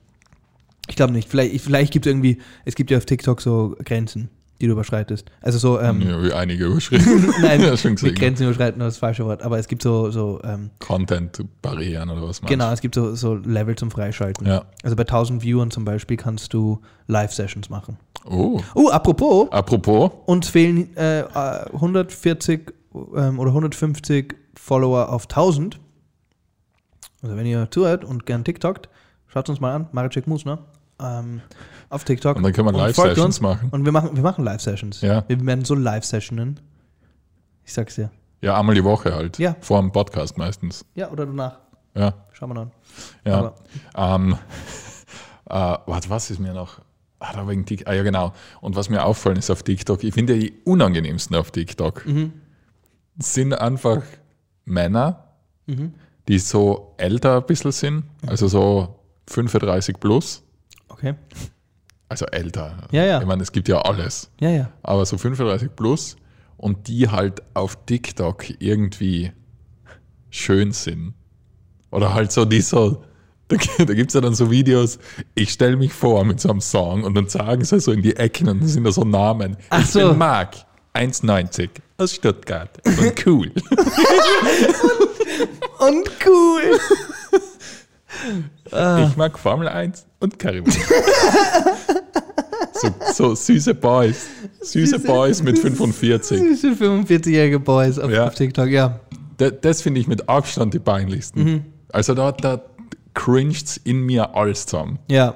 Ich 0.89 0.97
glaube 0.97 1.13
nicht. 1.13 1.29
Vielleicht, 1.29 1.61
vielleicht 1.61 1.93
gibt 1.93 2.07
es 2.07 2.11
irgendwie, 2.11 2.39
es 2.65 2.75
gibt 2.75 2.91
ja 2.91 2.97
auf 2.97 3.05
TikTok 3.05 3.43
so 3.43 3.77
Grenzen, 3.85 4.31
die 4.61 4.67
du 4.67 4.73
überschreitest. 4.73 5.31
Also 5.41 5.59
so, 5.59 5.81
ähm, 5.81 6.03
ja, 6.03 6.23
wie 6.23 6.33
einige 6.33 6.67
überschrieben. 6.67 7.33
nein, 7.43 7.61
schon 7.77 7.97
mit. 8.03 8.19
Grenzen 8.19 8.45
überschreiten 8.45 8.81
ist 8.81 8.87
das 8.87 8.99
falsche 8.99 9.25
Wort, 9.25 9.43
aber 9.43 9.59
es 9.59 9.69
gibt 9.69 9.83
so, 9.83 10.11
so 10.11 10.41
ähm, 10.45 10.71
Content-Barrieren 10.81 12.11
oder 12.11 12.23
was 12.23 12.43
meinst 12.43 12.49
genau, 12.49 12.73
es 12.73 12.81
gibt 12.81 12.95
so, 12.95 13.15
so 13.15 13.35
Level 13.35 13.77
zum 13.77 13.91
Freischalten. 13.91 14.47
Ja. 14.47 14.65
Also 14.83 14.97
bei 14.97 15.03
1000 15.03 15.43
Viewern 15.43 15.71
zum 15.71 15.85
Beispiel 15.85 16.17
kannst 16.17 16.53
du 16.55 16.81
Live-Sessions 17.07 17.71
machen. 17.71 17.99
Oh, 18.25 18.61
Oh, 18.75 18.89
apropos, 18.91 19.51
apropos, 19.53 20.11
uns 20.27 20.49
fehlen 20.49 20.95
äh, 20.97 21.21
äh, 21.21 21.25
140 21.73 22.73
ähm, 23.17 23.39
oder 23.39 23.51
150 23.51 24.35
Follower 24.55 25.11
auf 25.11 25.25
1000. 25.25 25.79
Also 27.23 27.37
wenn 27.37 27.47
ihr 27.47 27.69
zuhört 27.71 28.05
und 28.05 28.27
gern 28.27 28.45
TikTokt, 28.45 28.89
schaut 29.29 29.49
uns 29.49 29.61
mal 29.61 29.75
an, 29.75 29.89
Maricek 29.93 30.27
Musner, 30.27 30.59
ähm, 31.01 31.41
auf 31.91 32.05
TikTok. 32.05 32.37
und 32.37 32.43
dann 32.43 32.53
können 32.53 32.69
wir 32.69 32.73
Live-Sessions 32.79 33.41
machen. 33.41 33.69
Und 33.71 33.85
wir 33.85 33.93
machen, 33.93 34.15
wir 34.17 34.23
machen 34.23 34.45
Live-Sessions. 34.45 35.01
Ja. 35.01 35.25
Wir 35.29 35.45
werden 35.47 35.65
so 35.65 35.75
Live-Sessionen. 35.75 36.61
Ich 37.65 37.73
sag's 37.73 37.95
dir. 37.97 38.11
Ja, 38.41 38.59
einmal 38.59 38.75
die 38.75 38.85
Woche 38.85 39.15
halt. 39.15 39.39
Ja. 39.39 39.57
Vor 39.61 39.81
dem 39.81 39.91
Podcast 39.93 40.39
meistens. 40.39 40.85
Ja, 40.95 41.11
oder 41.11 41.27
danach. 41.27 41.59
Ja, 41.95 42.15
Schauen 42.33 42.51
wir 42.51 42.55
dann. 42.55 42.71
ja. 43.25 43.55
Ähm, 43.97 44.33
äh, 45.47 45.55
warte, 45.87 46.11
was 46.11 46.31
ist 46.31 46.39
mir 46.39 46.53
noch? 46.53 46.81
Ah, 47.19 47.33
da 47.33 47.49
wegen 47.49 47.65
Tik- 47.65 47.87
ah, 47.89 47.93
ja, 47.95 48.05
genau. 48.05 48.33
Und 48.61 48.77
was 48.77 48.89
mir 48.91 49.05
auffallen 49.05 49.39
ist 49.39 49.51
auf 49.51 49.65
TikTok, 49.65 50.05
ich 50.05 50.15
finde 50.15 50.39
die 50.39 50.53
unangenehmsten 50.65 51.35
auf 51.37 51.51
TikTok 51.51 52.07
Mhm. 52.07 52.33
sind 53.19 53.55
einfach 53.55 54.03
Männer, 54.65 55.25
Mhm. 55.67 55.95
die 56.29 56.39
so 56.39 56.95
älter 56.99 57.39
ein 57.39 57.47
bisschen 57.47 57.73
sind, 57.73 58.05
also 58.27 58.47
so 58.47 59.01
35 59.27 59.99
plus. 59.99 60.45
Okay. 60.99 61.15
Also 62.09 62.27
älter. 62.27 62.89
Ja, 62.91 63.05
ja. 63.05 63.21
Ich 63.21 63.27
meine, 63.27 63.43
es 63.43 63.53
gibt 63.53 63.69
ja 63.69 63.81
alles. 63.81 64.31
Ja, 64.41 64.51
ja. 64.51 64.73
Aber 64.83 65.07
so 65.07 65.17
35 65.17 65.77
plus 65.77 66.17
und 66.57 66.89
die 66.89 67.09
halt 67.09 67.43
auf 67.55 67.79
TikTok 67.87 68.61
irgendwie 68.61 69.33
schön 70.31 70.73
sind. 70.73 71.15
Oder 71.91 72.15
halt 72.15 72.33
so, 72.33 72.45
die 72.45 72.61
so, 72.63 73.05
da, 73.47 73.57
da 73.79 73.95
gibt 73.95 74.11
es 74.11 74.15
ja 74.15 74.21
dann 74.21 74.35
so 74.35 74.51
Videos, 74.51 74.99
ich 75.35 75.51
stelle 75.51 75.77
mich 75.77 75.93
vor 75.93 76.25
mit 76.25 76.41
so 76.41 76.51
einem 76.51 76.61
Song 76.61 77.05
und 77.05 77.15
dann 77.15 77.29
sagen 77.29 77.65
sie 77.65 77.79
so 77.79 77.93
in 77.93 78.03
die 78.03 78.17
Ecken 78.17 78.49
und 78.49 78.61
dann 78.61 78.69
sind 78.69 78.85
da 78.85 78.93
so 78.93 79.05
Namen. 79.05 79.57
Ach 79.71 79.81
ich 79.81 79.87
so. 79.87 80.09
bin 80.09 80.19
Marc, 80.19 80.57
1,90, 80.95 81.71
aus 81.97 82.15
Stuttgart. 82.15 82.71
Und 82.85 83.27
cool. 83.27 83.53
Und 85.79 86.11
cool. 86.27 86.81
Ich 88.67 89.17
mag 89.17 89.39
Formel 89.39 89.69
1 89.69 90.07
und 90.21 90.39
Karibik. 90.39 90.75
So, 92.81 92.95
so 93.13 93.35
süße 93.35 93.75
Boys. 93.75 94.27
Süße 94.61 94.99
Süße- 94.99 95.07
Boys 95.07 95.43
mit 95.43 95.59
45. 95.59 96.39
Süße 96.39 96.73
45-jährige 96.85 97.59
Boys 97.59 97.99
auf, 97.99 98.09
Ja. 98.11 98.29
auf 98.29 98.35
TikTok, 98.37 98.69
ja. 98.69 99.01
Das, 99.37 99.53
das 99.61 99.83
finde 99.83 100.01
ich 100.01 100.07
mit 100.07 100.29
Abstand 100.29 100.75
die 100.75 100.79
peinlichsten. 100.79 101.43
Mhm. 101.45 101.65
Also 101.91 102.15
da, 102.15 102.31
da 102.31 102.63
cringt's 103.15 103.79
in 103.79 104.07
mir 104.07 104.35
alles 104.37 104.67
zusammen. 104.67 105.01
Ja. 105.11 105.35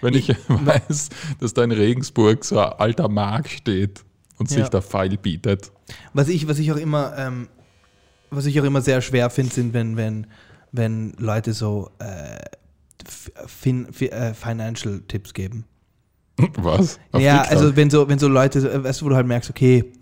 Wenn 0.00 0.14
ich 0.14 0.28
weiß, 0.48 1.10
dass 1.40 1.54
da 1.54 1.62
in 1.62 1.70
Regensburg 1.70 2.44
so 2.44 2.58
ein 2.58 2.72
alter 2.72 3.08
Mark 3.08 3.48
steht 3.48 4.00
und 4.38 4.48
sich 4.48 4.58
Ja. 4.58 4.68
der 4.68 4.82
Pfeil 4.82 5.16
bietet. 5.16 5.70
Was 6.14 6.26
ich, 6.28 6.48
was 6.48 6.58
ich 6.58 6.72
auch 6.72 6.76
immer, 6.78 7.14
ähm, 7.16 7.46
was 8.30 8.46
ich 8.46 8.60
auch 8.60 8.64
immer 8.64 8.80
sehr 8.80 9.02
schwer 9.02 9.30
finde, 9.30 9.54
sind, 9.54 9.72
wenn, 9.72 9.96
wenn, 9.96 10.26
wenn 10.72 11.12
Leute 11.18 11.52
so 11.52 11.90
äh, 11.98 12.38
fin, 13.46 13.92
fi- 13.92 14.08
äh, 14.08 14.34
Financial 14.34 15.00
Tipps 15.08 15.34
geben. 15.34 15.64
Was? 16.56 16.98
Auf 17.12 17.20
ja, 17.20 17.38
TikTok? 17.42 17.50
also 17.58 17.76
wenn 17.76 17.90
so, 17.90 18.08
wenn 18.08 18.18
so 18.18 18.28
Leute, 18.28 18.58
äh, 18.70 18.82
weißt 18.84 19.00
du, 19.00 19.04
wo 19.04 19.08
du 19.10 19.16
halt 19.16 19.26
merkst, 19.26 19.50
okay, 19.50 19.92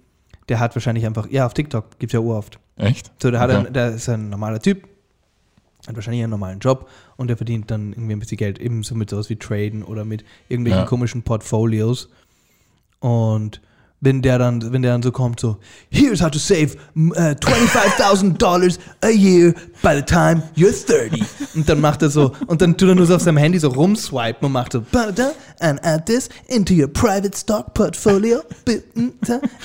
der 0.48 0.60
hat 0.60 0.74
wahrscheinlich 0.74 1.06
einfach, 1.06 1.28
ja, 1.30 1.46
auf 1.46 1.54
TikTok 1.54 1.98
gibt 1.98 2.10
es 2.10 2.14
ja 2.14 2.20
uroft. 2.20 2.58
Echt? 2.76 3.10
So, 3.20 3.30
der, 3.30 3.40
hat 3.40 3.50
Okay. 3.50 3.66
ein, 3.66 3.72
der 3.72 3.90
ist 3.94 4.08
ein 4.08 4.30
normaler 4.30 4.60
Typ, 4.60 4.88
hat 5.86 5.94
wahrscheinlich 5.94 6.22
einen 6.22 6.30
normalen 6.30 6.58
Job 6.60 6.88
und 7.16 7.28
der 7.28 7.36
verdient 7.36 7.70
dann 7.70 7.92
irgendwie 7.92 8.12
ein 8.14 8.18
bisschen 8.20 8.38
Geld, 8.38 8.58
ebenso 8.58 8.94
mit 8.94 9.10
sowas 9.10 9.28
wie 9.28 9.36
Traden 9.36 9.82
oder 9.82 10.04
mit 10.04 10.24
irgendwelchen 10.48 10.80
Ja. 10.82 10.86
komischen 10.86 11.22
Portfolios. 11.22 12.08
Und 13.00 13.60
wenn 14.02 14.22
der 14.22 14.38
dann, 14.38 14.72
wenn 14.72 14.80
der 14.82 14.92
dann 14.92 15.02
so 15.02 15.12
kommt, 15.12 15.40
so, 15.40 15.58
here's 15.90 16.22
how 16.22 16.30
to 16.30 16.38
save 16.38 16.76
uh, 16.96 17.34
$25,000 17.34 18.78
a 19.02 19.08
year 19.10 19.52
by 19.82 19.94
the 19.94 20.02
time 20.02 20.42
you're 20.56 20.72
30. 20.72 21.22
Und 21.54 21.68
dann 21.68 21.80
macht 21.80 22.02
er 22.02 22.10
so, 22.10 22.32
und 22.46 22.62
dann 22.62 22.76
tut 22.76 22.88
er 22.88 22.94
nur 22.94 23.06
so 23.06 23.14
auf 23.16 23.22
seinem 23.22 23.36
Handy 23.36 23.58
so 23.58 23.68
rumswipen 23.68 24.46
und 24.46 24.52
macht 24.52 24.72
so, 24.72 24.80
"Ba-da, 24.92 25.32
and 25.60 25.84
add 25.84 26.04
this 26.06 26.28
into 26.48 26.72
your 26.74 26.88
private 26.88 27.36
stock 27.36 27.74
portfolio, 27.74 28.40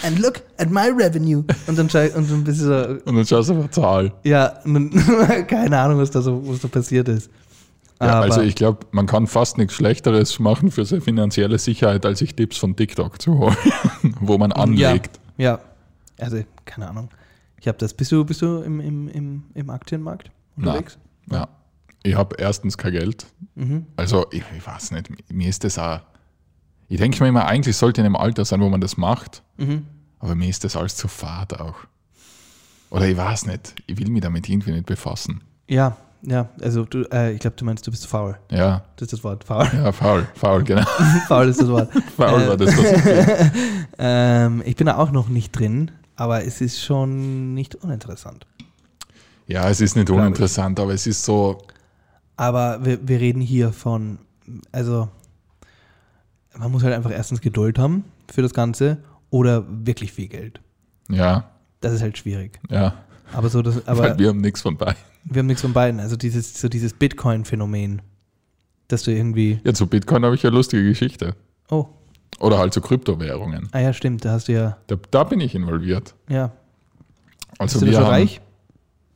and 0.04 0.20
look 0.20 0.42
at 0.58 0.70
my 0.70 0.90
revenue. 0.90 1.44
Und 1.68 1.78
dann, 1.78 1.90
schei- 1.90 2.14
und 2.14 2.30
dann 2.30 2.44
bist 2.44 2.62
du 2.62 2.66
so, 2.66 2.76
Und 3.06 3.16
dann 3.16 3.26
schaust 3.26 3.50
du 3.50 3.60
auf 3.60 3.70
Zahl. 3.72 4.12
ja, 4.24 4.54
nun- 4.66 4.92
keine 5.48 5.78
Ahnung, 5.80 6.00
was 6.00 6.12
da 6.12 6.22
so, 6.22 6.42
was 6.46 6.60
da 6.60 6.68
passiert 6.68 7.08
ist. 7.08 7.30
Ja, 8.02 8.20
also 8.20 8.42
ich 8.42 8.56
glaube, 8.56 8.86
man 8.92 9.06
kann 9.08 9.26
fast 9.26 9.58
nichts 9.58 9.74
Schlechteres 9.76 10.40
machen 10.40 10.70
für 10.72 10.84
seine 10.86 11.02
finanzielle 11.02 11.58
Sicherheit, 11.58 12.06
als 12.06 12.20
sich 12.20 12.36
Tipps 12.36 12.58
von 12.58 12.76
TikTok 12.76 13.22
zu 13.22 13.38
holen, 13.40 13.56
wo 14.20 14.38
man 14.38 14.52
anlegt. 14.52 15.20
Ja, 15.38 15.52
ja. 15.52 15.60
also 16.20 16.44
keine 16.66 16.90
Ahnung. 16.90 17.10
Ich 17.60 17.68
habe 17.68 17.78
das. 17.78 17.94
Bist 17.94 18.12
du, 18.12 18.26
bist 18.26 18.42
du 18.42 18.62
im, 18.62 18.80
im, 18.82 19.08
im, 19.08 19.44
im 19.54 19.70
Aktienmarkt 19.70 20.30
unterwegs? 20.58 20.98
Ja. 21.32 21.48
Ich 22.04 22.16
habe 22.16 22.36
erstens 22.38 22.78
kein 22.78 22.92
Geld. 22.92 23.26
Mhm. 23.56 23.86
Also, 23.96 24.26
ich, 24.32 24.44
ich 24.56 24.68
weiß 24.68 24.92
nicht, 24.92 25.10
mir 25.32 25.50
ist 25.50 25.64
das 25.64 25.80
auch. 25.80 26.02
Ich 26.88 27.00
denke 27.00 27.24
mir 27.24 27.30
immer, 27.30 27.48
eigentlich 27.48 27.76
sollte 27.78 28.02
in 28.02 28.06
einem 28.06 28.16
Alter 28.16 28.46
sein, 28.46 28.60
wo 28.62 28.70
man 28.70 28.82
das 28.82 28.98
macht, 28.98 29.42
Mhm. 29.58 29.88
aber 30.20 30.36
mir 30.36 30.50
ist 30.50 30.64
das 30.64 30.76
alles 30.76 30.96
zu 30.98 31.08
fad 31.08 31.60
auch. 31.60 31.76
Oder 32.92 33.08
ich 33.08 33.18
weiß 33.18 33.48
nicht, 33.48 33.74
ich 33.88 33.98
will 33.98 34.10
mich 34.12 34.22
damit 34.22 34.48
irgendwie 34.48 34.72
nicht 34.72 34.86
befassen. 34.86 35.42
Ja, 35.68 35.98
ja. 36.24 36.50
Also 36.62 36.86
du, 36.86 37.04
äh, 37.12 37.34
ich 37.34 37.40
glaube, 37.40 37.56
du 37.58 37.66
meinst, 37.66 37.86
du 37.86 37.92
bist 37.92 38.08
faul. 38.08 38.38
Ja, 38.52 38.84
Das 38.96 39.08
ist 39.08 39.14
das 39.14 39.24
Wort. 39.24 39.44
Faul. 39.44 39.68
ja, 39.74 39.92
faul, 39.92 40.28
faul, 40.36 40.64
genau. 40.64 40.84
faul 41.28 41.48
ist 41.50 41.62
das 41.62 41.70
Wort. 41.70 41.90
Faul 42.18 42.42
Äh, 42.42 42.48
war 42.50 42.58
das, 42.58 42.78
was 42.78 42.92
ich 42.92 43.06
will. 43.06 43.52
Ähm, 43.98 44.62
ich 44.66 44.76
bin 44.76 44.88
da 44.88 44.98
auch 44.98 45.12
noch 45.12 45.30
nicht 45.30 45.52
drin, 45.58 45.92
aber 46.18 46.44
es 46.46 46.60
ist 46.62 46.84
schon 46.84 47.54
nicht 47.54 47.76
uninteressant. 47.76 48.46
Ja, 49.48 49.70
es 49.70 49.80
ist 49.80 49.96
nicht 49.96 50.08
Glaub 50.08 50.18
ich. 50.20 50.24
uninteressant, 50.26 50.80
aber 50.80 50.94
es 50.94 51.08
ist 51.08 51.24
so, 51.24 51.60
Aber 52.36 52.84
wir, 52.84 53.08
wir 53.08 53.20
reden 53.22 53.40
hier 53.42 53.72
von, 53.72 54.18
also 54.72 55.08
man 56.58 56.72
muss 56.72 56.84
halt 56.84 56.94
einfach 56.94 57.12
erstens 57.12 57.40
Geduld 57.42 57.78
haben 57.80 58.04
für 58.32 58.42
das 58.42 58.54
Ganze 58.54 58.98
oder 59.30 59.64
wirklich 59.70 60.12
viel 60.12 60.28
Geld. 60.28 60.60
ja, 61.10 61.46
Das 61.82 61.94
ist 61.94 62.02
halt 62.02 62.18
schwierig. 62.18 62.60
ja, 62.70 62.94
Aber 63.36 63.50
so 63.50 63.62
das, 63.62 63.88
aber 63.88 64.00
weil 64.04 64.20
wir 64.20 64.30
haben 64.30 64.42
nichts 64.42 64.62
von 64.62 64.78
beiden. 64.78 64.98
wir 65.26 65.40
haben 65.40 65.48
nichts 65.48 65.62
von 65.62 65.74
beiden. 65.74 66.00
Also 66.00 66.16
dieses, 66.16 66.60
so 66.60 66.70
dieses 66.70 66.94
Bitcoin-Phänomen, 66.94 68.02
dass 68.88 69.04
du 69.04 69.12
irgendwie, 69.12 69.60
Ja, 69.64 69.74
zu 69.74 69.88
Bitcoin 69.88 70.24
habe 70.24 70.36
ich 70.36 70.46
eine 70.46 70.56
lustige 70.56 70.84
Geschichte. 70.84 71.36
oh, 71.70 71.88
Oder 72.40 72.58
halt 72.60 72.74
zu 72.74 72.82
Kryptowährungen. 72.82 73.70
ah 73.72 73.80
ja, 73.80 73.94
stimmt, 73.94 74.24
da 74.26 74.32
hast 74.32 74.48
du 74.48 74.54
ja, 74.54 74.78
Da, 74.88 74.96
da 75.12 75.24
bin 75.24 75.40
ich 75.42 75.54
involviert. 75.56 76.14
ja. 76.30 76.52
Also 77.58 77.76
Bist 77.80 77.82
du 77.84 77.86
wir 77.86 77.94
schon 77.94 78.04
haben, 78.04 78.12
reich? 78.12 78.42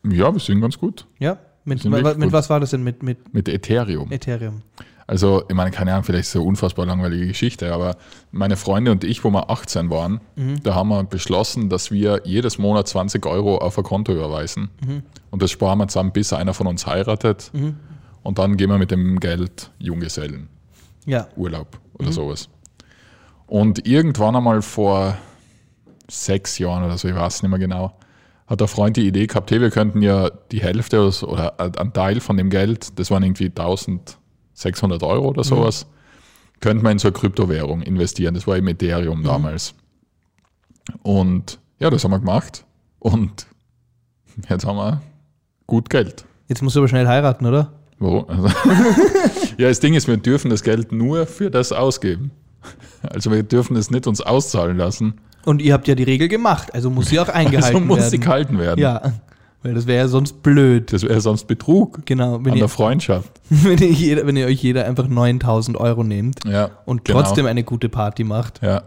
Ja, 0.06 0.32
wir 0.34 0.40
sind 0.40 0.62
ganz 0.62 0.78
gut. 0.78 1.06
Ja. 1.20 1.38
Mit, 1.66 1.84
mit 1.84 2.04
gut. 2.04 2.32
was 2.32 2.50
war 2.50 2.60
das 2.62 2.70
denn 2.72 2.84
mit, 2.84 3.04
mit 3.04 3.34
Mit 3.34 3.50
Ethereum. 3.50 4.10
Ethereum? 4.12 4.62
Also, 5.10 5.44
ich 5.50 5.56
meine, 5.56 5.72
keine 5.72 5.92
Ahnung, 5.94 6.04
vielleicht 6.04 6.26
ist 6.26 6.30
es 6.30 6.36
eine 6.36 6.46
unfassbar 6.46 6.86
langweilige 6.86 7.26
Geschichte, 7.26 7.74
aber 7.74 7.96
meine 8.32 8.56
Freunde 8.58 8.92
und 8.92 9.04
ich, 9.04 9.24
wo 9.24 9.32
wir 9.32 9.50
18 9.50 9.90
waren, 9.90 10.22
Mhm. 10.36 10.62
da 10.62 10.76
haben 10.76 10.90
wir 10.90 11.04
beschlossen, 11.04 11.68
dass 11.68 11.90
wir 11.90 12.22
jedes 12.26 12.60
Monat 12.60 12.88
20 12.88 13.26
Euro 13.26 13.58
auf 13.58 13.76
ein 13.80 13.84
Konto 13.84 14.12
überweisen. 14.14 14.70
Mhm. 14.86 15.02
Und 15.32 15.42
das 15.42 15.50
sparen 15.50 15.80
wir 15.80 15.88
zusammen, 15.88 16.12
bis 16.12 16.32
einer 16.32 16.54
von 16.54 16.68
uns 16.68 16.86
heiratet. 16.86 17.52
Und 18.22 18.38
dann 18.38 18.56
gehen 18.56 18.70
wir 18.70 18.78
mit 18.78 18.92
dem 18.92 19.20
Geld 19.20 19.72
Junggesellen. 19.80 20.48
Ja. 21.08 21.28
Urlaub 21.36 21.80
oder 21.98 22.12
sowas. 22.12 22.48
Und 23.48 23.88
irgendwann 23.88 24.36
einmal 24.36 24.62
vor 24.62 25.18
sechs 26.08 26.60
Jahren 26.60 26.84
oder 26.84 27.00
so, 27.00 27.08
ich 27.08 27.16
weiß 27.16 27.42
nicht 27.42 27.50
mehr 27.50 27.58
genau, 27.58 27.94
hat 28.46 28.60
der 28.60 28.68
Freund 28.68 28.96
die 28.96 29.08
Idee 29.08 29.26
gehabt, 29.26 29.50
hey, 29.50 29.60
wir 29.60 29.72
könnten 29.72 30.04
ja 30.04 30.30
die 30.52 30.62
Hälfte 30.62 31.00
oder, 31.02 31.12
so, 31.12 31.30
oder 31.30 31.60
ein 31.60 31.94
Teil 31.94 32.20
von 32.20 32.38
dem 32.38 32.52
Geld, 32.52 33.00
das 33.00 33.10
waren 33.10 33.24
irgendwie 33.24 33.50
1600 34.60 35.04
Euro 35.04 35.30
oder 35.30 35.44
sowas, 35.44 35.88
könnten 36.60 36.84
wir 36.84 36.92
in 36.92 37.00
so 37.00 37.08
eine 37.08 37.14
Kryptowährung 37.18 37.82
investieren. 37.82 38.34
Das 38.34 38.46
war 38.48 38.58
eben 38.58 38.68
Ethereum 38.68 39.24
damals. 39.24 39.74
Und 41.04 41.60
ja, 41.80 41.90
das 41.90 42.04
haben 42.04 42.12
wir 42.12 42.20
gemacht. 42.20 42.66
Und 43.00 43.48
jetzt 44.50 44.66
haben 44.66 44.78
wir 44.78 45.02
gut 45.68 45.90
Geld. 45.90 46.26
Jetzt 46.48 46.62
musst 46.62 46.76
du 46.76 46.82
aber 46.82 46.88
schnell 46.90 47.08
heiraten, 47.08 47.46
oder? 47.46 47.74
Warum? 48.00 48.28
Also, 48.28 48.48
ja, 49.58 49.68
das 49.68 49.80
Ding 49.80 49.94
ist, 49.94 50.08
wir 50.08 50.18
dürfen 50.18 50.50
das 50.50 50.64
Geld 50.64 50.92
nur 50.92 51.26
für 51.26 51.50
das 51.52 51.72
ausgeben. 51.72 52.32
Also 53.04 53.32
wir 53.32 53.44
dürfen 53.44 53.76
es 53.78 53.92
nicht 53.92 54.08
uns 54.08 54.20
auszahlen 54.20 54.78
lassen. 54.78 55.22
Und 55.46 55.62
ihr 55.62 55.74
habt 55.74 55.88
ja 55.88 55.96
die 55.96 56.04
Regel 56.04 56.28
gemacht, 56.28 56.74
also 56.74 56.90
muss 56.90 57.08
sie 57.10 57.20
auch 57.20 57.30
eingehalten 57.30 57.76
Also 57.76 57.80
muss 57.80 58.06
sie 58.06 58.12
werden. 58.14 58.22
gehalten 58.22 58.60
werden. 58.60 58.80
Ja, 58.80 59.14
weil 59.64 59.74
das 59.74 59.88
wäre 59.88 60.00
ja 60.04 60.08
sonst 60.08 60.42
blöd. 60.44 60.94
Das 60.94 61.04
wäre 61.04 61.22
sonst 61.22 61.48
Betrug 61.48 62.06
Genau, 62.06 62.40
wenn 62.44 62.52
an 62.52 62.58
ihr, 62.58 62.62
der 62.64 62.68
Freundschaft. 62.70 63.32
wenn, 63.50 63.78
ihr 63.80 63.92
jeder, 63.92 64.26
wenn 64.28 64.36
ihr 64.38 64.46
euch 64.48 64.62
jeder 64.64 64.86
einfach 64.86 65.08
9000 65.08 65.78
Euro 65.78 66.04
nehmt 66.04 66.40
Ja, 66.46 66.72
und 66.86 67.06
genau. 67.06 67.22
trotzdem 67.22 67.46
eine 67.46 67.64
gute 67.64 67.90
Party 67.90 68.24
macht, 68.24 68.62
Ja, 68.62 68.84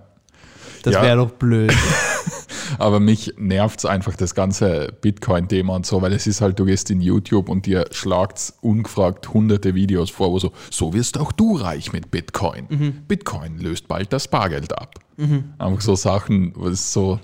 das 0.83 0.95
Ja. 0.95 1.03
wäre 1.03 1.17
doch 1.19 1.31
blöd. 1.33 1.73
aber 2.79 3.01
mich 3.01 3.35
nervt 3.37 3.85
einfach 3.85 4.17
das 4.17 4.35
ganze 4.35 4.89
Bitcoin-Thema 5.01 5.75
und 5.77 5.85
so, 5.87 6.01
weil 6.01 6.13
es 6.15 6.27
ist 6.27 6.41
halt, 6.41 6.59
du 6.59 6.65
gehst 6.65 6.91
in 6.91 7.01
YouTube 7.01 7.49
und 7.51 7.67
dir 7.67 7.85
schlagt 7.91 8.55
ungefragt 8.63 9.33
hunderte 9.35 9.75
Videos 9.75 10.11
vor, 10.11 10.31
wo 10.33 10.39
so, 10.39 10.53
so 10.71 10.95
wirst 10.95 11.19
auch 11.19 11.33
du 11.33 11.57
reich 11.57 11.93
mit 11.93 12.11
Bitcoin. 12.11 12.67
Mhm. 12.71 12.93
Bitcoin 13.07 13.59
löst 13.59 13.89
bald 13.89 14.13
das 14.13 14.27
Bargeld 14.29 14.77
ab. 14.79 14.95
Einfach 15.59 15.83
so 15.83 15.95
Sachen, 15.95 16.53
was 16.57 16.93
so, 16.93 17.21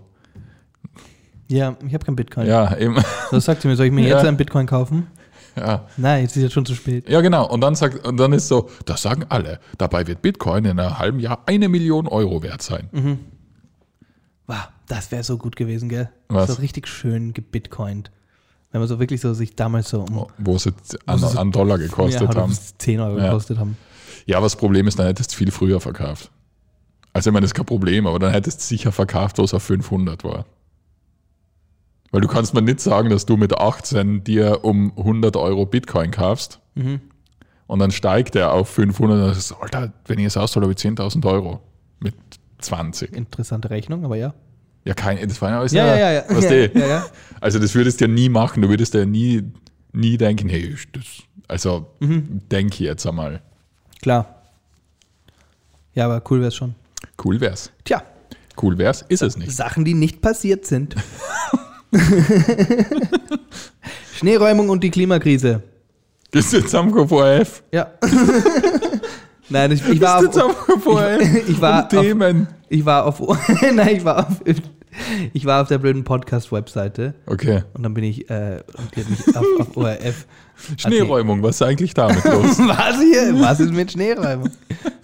Ja, 1.49 1.77
ich 1.87 1.95
habe 1.95 2.05
kein 2.05 2.15
Bitcoin. 2.17 2.47
ja, 2.47 2.77
eben, 2.77 2.97
Was 3.31 3.45
sagt 3.47 3.65
ihr 3.65 3.71
mir? 3.71 3.77
Soll 3.77 3.87
ich 3.87 3.93
mir 3.93 4.07
Ja. 4.07 4.17
jetzt 4.19 4.27
ein 4.27 4.37
Bitcoin 4.37 4.67
kaufen? 4.67 5.07
ja. 5.57 5.87
Nein, 5.97 6.23
jetzt 6.25 6.37
ist 6.37 6.43
ja 6.43 6.51
schon 6.51 6.67
zu 6.67 6.75
spät. 6.75 7.09
Ja, 7.09 7.21
genau. 7.21 7.49
Und 7.49 7.61
dann 7.63 7.75
sagt, 7.75 8.07
und 8.07 8.17
dann 8.19 8.33
ist 8.33 8.49
so, 8.49 8.69
das 8.85 9.03
sagen 9.03 9.25
alle. 9.29 9.59
Dabei 9.79 10.07
wird 10.07 10.23
Bitcoin 10.23 10.65
in 10.67 10.79
einem 10.79 10.99
halben 10.99 11.19
Jahr 11.21 11.41
eine 11.47 11.69
Million 11.69 12.07
Euro 12.07 12.43
wert 12.43 12.63
sein. 12.63 12.89
Mhm. 12.93 13.19
Wow, 14.47 14.69
das 14.87 15.11
wäre 15.11 15.23
so 15.25 15.37
gut 15.37 15.57
gewesen, 15.57 15.89
gell? 15.89 16.11
Was? 16.29 16.49
So 16.49 16.55
richtig 16.61 16.87
schön 16.89 17.35
gebitcoint. 17.35 18.11
Wenn 18.71 18.81
man 18.81 18.89
so 18.89 18.99
wirklich 19.01 19.21
so 19.21 19.33
sich 19.35 19.57
damals 19.57 19.89
so 19.89 20.03
um 20.03 20.27
Wo 20.39 20.59
sie 20.59 20.73
an, 21.07 21.19
sie 21.19 21.29
so- 21.29 21.39
an 21.39 21.53
Dollar 21.53 21.79
gekostet 21.79 22.23
ja, 22.35 22.35
haben. 22.41 22.57
10 22.79 23.01
Euro 23.01 23.19
Ja. 23.19 23.25
gekostet 23.27 23.59
haben. 23.59 23.77
Ja, 24.27 24.37
aber 24.37 24.45
das 24.47 24.57
Problem 24.57 24.87
ist, 24.87 24.99
dann 24.99 25.07
hättest 25.07 25.33
du 25.33 25.37
viel 25.37 25.51
früher 25.51 25.81
verkauft. 25.81 26.31
Also, 27.15 27.31
ich 27.31 27.33
meine, 27.35 27.45
das 27.45 27.51
ist 27.51 27.55
kein 27.55 27.65
Problem, 27.67 28.07
aber 28.07 28.19
dann 28.19 28.33
hättest 28.33 28.61
du 28.61 28.65
sicher 28.65 28.93
verkauft, 28.93 29.39
wo 29.39 29.43
es 29.45 29.55
auf 29.55 29.63
500 29.63 30.23
war. 30.25 30.45
Weil 32.11 32.21
du 32.23 32.29
kannst 32.29 32.55
mir 32.55 32.63
nicht 32.63 32.81
sagen, 32.81 33.11
dass 33.11 33.27
du 33.27 33.37
mit 33.37 33.57
18 33.59 34.25
dir 34.25 34.65
um 34.65 34.93
100 34.97 35.37
Euro 35.37 35.67
Bitcoin 35.67 36.11
kaufst 36.11 36.61
Mhm. 36.75 37.01
und 37.67 37.79
dann 37.81 37.91
steigt 37.91 38.35
er 38.37 38.53
auf 38.53 38.69
500 38.71 39.19
und 39.19 39.25
dann 39.27 39.35
sagst 39.35 39.55
Alter, 39.61 39.93
wenn 40.07 40.19
ich 40.19 40.27
es 40.27 40.37
auszahle, 40.37 40.65
habe 40.65 40.73
ich 40.73 40.79
10.000 40.79 41.27
Euro 41.27 41.61
mit 42.01 42.15
20. 42.61 43.15
Interessante 43.15 43.69
Rechnung, 43.71 44.05
aber 44.05 44.17
ja. 44.17 44.33
Ja, 44.85 44.95
kein, 44.95 45.19
das 45.29 45.43
war 45.43 45.51
ja 45.51 45.59
alles 45.61 45.73
Ja, 45.73 45.87
ja, 45.87 45.97
ja. 45.99 46.11
ja. 46.13 46.25
Weißt 46.37 46.51
ja, 46.51 46.57
ja, 46.57 46.87
ja. 46.87 47.07
Also 47.41 47.59
das 47.59 47.75
würdest 47.75 48.01
du 48.01 48.07
ja 48.07 48.11
nie 48.11 48.29
machen. 48.31 48.63
Du 48.63 48.69
würdest 48.71 48.95
ja 48.95 49.05
nie, 49.05 49.43
nie 49.93 50.17
denken, 50.17 50.49
hey, 50.49 50.75
das, 50.93 51.05
also 51.47 51.89
Mhm. 52.01 52.41
denke 52.51 52.85
jetzt 52.85 53.07
einmal. 53.07 53.43
Klar. 54.01 54.43
Ja, 55.95 56.07
aber 56.07 56.23
cool 56.31 56.39
wäre 56.39 56.49
es 56.49 56.55
schon. 56.55 56.75
Cool 57.23 57.41
wär's. 57.41 57.71
Tja, 57.85 58.03
Cool 58.61 58.79
wär's, 58.79 59.03
ist 59.09 59.23
es 59.23 59.37
nicht. 59.37 59.53
Sachen, 59.53 59.85
die 59.85 59.95
nicht 59.95 60.21
passiert 60.23 60.65
sind. 60.65 60.95
Schneeräumung 64.17 64.69
und 64.69 64.83
die 64.83 64.91
Klimakrise. 64.91 65.63
Bist 66.31 66.53
du 66.53 66.59
jetzt 66.59 66.75
am 66.75 66.93
ORF? 66.93 67.63
Ja. 67.73 67.93
Nein, 69.49 69.73
ich, 69.73 69.87
ich 69.89 70.01
war 70.01 70.19
auf, 70.19 70.25
ich, 71.23 71.49
ich 71.49 71.61
war 71.61 71.89
Themen. 71.89 72.43
auf, 72.43 72.55
ich 72.69 72.85
war 72.85 73.07
auf, 73.07 73.23
nein, 73.75 73.97
ich 73.97 74.05
war 74.05 74.19
auf, 74.29 74.35
ich 75.33 75.45
war 75.47 75.63
auf 75.63 75.69
der 75.69 75.79
blöden 75.79 76.05
Podcast-Webseite 76.05 77.15
Okay. 77.25 77.63
und 77.73 77.83
dann 77.83 77.95
bin 77.95 78.05
ich, 78.05 78.29
äh, 78.29 78.59
auf, 79.35 79.45
auf 79.61 79.75
ORF. 79.77 80.27
Schneeräumung, 80.77 81.43
was 81.43 81.55
ist 81.57 81.63
eigentlich 81.63 81.95
damit 81.95 82.23
los? 82.25 82.59
Was 82.59 83.01
hier? 83.01 83.41
Was 83.41 83.61
ist 83.61 83.73
mit 83.73 83.93
Schneeräumung? 83.93 84.51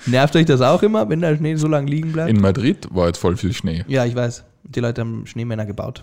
Nervt 0.05 0.37
euch 0.37 0.45
das 0.45 0.61
auch 0.61 0.83
immer, 0.83 1.09
wenn 1.09 1.23
der 1.23 1.37
Schnee 1.39 1.55
so 1.55 1.67
lange 1.67 1.91
liegen 1.91 2.13
bleibt? 2.13 2.29
In 2.29 2.43
Madrid 2.43 2.87
war 2.91 3.07
jetzt 3.07 3.17
voll 3.19 3.39
viel 3.39 3.55
Schnee. 3.55 3.83
ja, 3.89 4.05
ich 4.05 4.15
weiß. 4.15 4.45
Die 4.75 4.81
Leute 4.81 5.03
haben 5.03 5.27
Schneemänner 5.27 5.67
gebaut. 5.67 6.03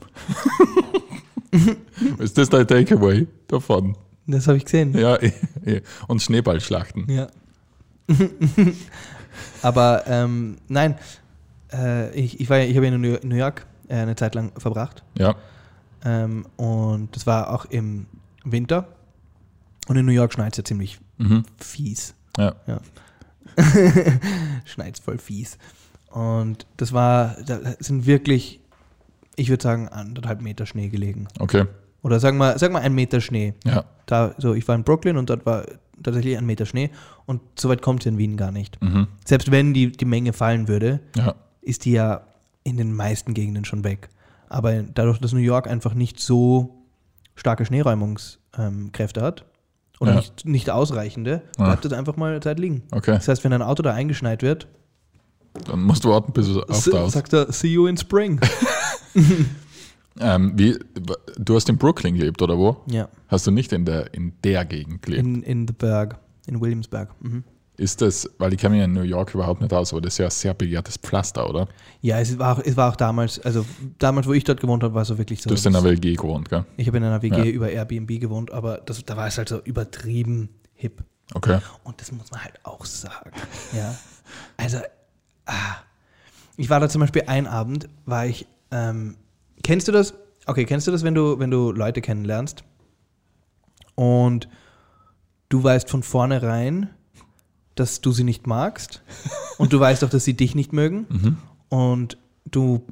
Ist 2.19 2.37
das 2.37 2.49
dein 2.49 2.67
Takeaway 2.67 3.27
davon? 3.47 3.97
Das 4.27 4.47
habe 4.47 4.57
ich 4.57 4.65
gesehen. 4.65 4.97
Ja, 4.97 5.17
und 6.07 6.21
Schneeballschlachten. 6.21 7.09
Ja. 7.09 7.27
Aber 9.61 10.03
ähm, 10.07 10.57
nein, 10.67 10.95
äh, 11.73 12.13
ich, 12.13 12.39
ich, 12.39 12.49
war 12.49 12.57
ja, 12.57 12.65
ich 12.65 12.75
habe 12.75 12.87
ja 12.87 12.93
in 12.93 13.01
New 13.01 13.35
York 13.35 13.65
äh, 13.87 13.95
eine 13.95 14.15
Zeit 14.15 14.35
lang 14.35 14.51
verbracht. 14.57 15.03
Ja, 15.17 15.35
Ähm, 16.03 16.45
und 16.55 17.15
das 17.15 17.27
war 17.27 17.51
auch 17.53 17.65
im 17.65 18.07
Winter. 18.43 18.87
Und 19.87 19.97
in 19.97 20.05
New 20.05 20.11
York 20.11 20.33
schneit 20.33 20.53
es 20.53 20.57
ja 20.57 20.63
ziemlich 20.63 20.99
mhm. 21.17 21.43
fies. 21.57 22.15
ja. 22.65 22.79
schneit 24.65 24.99
voll 24.99 25.17
fies. 25.17 25.57
Und 26.09 26.65
das 26.77 26.93
war, 26.93 27.35
da 27.45 27.59
sind 27.79 28.05
wirklich, 28.05 28.60
ich 29.41 29.49
würde 29.49 29.63
sagen, 29.63 29.87
anderthalb 29.89 30.41
Meter 30.41 30.65
Schnee 30.65 30.89
gelegen. 30.89 31.27
okay. 31.39 31.65
Oder 32.03 32.19
sag 32.19 32.33
mal, 32.33 32.57
sag 32.57 32.71
mal 32.71 32.79
ein 32.81 32.93
Meter 32.95 33.21
Schnee. 33.21 33.53
Ja, 33.63 33.83
Da, 34.07 34.33
so, 34.39 34.55
ich 34.55 34.67
war 34.67 34.73
in 34.73 34.83
Brooklyn 34.83 35.17
und 35.17 35.29
dort 35.29 35.45
war 35.45 35.65
tatsächlich 36.01 36.35
ein 36.35 36.47
Meter 36.47 36.65
Schnee. 36.65 36.89
Und 37.27 37.41
so 37.59 37.69
weit 37.69 37.83
kommt 37.83 38.01
es 38.01 38.07
in 38.07 38.17
Wien 38.17 38.37
gar 38.37 38.51
nicht. 38.51 38.81
mhm. 38.81 39.05
Selbst 39.23 39.51
wenn 39.51 39.75
die, 39.75 39.91
die 39.91 40.05
Menge 40.05 40.33
fallen 40.33 40.67
würde, 40.67 40.99
ja, 41.15 41.35
ist 41.61 41.85
die 41.85 41.91
ja 41.91 42.21
in 42.63 42.77
den 42.77 42.91
meisten 42.91 43.35
Gegenden 43.35 43.65
schon 43.65 43.83
weg. 43.83 44.09
Aber 44.49 44.81
dadurch, 44.81 45.19
dass 45.19 45.31
New 45.33 45.39
York 45.39 45.67
einfach 45.67 45.93
nicht 45.93 46.19
so 46.19 46.81
starke 47.35 47.65
Schneeräumungskräfte 47.65 49.21
hat 49.21 49.45
oder 49.99 50.11
Ja. 50.13 50.17
nicht, 50.17 50.45
nicht 50.45 50.69
ausreichende, 50.71 51.43
bleibt 51.55 51.85
es 51.85 51.93
einfach 51.93 52.17
mal 52.17 52.39
Zeit 52.41 52.59
liegen. 52.59 52.81
okay. 52.91 53.11
Das 53.13 53.27
heißt, 53.27 53.43
wenn 53.43 53.53
ein 53.53 53.61
Auto 53.61 53.83
da 53.83 53.93
eingeschneit 53.93 54.41
wird, 54.41 54.67
Dann 55.67 55.83
musst 55.83 56.03
du 56.03 56.09
warten, 56.09 56.33
bis 56.33 56.47
es 56.47 56.57
auftaut. 56.57 57.11
sagt 57.11 57.33
er, 57.33 57.51
see 57.51 57.67
you 57.67 57.85
in 57.85 57.97
spring. 57.97 58.39
Ähm, 60.19 60.51
wie, 60.57 60.77
du 61.37 61.55
hast 61.55 61.69
in 61.69 61.77
Brooklyn 61.77 62.15
gelebt, 62.15 62.41
oder 62.41 62.57
wo? 62.57 62.81
ja, 62.87 63.07
Hast 63.29 63.47
du 63.47 63.51
nicht 63.51 63.71
in 63.71 63.85
der, 63.85 64.13
in 64.13 64.33
der 64.43 64.65
Gegend 64.65 65.01
gelebt? 65.01 65.23
in, 65.23 65.41
in 65.41 65.65
the 65.67 65.73
Berg, 65.73 66.19
in 66.47 66.59
Williamsburg. 66.59 67.15
Mhm. 67.21 67.45
Ist 67.77 68.01
das, 68.01 68.29
weil 68.37 68.53
ich 68.53 68.59
kenne 68.59 68.75
mich 68.75 68.83
in 68.83 68.91
New 68.91 69.01
York 69.03 69.33
überhaupt 69.33 69.61
nicht 69.61 69.73
aus, 69.73 69.93
aber 69.93 70.01
das 70.01 70.13
ist 70.13 70.17
ja 70.17 70.25
ein 70.25 70.31
sehr 70.31 70.53
begehrtes 70.53 70.97
Pflaster, 70.97 71.49
oder? 71.49 71.67
Ja, 72.01 72.19
es 72.19 72.37
war, 72.37 72.57
auch, 72.57 72.61
es 72.63 72.75
war 72.75 72.91
auch 72.91 72.97
damals, 72.97 73.39
also 73.39 73.65
damals, 73.97 74.27
wo 74.27 74.33
ich 74.33 74.43
dort 74.43 74.59
gewohnt 74.59 74.83
habe, 74.83 74.93
war 74.93 75.03
es 75.03 75.07
so 75.07 75.17
wirklich 75.17 75.41
so. 75.41 75.49
Du 75.49 75.55
hast 75.55 75.65
in 75.65 75.75
einer 75.75 75.83
WG 75.89 76.13
gewohnt, 76.15 76.49
gell? 76.49 76.65
ich 76.77 76.85
habe 76.87 76.97
in 76.97 77.03
einer 77.05 77.21
WG 77.21 77.37
Ja. 77.37 77.45
über 77.45 77.69
Airbnb 77.71 78.19
gewohnt, 78.19 78.51
aber 78.51 78.79
das, 78.85 79.03
da 79.05 79.15
war 79.15 79.27
es 79.27 79.37
halt 79.37 79.47
so 79.49 79.61
übertrieben 79.63 80.49
hip. 80.73 81.03
Okay. 81.33 81.59
Und 81.85 82.01
das 82.01 82.11
muss 82.11 82.29
man 82.31 82.43
halt 82.43 82.59
auch 82.63 82.83
sagen. 82.85 83.31
Ja. 83.73 83.95
Also, 84.57 84.79
ah. 85.45 85.77
ich 86.57 86.69
war 86.69 86.81
da 86.81 86.89
zum 86.89 86.99
Beispiel 86.99 87.23
ein 87.27 87.47
Abend, 87.47 87.87
war 88.05 88.25
ich, 88.27 88.45
ähm, 88.71 89.15
kennst 89.63 89.87
du 89.87 89.91
das? 89.91 90.13
Okay, 90.47 90.65
kennst 90.65 90.87
du 90.87 90.91
das, 90.91 91.03
wenn 91.03 91.13
du, 91.15 91.37
wenn 91.39 91.51
du 91.51 91.71
Leute 91.71 92.01
kennenlernst 92.01 92.63
und 93.95 94.47
du 95.49 95.63
weißt 95.63 95.89
von 95.89 96.03
vornherein, 96.03 96.89
dass 97.75 98.01
du 98.01 98.11
sie 98.11 98.23
nicht 98.23 98.47
magst 98.47 99.01
und 99.57 99.73
du 99.73 99.79
weißt 99.79 100.03
auch, 100.03 100.09
dass 100.09 100.23
sie 100.25 100.33
dich 100.35 100.55
nicht 100.55 100.73
mögen 100.73 101.05
Mhm. 101.09 101.37
und 101.69 102.17
du, 102.49 102.85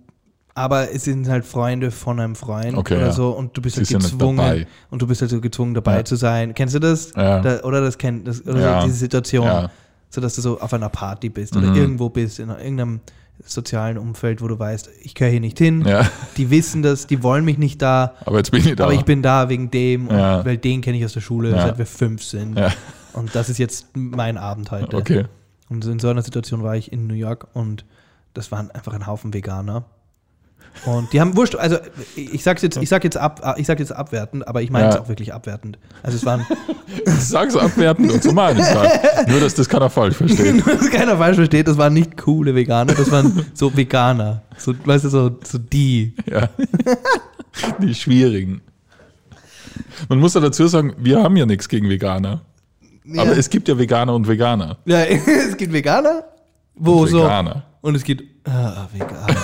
aber 0.54 0.92
es 0.94 1.06
sind 1.06 1.28
halt 1.28 1.46
Freunde 1.46 1.92
von 1.92 2.20
einem 2.20 2.36
Freund 2.36 2.78
Okay, 2.78 2.96
oder 2.98 3.08
ja. 3.08 3.12
so 3.12 3.32
und 3.32 3.56
du 3.58 3.62
bist 3.62 3.76
Sie 3.78 3.94
halt 3.94 4.04
gezwungen 4.04 4.66
und 4.90 5.02
du 5.02 5.08
bist 5.08 5.22
halt 5.22 5.32
so 5.32 5.42
gezwungen 5.42 5.74
dabei 5.74 5.98
Ja. 5.98 6.06
zu 6.06 6.16
sein. 6.18 6.54
Kennst 6.54 6.76
du 6.76 6.80
das? 6.80 7.14
Ja. 7.16 7.40
Da, 7.42 7.62
oder 7.64 7.82
das 7.82 7.98
kennt 7.98 8.28
das, 8.28 8.46
oder 8.46 8.82
so 8.82 8.88
diese 8.88 8.98
Situation, 9.00 9.70
so 10.10 10.22
dass 10.22 10.36
du 10.36 10.42
so 10.42 10.60
auf 10.60 10.74
einer 10.74 10.90
Party 10.90 11.30
bist 11.30 11.56
oder 11.56 11.68
Mhm. 11.70 11.76
irgendwo 11.76 12.10
bist 12.10 12.40
in 12.40 12.50
irgendeinem 12.50 13.00
sozialen 13.46 13.98
Umfeld, 13.98 14.42
wo 14.42 14.48
du 14.48 14.58
weißt, 14.60 14.90
ich 15.02 15.16
gehöre 15.16 15.32
hier 15.32 15.40
nicht 15.40 15.58
hin. 15.58 15.86
Ja, 15.86 16.10
Die 16.38 16.50
wissen 16.52 16.82
das, 16.84 17.08
die 17.08 17.24
wollen 17.24 17.46
mich 17.46 17.58
nicht 17.58 17.82
da, 17.82 18.14
aber 18.26 18.38
jetzt 18.38 18.52
bin 18.52 18.66
ich 18.66 18.76
da. 18.76 18.84
aber 18.86 18.94
ich 18.94 19.06
bin 19.06 19.22
da 19.22 19.50
wegen 19.50 19.72
dem, 19.72 20.08
und 20.08 20.16
Ja. 20.18 20.44
weil 20.46 20.58
den 20.58 20.82
kenne 20.82 20.98
ich 20.98 21.06
aus 21.06 21.14
der 21.14 21.22
Schule, 21.22 21.52
Ja. 21.52 21.62
seit 21.62 21.78
wir 21.78 21.86
fünf 21.86 22.24
sind. 22.24 22.60
Und 23.14 23.34
das 23.36 23.50
ist 23.50 23.58
jetzt 23.58 23.88
mein 23.96 24.38
Abend 24.38 24.72
heute. 24.72 24.98
Okay. 24.98 25.26
Und 25.70 25.86
in 25.86 26.00
so 26.00 26.10
einer 26.10 26.22
Situation 26.22 26.64
war 26.64 26.76
ich 26.76 26.92
in 26.92 27.08
New 27.08 27.14
York 27.14 27.48
und 27.54 27.86
das 28.34 28.52
waren 28.52 28.72
einfach 28.72 28.94
ein 28.94 29.06
Haufen 29.08 29.34
Veganer. 29.34 29.86
Und 30.86 31.12
die 31.12 31.20
haben 31.20 31.36
wurscht, 31.36 31.56
also 31.56 31.76
ich 32.16 32.42
sag's 32.42 32.62
jetzt, 32.62 32.78
ich 32.78 32.88
sag 32.88 33.04
jetzt 33.04 33.18
ab, 33.18 33.56
ich 33.58 33.68
sag 33.68 33.80
jetzt 33.80 33.92
abwertend, 33.92 34.48
aber 34.48 34.62
ich 34.62 34.70
meine 34.70 34.88
es 34.90 34.96
Ja. 34.96 35.02
auch 35.02 35.10
wirklich 35.10 35.34
abwertend. 35.34 35.78
Also 36.04 36.16
es 36.18 36.26
waren, 36.26 36.46
Sag's 37.06 37.56
abwertend 37.58 38.12
und 38.14 38.24
so 38.24 38.32
meine 38.32 38.62
ich 38.62 38.66
halt. 38.66 39.28
Nur, 39.28 39.42
dass 39.42 39.56
das 39.56 39.68
keiner 39.68 39.90
falsch 39.90 40.16
versteht. 40.16 40.66
nur 40.66 40.76
dass 40.76 40.90
keiner 40.90 41.18
falsch 41.18 41.36
versteht, 41.36 41.68
das 41.68 41.78
waren 41.78 41.94
nicht 41.94 42.16
coole 42.18 42.56
Veganer, 42.56 42.94
das 42.94 43.12
waren 43.12 43.46
so 43.54 43.76
Veganer. 43.76 44.42
So, 44.58 44.74
weißt 44.86 45.04
du, 45.06 45.10
so, 45.10 45.38
so 45.44 45.58
die. 45.58 46.14
Ja. 46.32 46.50
Die 47.82 47.94
schwierigen. 47.94 48.62
Man 50.08 50.20
muss 50.20 50.34
ja 50.34 50.40
dazu 50.40 50.66
sagen, 50.68 50.94
wir 50.98 51.22
haben 51.22 51.36
ja 51.36 51.46
nichts 51.46 51.68
gegen 51.68 51.90
Veganer. 51.90 52.42
Aber 53.18 53.38
es 53.38 53.50
gibt 53.50 53.68
ja 53.68 53.78
Veganer 53.78 54.14
und 54.14 54.28
Veganer. 54.28 54.78
ja, 54.86 55.00
es 55.04 55.58
gibt 55.58 55.74
Veganer, 55.74 56.24
wo 56.76 57.02
Und 57.02 57.08
so. 57.10 57.24
Veganer. 57.24 57.64
Und 57.82 57.96
es 57.96 58.04
gibt. 58.04 58.24
Ah, 58.48 58.88
Veganer. 58.94 59.36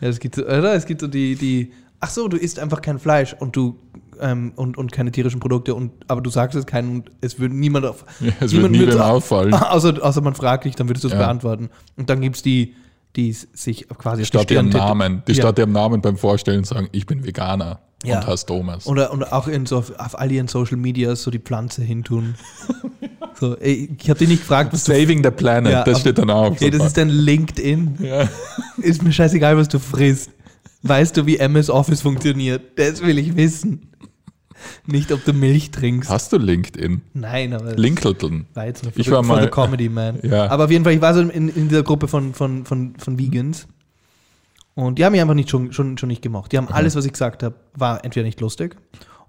Ja, 0.00 0.08
es 0.08 0.18
gibt 0.20 0.34
so, 0.36 0.42
oder? 0.44 0.74
Es 0.74 0.86
gibt 0.86 1.00
so 1.00 1.06
die, 1.06 1.34
die. 1.36 1.72
Ach 2.00 2.10
so, 2.10 2.28
du 2.28 2.36
isst 2.36 2.58
einfach 2.58 2.80
kein 2.82 2.98
Fleisch 2.98 3.34
und 3.38 3.56
du. 3.56 3.78
Ähm, 4.20 4.52
und, 4.56 4.76
und 4.76 4.90
keine 4.90 5.12
tierischen 5.12 5.38
Produkte 5.38 5.76
und 5.76 5.92
aber 6.08 6.20
du 6.20 6.28
sagst 6.28 6.56
es 6.56 6.66
keinen 6.66 6.90
und 6.90 7.10
es 7.20 7.38
würde 7.38 7.54
niemand 7.54 7.86
auf 7.86 8.04
Ja, 8.20 8.32
es 8.40 8.50
niemand 8.50 8.72
wird 8.72 8.72
nie 8.72 8.78
würd's 8.80 8.94
wem 8.96 9.00
au- 9.00 9.14
auffallen. 9.14 9.54
außer, 9.54 9.94
außer 10.04 10.20
man 10.22 10.34
fragt 10.34 10.64
dich, 10.64 10.74
dann 10.74 10.88
würdest 10.88 11.04
du 11.04 11.06
es 11.08 11.12
Ja. 11.14 11.20
beantworten 11.20 11.70
und 11.96 12.10
dann 12.10 12.20
gibt 12.20 12.34
es 12.34 12.42
die 12.42 12.74
die 13.14 13.30
sich 13.32 13.86
quasi 13.88 14.24
Statt 14.24 14.50
ihrem 14.50 14.70
Namen, 14.70 15.22
die 15.28 15.32
Ja. 15.34 15.42
statt 15.44 15.56
ihrem 15.60 15.70
Namen 15.70 16.00
beim 16.00 16.16
Vorstellen 16.16 16.64
sagen, 16.64 16.88
ich 16.90 17.06
bin 17.06 17.24
Veganer 17.24 17.78
Ja. 18.04 18.18
und 18.18 18.26
heißt 18.26 18.48
Thomas. 18.48 18.88
Oder, 18.88 19.12
und 19.12 19.32
auch 19.32 19.46
in 19.46 19.66
so 19.66 19.78
auf, 19.78 19.92
auf 20.00 20.18
all 20.18 20.32
ihren 20.32 20.48
Social 20.48 20.78
Medias 20.78 21.22
so 21.22 21.30
die 21.30 21.38
Pflanze 21.38 21.82
hintun. 21.84 22.34
so, 23.38 23.56
ey, 23.58 23.88
ich 24.00 24.10
habe 24.10 24.18
dich 24.18 24.28
nicht 24.28 24.40
gefragt, 24.40 24.72
was 24.72 24.84
du. 24.84 24.92
Saving 24.92 25.22
the 25.22 25.30
Planet, 25.30 25.72
Ja, 25.72 25.84
das 25.84 26.00
steht 26.00 26.18
dann 26.18 26.30
auf. 26.30 26.60
Hey, 26.60 26.70
das 26.70 26.84
ist 26.84 26.96
dein 26.96 27.08
LinkedIn. 27.08 27.96
ja. 28.00 28.28
Ist 28.78 29.02
mir 29.02 29.12
scheißegal, 29.12 29.56
was 29.56 29.68
du 29.68 29.78
frisst. 29.78 30.30
Weißt 30.82 31.16
du, 31.16 31.26
wie 31.26 31.36
MS 31.38 31.68
Office 31.70 32.00
funktioniert? 32.02 32.62
Das 32.78 33.00
will 33.02 33.18
ich 33.18 33.36
wissen. 33.36 33.90
Nicht, 34.86 35.12
ob 35.12 35.24
du 35.24 35.32
Milch 35.32 35.70
trinkst. 35.70 36.10
Hast 36.10 36.32
du 36.32 36.38
LinkedIn? 36.38 37.00
Nein, 37.14 37.52
aber 37.54 37.74
Linkedin. 37.74 38.46
war 38.54 38.66
jetzt 38.66 38.82
nur 38.84 38.92
Ich 38.96 39.08
for, 39.08 39.18
war 39.18 39.24
for 39.24 39.36
mal- 39.36 39.42
the 39.44 39.50
Comedy, 39.50 39.88
man. 39.88 40.18
Ja. 40.22 40.48
Aber 40.50 40.64
auf 40.64 40.70
jeden 40.70 40.84
Fall, 40.84 40.94
ich 40.94 41.00
war 41.00 41.14
so 41.14 41.20
in, 41.20 41.48
in 41.48 41.68
dieser 41.68 41.82
Gruppe 41.82 42.08
von, 42.08 42.34
von, 42.34 42.64
von, 42.64 42.94
von 42.96 43.18
Vegans. 43.18 43.66
Und 44.74 44.98
die 44.98 45.04
haben 45.04 45.12
mich 45.12 45.20
einfach 45.20 45.34
nicht 45.34 45.50
schon, 45.50 45.72
schon, 45.72 45.98
schon 45.98 46.08
nicht 46.08 46.22
gemocht. 46.22 46.52
Die 46.52 46.56
haben 46.56 46.68
alles, 46.68 46.94
was 46.96 47.04
ich 47.04 47.12
gesagt 47.12 47.42
habe, 47.42 47.56
war 47.74 48.04
entweder 48.04 48.24
nicht 48.26 48.40
lustig 48.40 48.76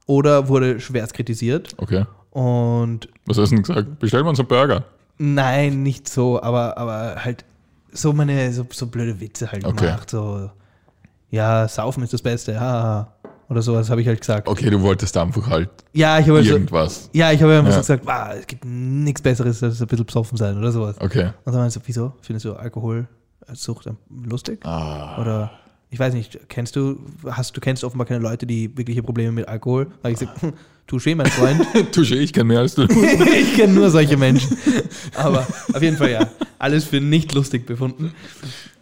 oder 0.05 0.47
wurde 0.47 0.79
schwerst 0.79 1.13
kritisiert. 1.15 1.73
Okay. 1.77 2.05
Und 2.31 3.07
Was 3.25 3.37
hast 3.37 3.51
du 3.51 3.55
denn 3.55 3.63
gesagt? 3.63 3.99
Bestellen 3.99 4.25
wir 4.25 4.29
uns 4.29 4.39
einen 4.39 4.47
Burger. 4.47 4.83
nein, 5.17 5.83
nicht 5.83 6.07
so, 6.09 6.41
aber, 6.41 6.77
aber 6.77 7.15
halt 7.23 7.43
so 7.91 8.13
meine, 8.13 8.51
so, 8.53 8.65
so 8.71 8.87
blöde 8.87 9.19
Witze 9.19 9.51
halt 9.51 9.65
Okay. 9.65 9.85
gemacht. 9.87 10.09
So, 10.09 10.49
ja, 11.31 11.67
saufen 11.67 12.03
ist 12.03 12.13
das 12.13 12.21
Beste, 12.21 12.53
ja. 12.53 13.13
Oder 13.49 13.63
sowas 13.63 13.89
habe 13.89 13.99
ich 14.01 14.07
halt 14.07 14.19
gesagt. 14.19 14.47
Okay, 14.47 14.69
du 14.69 14.79
wolltest 14.81 15.17
einfach 15.17 15.49
halt 15.49 15.69
Ja, 15.93 16.19
ich 16.19 16.29
habe 16.29 16.43
so, 16.43 16.51
irgendwas. 16.51 17.09
ja, 17.13 17.31
ich 17.31 17.41
habe 17.41 17.57
einfach 17.57 17.71
Ja. 17.71 17.75
so 17.77 17.79
gesagt, 17.81 18.05
wow, 18.05 18.39
es 18.39 18.45
gibt 18.45 18.63
nichts 18.63 19.21
Besseres, 19.23 19.63
als 19.63 19.81
ein 19.81 19.87
bisschen 19.87 20.05
besoffen 20.05 20.37
sein 20.37 20.55
oder 20.55 20.71
sowas. 20.71 20.95
Okay. 20.99 21.31
Und 21.45 21.53
dann 21.53 21.61
meinst 21.61 21.75
du, 21.75 21.79
wieso? 21.83 22.13
Findest 22.21 22.45
du 22.45 22.53
Alkohol 22.53 23.07
als 23.47 23.63
Sucht 23.63 23.89
lustig? 24.23 24.63
Ah. 24.67 25.19
Oder 25.19 25.51
ich 25.89 25.99
weiß 25.99 26.13
nicht, 26.13 26.39
kennst 26.49 26.75
du, 26.75 26.99
hast 27.25 27.55
du 27.57 27.61
kennst 27.61 27.83
offenbar 27.83 28.05
keine 28.07 28.19
Leute, 28.21 28.45
die 28.45 28.75
wirkliche 28.77 29.01
Probleme 29.03 29.31
mit 29.31 29.47
Alkohol? 29.47 29.87
Weil 30.01 30.13
ich 30.13 30.19
sage, 30.19 30.31
hm, 30.39 30.99
schön, 30.99 31.17
mein 31.17 31.27
Freund. 31.27 31.61
Touché, 31.93 32.15
ich 32.15 32.31
kenne 32.33 32.45
mehr 32.45 32.59
als 32.59 32.75
du. 32.75 32.83
ich 32.83 33.55
kenne 33.55 33.73
nur 33.73 33.89
solche 33.89 34.17
Menschen. 34.17 34.57
Aber 35.15 35.47
auf 35.73 35.81
jeden 35.81 35.97
Fall 35.97 36.11
ja, 36.11 36.29
alles 36.59 36.85
für 36.85 37.01
nicht 37.01 37.33
lustig 37.33 37.65
befunden. 37.65 38.13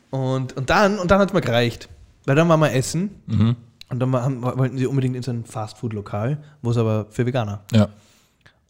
Und, 0.09 0.55
und 0.57 0.69
dann, 0.69 0.99
und 0.99 1.11
dann 1.11 1.19
hat 1.19 1.29
es 1.29 1.33
mir 1.33 1.41
gereicht. 1.41 1.89
Weil 2.25 2.35
dann 2.35 2.49
waren 2.49 2.59
wir 2.59 2.73
essen 2.73 3.09
Mhm. 3.25 3.55
und 3.89 3.99
dann 3.99 4.13
haben, 4.13 4.41
wollten 4.41 4.77
sie 4.77 4.85
unbedingt 4.85 5.15
in 5.15 5.23
so 5.23 5.31
ein 5.31 5.45
Fastfood-Lokal, 5.45 6.43
wo 6.61 6.71
es 6.71 6.77
aber 6.77 7.07
für 7.09 7.25
Veganer. 7.25 7.63
Ja. 7.71 7.87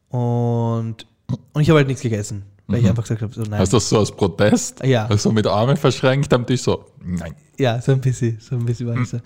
Und, 0.09 1.07
und 1.53 1.61
ich 1.61 1.69
habe 1.69 1.77
halt 1.79 1.87
nichts 1.87 2.03
gegessen, 2.03 2.43
weil 2.67 2.79
ich 2.81 2.87
einfach 2.89 3.03
gesagt 3.03 3.21
habe, 3.21 3.33
so 3.33 3.41
nein. 3.41 3.59
Hast 3.59 3.73
du 3.73 3.77
das 3.77 3.89
so 3.89 3.99
als 3.99 4.11
Protest? 4.11 4.83
Ja. 4.85 5.05
Also 5.07 5.31
mit 5.31 5.47
Armen 5.47 5.77
verschränkt 5.77 6.33
am 6.33 6.45
Tisch 6.45 6.61
so, 6.61 6.85
nein. 7.03 7.33
Ja, 7.57 7.81
so 7.81 7.91
ein 7.93 8.01
bisschen, 8.01 8.37
so 8.39 8.55
ein 8.55 8.65
bisschen 8.65 8.87
war 8.87 8.97
ich 8.97 9.09
so. 9.09 9.19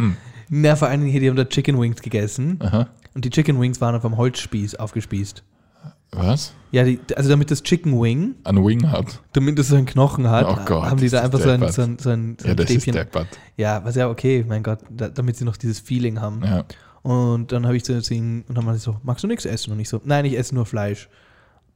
Na, 0.50 0.76
vor 0.76 0.88
allen 0.88 1.00
Dingen 1.02 1.12
hier, 1.12 1.22
die 1.22 1.30
haben 1.30 1.36
da 1.36 1.46
Chicken 1.46 1.80
Wings 1.80 2.02
gegessen 2.02 2.58
Aha. 2.62 2.88
und 3.14 3.26
die 3.26 3.30
Chicken 3.30 3.60
Wings 3.60 3.82
waren 3.82 3.96
auf 3.96 4.06
einem 4.06 4.18
Holzspieß 4.18 4.76
aufgespießt. 4.76 5.44
Was? 6.14 6.54
Ja, 6.72 6.84
die, 6.84 7.00
also 7.16 7.30
damit 7.30 7.52
das 7.52 7.64
Chicken 7.64 8.00
Wing, 8.02 8.36
Ein 8.44 8.58
Wing 8.66 8.92
hat. 8.92 9.22
damit 9.32 9.58
es 9.60 9.70
so 9.70 9.76
einen 9.78 9.86
Knochen 9.86 10.30
hat, 10.30 10.46
Oh 10.46 10.58
Gott, 10.66 10.84
haben 10.90 11.00
die 11.00 11.08
da 11.10 11.20
ist 11.20 11.24
einfach 11.26 11.40
so 11.40 11.50
ein, 11.50 11.72
so 11.72 11.82
ein, 11.84 11.98
so 12.00 12.10
ein, 12.10 12.38
so 12.40 12.48
Ja, 12.50 12.54
das 12.54 12.66
ist 12.66 12.72
Stäbchen. 12.84 12.94
deppert. 12.94 13.28
Ja, 13.56 13.84
was 13.86 13.96
ja 13.96 14.10
okay, 14.10 14.44
mein 14.48 14.62
Gott, 14.62 14.80
da, 14.90 15.08
damit 15.08 15.38
sie 15.38 15.46
noch 15.46 15.56
dieses 15.56 15.80
Feeling 15.80 16.20
haben. 16.20 16.42
Ja. 16.44 16.66
Und 17.02 17.52
dann 17.54 17.66
habe 17.66 17.78
ich 17.78 17.86
zu 17.86 17.94
ihnen, 18.14 18.44
und 18.48 18.58
dann 18.58 18.66
waren 18.66 18.76
sie 18.76 18.82
so, 18.82 18.98
magst 19.04 19.24
du 19.24 19.28
nichts 19.28 19.46
essen? 19.46 19.72
Und 19.72 19.80
ich 19.80 19.88
so, 19.90 20.02
nein, 20.04 20.26
ich 20.26 20.38
esse 20.38 20.54
nur 20.54 20.66
Fleisch. 20.66 21.08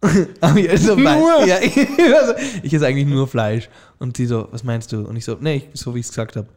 Aber 0.41 0.60
ich 0.60 0.70
esse 0.70 0.95
nur? 0.95 1.45
Ja, 1.45 1.58
ich, 1.62 1.78
also, 2.14 2.34
ich 2.64 2.74
esse 2.74 2.86
eigentlich 2.86 3.08
nur 3.08 3.28
Fleisch. 3.28 3.70
Und 3.99 4.18
sie 4.18 4.26
so, 4.26 4.47
was 4.51 4.64
meinst 4.64 4.91
du? 4.91 5.01
Und 5.01 5.16
ich 5.16 5.26
so, 5.26 5.38
nee, 5.39 5.64
ich, 5.74 5.80
so 5.80 5.95
wie 5.95 5.99
ich 5.99 6.06
es 6.06 6.12
gesagt 6.12 6.36
habe. 6.36 6.47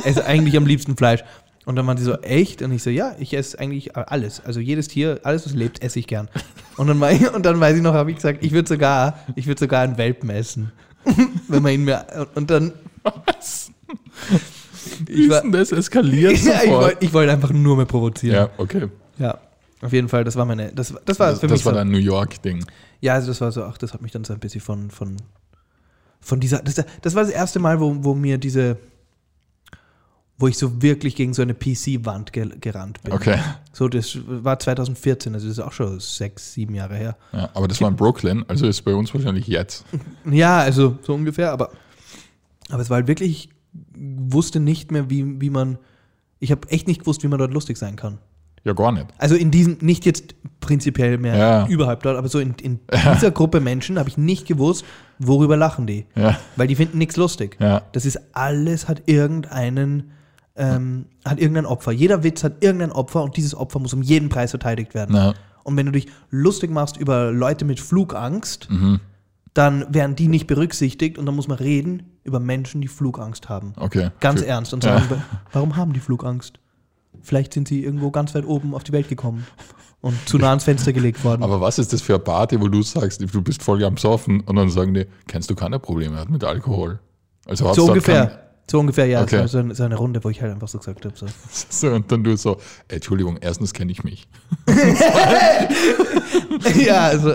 Ich 0.00 0.04
esse 0.06 0.24
eigentlich 0.24 0.56
am 0.56 0.66
liebsten 0.66 0.96
Fleisch. 0.96 1.24
Und 1.66 1.76
dann 1.76 1.86
waren 1.86 1.96
sie 1.96 2.04
so, 2.04 2.14
echt? 2.20 2.62
Und 2.62 2.72
ich 2.72 2.82
so, 2.82 2.90
ja, 2.90 3.14
ich 3.18 3.34
esse 3.34 3.58
eigentlich 3.58 3.96
alles. 3.96 4.42
Also 4.44 4.60
jedes 4.60 4.88
Tier, 4.88 5.20
alles, 5.22 5.46
was 5.46 5.54
lebt, 5.54 5.82
esse 5.82 5.98
ich 5.98 6.06
gern. 6.06 6.28
Und 6.76 6.88
dann, 6.88 7.00
war 7.00 7.10
ich, 7.10 7.32
und 7.32 7.46
dann 7.46 7.58
weiß 7.58 7.76
ich 7.76 7.82
noch, 7.82 7.94
habe 7.94 8.10
ich 8.10 8.16
gesagt, 8.16 8.44
ich 8.44 8.52
würde 8.52 8.68
sogar, 8.68 9.18
ich 9.34 9.46
würde 9.46 9.60
sogar 9.60 9.82
einen 9.82 9.96
Welpen 9.96 10.28
essen. 10.28 10.72
Wenn 11.48 11.62
man 11.62 11.72
ihn 11.72 11.84
mir, 11.84 12.04
und 12.34 12.50
dann, 12.50 12.72
Was? 13.36 13.70
Wie 15.06 15.26
ist 15.26 15.42
denn 15.42 15.52
das 15.52 15.72
eskaliert 15.72 16.38
ja, 16.38 16.60
sofort? 16.60 16.96
ich 17.00 17.12
wollte 17.12 17.32
einfach 17.32 17.50
nur 17.50 17.76
mehr 17.76 17.86
provozieren. 17.86 18.36
Ja, 18.36 18.50
okay. 18.58 18.88
Ja, 19.18 19.38
auf 19.84 19.92
jeden 19.92 20.08
Fall, 20.08 20.24
das 20.24 20.36
war 20.36 20.44
meine, 20.44 20.72
das, 20.72 20.94
das 21.04 21.18
war 21.18 21.30
Das, 21.30 21.40
für 21.40 21.46
das 21.46 21.58
mich 21.58 21.66
war 21.66 21.72
so, 21.72 21.78
dein 21.78 21.90
New 21.90 21.98
York-Ding. 21.98 22.64
ja, 23.00 23.14
also 23.14 23.28
das 23.28 23.40
war 23.40 23.52
so, 23.52 23.64
ach, 23.64 23.78
das 23.78 23.92
hat 23.92 24.02
mich 24.02 24.12
dann 24.12 24.24
so 24.24 24.32
ein 24.32 24.38
bisschen 24.40 24.60
von, 24.60 24.90
von, 24.90 25.16
von 26.20 26.40
dieser, 26.40 26.58
das, 26.60 26.82
das 27.02 27.14
war 27.14 27.22
das 27.22 27.32
erste 27.32 27.58
Mal, 27.58 27.80
wo, 27.80 27.94
wo 28.02 28.14
mir 28.14 28.38
diese, 28.38 28.78
wo 30.38 30.48
ich 30.48 30.58
so 30.58 30.82
wirklich 30.82 31.14
gegen 31.14 31.32
so 31.34 31.42
eine 31.42 31.54
PC-Wand 31.54 32.32
ge, 32.32 32.48
gerannt 32.60 33.02
bin. 33.02 33.12
Okay. 33.12 33.38
So, 33.72 33.88
das 33.88 34.18
war 34.26 34.58
2014, 34.58 35.34
also 35.34 35.46
das 35.46 35.58
ist 35.58 35.64
auch 35.64 35.72
schon 35.72 36.00
sechs, 36.00 36.54
sieben 36.54 36.74
Jahre 36.74 36.96
her. 36.96 37.16
Ja, 37.32 37.50
aber 37.54 37.68
das 37.68 37.80
war 37.80 37.88
in 37.88 37.96
Brooklyn, 37.96 38.44
also 38.48 38.66
ist 38.66 38.82
bei 38.82 38.94
uns 38.94 39.12
wahrscheinlich 39.14 39.46
jetzt. 39.46 39.84
Ja, 40.30 40.58
also 40.58 40.98
so 41.02 41.14
ungefähr, 41.14 41.52
aber, 41.52 41.70
aber 42.70 42.82
es 42.82 42.90
war 42.90 42.96
halt 42.96 43.06
wirklich, 43.06 43.48
ich 43.48 43.50
wusste 43.96 44.60
nicht 44.60 44.90
mehr, 44.90 45.10
wie, 45.10 45.40
wie 45.40 45.50
man, 45.50 45.78
ich 46.40 46.50
habe 46.50 46.68
echt 46.70 46.88
nicht 46.88 47.00
gewusst, 47.00 47.22
wie 47.22 47.28
man 47.28 47.38
dort 47.38 47.52
lustig 47.52 47.76
sein 47.76 47.96
kann. 47.96 48.18
Ja, 48.64 48.72
gar 48.72 48.92
nicht. 48.92 49.06
Also 49.18 49.34
in 49.34 49.50
diesem, 49.50 49.76
nicht 49.82 50.06
jetzt 50.06 50.34
prinzipiell 50.60 51.18
mehr 51.18 51.36
Ja. 51.36 51.66
überhalb 51.68 52.02
dort, 52.02 52.16
aber 52.16 52.28
so 52.28 52.38
in, 52.38 52.54
in 52.62 52.80
dieser 53.14 53.30
Gruppe 53.30 53.60
Menschen 53.60 53.98
habe 53.98 54.08
ich 54.08 54.16
nicht 54.16 54.46
gewusst, 54.46 54.84
worüber 55.18 55.56
lachen 55.56 55.86
die. 55.86 56.06
Ja, 56.16 56.38
Weil 56.56 56.66
die 56.66 56.74
finden 56.74 56.96
nichts 56.98 57.16
lustig. 57.16 57.56
ja. 57.60 57.82
Das 57.92 58.06
ist 58.06 58.18
alles 58.34 58.88
hat 58.88 59.02
irgendeinen, 59.06 60.12
ähm, 60.56 61.06
hat 61.24 61.38
irgendein 61.40 61.66
Opfer. 61.66 61.92
Jeder 61.92 62.22
Witz 62.24 62.42
hat 62.44 62.64
irgendein 62.64 62.92
Opfer 62.92 63.22
und 63.22 63.36
dieses 63.36 63.54
Opfer 63.54 63.78
muss 63.80 63.92
um 63.92 64.02
jeden 64.02 64.28
Preis 64.30 64.50
verteidigt 64.50 64.94
werden. 64.94 65.34
Und 65.64 65.76
wenn 65.76 65.86
du 65.86 65.92
dich 65.92 66.06
lustig 66.30 66.70
machst 66.70 66.96
über 66.96 67.30
Leute 67.32 67.64
mit 67.64 67.80
Flugangst, 67.80 68.68
mhm. 68.70 69.00
dann 69.54 69.86
werden 69.92 70.16
die 70.16 70.28
nicht 70.28 70.46
berücksichtigt 70.46 71.18
und 71.18 71.26
dann 71.26 71.34
muss 71.36 71.48
man 71.48 71.58
reden 71.58 72.04
über 72.22 72.40
Menschen, 72.40 72.80
die 72.80 72.88
Flugangst 72.88 73.48
haben. 73.50 73.74
okay. 73.76 74.10
Ganz 74.20 74.40
Für- 74.40 74.46
ernst. 74.46 74.72
Und 74.72 74.84
Ja. 74.84 74.98
sagen, 75.00 75.22
warum 75.52 75.76
haben 75.76 75.92
die 75.92 76.00
Flugangst? 76.00 76.58
Vielleicht 77.22 77.54
sind 77.54 77.68
sie 77.68 77.84
irgendwo 77.84 78.10
ganz 78.10 78.34
weit 78.34 78.46
oben 78.46 78.74
auf 78.74 78.84
die 78.84 78.92
Welt 78.92 79.08
gekommen 79.08 79.46
und 80.00 80.16
zu 80.28 80.38
nah 80.38 80.50
ans 80.50 80.64
Fenster 80.64 80.92
gelegt 80.92 81.24
worden. 81.24 81.42
Aber 81.42 81.60
was 81.60 81.78
ist 81.78 81.92
das 81.92 82.02
für 82.02 82.14
eine 82.14 82.22
Party, 82.22 82.60
wo 82.60 82.68
du 82.68 82.82
sagst, 82.82 83.22
du 83.22 83.42
bist 83.42 83.62
voll 83.62 83.82
am 83.84 83.96
Soffen 83.96 84.40
und 84.40 84.56
dann 84.56 84.70
sagen 84.70 84.94
die, 84.94 85.06
kennst 85.26 85.50
du 85.50 85.54
keine 85.54 85.78
Probleme 85.78 86.18
hat 86.18 86.28
mit 86.28 86.44
Alkohol? 86.44 86.98
Also 87.46 87.72
so 87.74 87.86
ungefähr. 87.86 88.40
So 88.70 88.80
ungefähr, 88.80 89.06
ja. 89.06 89.22
Okay. 89.22 89.42
So, 89.42 89.46
so, 89.46 89.58
eine, 89.58 89.74
so 89.74 89.84
eine 89.84 89.96
Runde, 89.96 90.24
wo 90.24 90.30
ich 90.30 90.40
halt 90.40 90.52
einfach 90.52 90.68
so 90.68 90.78
gesagt 90.78 91.04
habe. 91.04 91.14
So. 91.16 91.26
So, 91.68 91.90
und 91.90 92.10
dann 92.10 92.24
du 92.24 92.34
so, 92.36 92.56
"Ey, 92.88 92.96
Entschuldigung, 92.96 93.36
erstens 93.40 93.74
kenne 93.74 93.92
ich 93.92 94.04
mich. 94.04 94.26
ja, 96.86 97.04
also. 97.04 97.34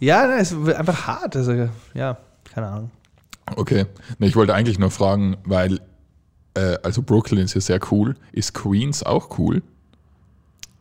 Ja, 0.00 0.26
nein, 0.26 0.40
es 0.40 0.54
wird 0.54 0.76
einfach 0.76 1.06
hart. 1.06 1.36
Also, 1.36 1.68
ja, 1.94 2.18
keine 2.52 2.66
Ahnung. 2.66 2.90
Okay. 3.56 3.86
Ich 4.18 4.36
wollte 4.36 4.54
eigentlich 4.54 4.78
nur 4.78 4.90
fragen, 4.90 5.36
weil, 5.44 5.80
äh, 6.54 6.76
also 6.82 7.02
Brooklyn 7.02 7.44
ist 7.44 7.54
ja 7.54 7.60
sehr 7.60 7.80
cool. 7.90 8.14
Ist 8.32 8.54
Queens 8.54 9.02
auch 9.02 9.38
cool? 9.38 9.62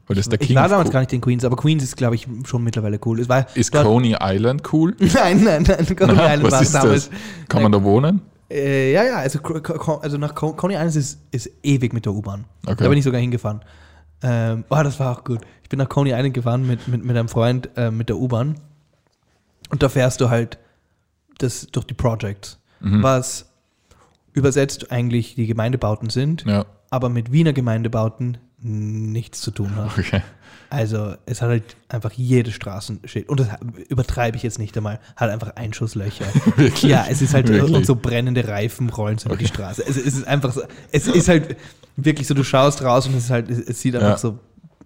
Weil 0.07 0.15
das 0.15 0.25
ist 0.25 0.31
der 0.31 0.41
Ich 0.41 0.47
King 0.47 0.57
war 0.57 0.65
of 0.65 0.71
damals 0.71 0.89
Co- 0.89 0.93
gar 0.93 0.99
nicht 0.99 1.13
in 1.13 1.21
Queens, 1.21 1.45
aber 1.45 1.55
Queens 1.55 1.81
ist, 1.83 1.95
glaube 1.95 2.15
ich, 2.15 2.27
schon 2.45 2.63
mittlerweile 2.63 2.99
cool. 3.05 3.19
Es 3.21 3.29
war 3.29 3.45
Ist 3.55 3.71
Coney 3.71 4.15
Island 4.19 4.61
cool? 4.73 4.95
Nein, 4.99 5.43
nein, 5.43 5.63
nein. 5.63 5.85
Coney 5.95 6.13
Na, 6.15 6.33
Island 6.33 6.43
war 6.43 6.51
was 6.51 6.61
ist 6.63 6.75
damals. 6.75 7.09
das? 7.09 7.19
Kann 7.47 7.63
man 7.63 7.71
da 7.71 7.81
wohnen? 7.81 8.21
Äh, 8.51 8.91
ja, 8.91 9.03
ja, 9.03 9.15
also, 9.17 9.39
also 10.01 10.17
nach 10.17 10.35
Co- 10.35 10.53
Coney 10.53 10.73
Island 10.75 10.95
ist, 10.97 11.19
ist 11.31 11.49
ewig 11.63 11.93
mit 11.93 12.05
der 12.05 12.13
U-Bahn. 12.13 12.43
Okay. 12.65 12.83
Da 12.83 12.89
bin 12.89 12.97
ich 12.97 13.03
sogar 13.05 13.21
hingefahren. 13.21 13.61
Ähm, 14.21 14.65
oh, 14.69 14.81
das 14.83 14.99
war 14.99 15.17
auch 15.17 15.23
gut. 15.23 15.39
Ich 15.63 15.69
bin 15.69 15.79
nach 15.79 15.89
Coney 15.89 16.11
Island 16.11 16.33
gefahren 16.33 16.67
mit, 16.67 16.87
mit, 16.87 17.03
mit 17.03 17.15
einem 17.17 17.29
Freund 17.29 17.69
äh, 17.77 17.89
mit 17.89 18.09
der 18.09 18.17
U-Bahn. 18.17 18.55
Und 19.69 19.81
da 19.81 19.89
fährst 19.89 20.19
du 20.21 20.29
halt 20.29 20.59
das 21.39 21.67
durch 21.71 21.85
die 21.85 21.93
Projects, 21.95 22.59
Mhm. 22.81 23.01
was 23.01 23.45
übersetzt 24.33 24.91
eigentlich 24.91 25.35
die 25.35 25.47
Gemeindebauten 25.47 26.09
sind, 26.09 26.43
Ja, 26.45 26.65
aber 26.89 27.09
mit 27.09 27.31
Wiener 27.31 27.53
Gemeindebauten 27.53 28.37
nichts 28.59 29.41
zu 29.41 29.51
tun 29.51 29.75
hat. 29.75 29.97
okay. 29.97 30.21
Also 30.69 31.13
es 31.27 31.41
hat 31.43 31.49
halt 31.49 31.63
einfach 31.89 32.11
jede 32.13 32.51
Straßenschild, 32.51 33.29
und 33.29 33.39
das 33.39 33.47
übertreibe 33.89 34.37
ich 34.37 34.43
jetzt 34.43 34.57
nicht 34.57 34.75
einmal, 34.75 34.99
hat 35.15 35.29
einfach 35.29 35.55
Einschusslöcher. 35.55 36.25
Ja, 36.81 37.05
es 37.07 37.21
ist 37.21 37.33
halt 37.35 37.47
Wirklich? 37.49 37.75
und 37.75 37.85
so 37.85 37.95
brennende 37.95 38.47
Reifen 38.47 38.89
rollen 38.89 39.19
so 39.19 39.27
über 39.29 39.37
die 39.37 39.45
Straße. 39.45 39.83
Es, 39.87 39.97
es 39.97 40.15
ist 40.17 40.27
einfach 40.27 40.51
so, 40.51 40.61
es 40.91 41.05
ist 41.07 41.27
halt 41.27 41.57
wirklich 41.95 42.25
so, 42.27 42.33
du 42.33 42.43
schaust 42.43 42.81
raus 42.83 43.05
und 43.05 43.15
es 43.15 43.25
ist 43.25 43.29
halt, 43.29 43.51
es, 43.51 43.81
sieht 43.81 43.95
einfach 43.95 44.11
Ja. 44.11 44.17
so 44.17 44.39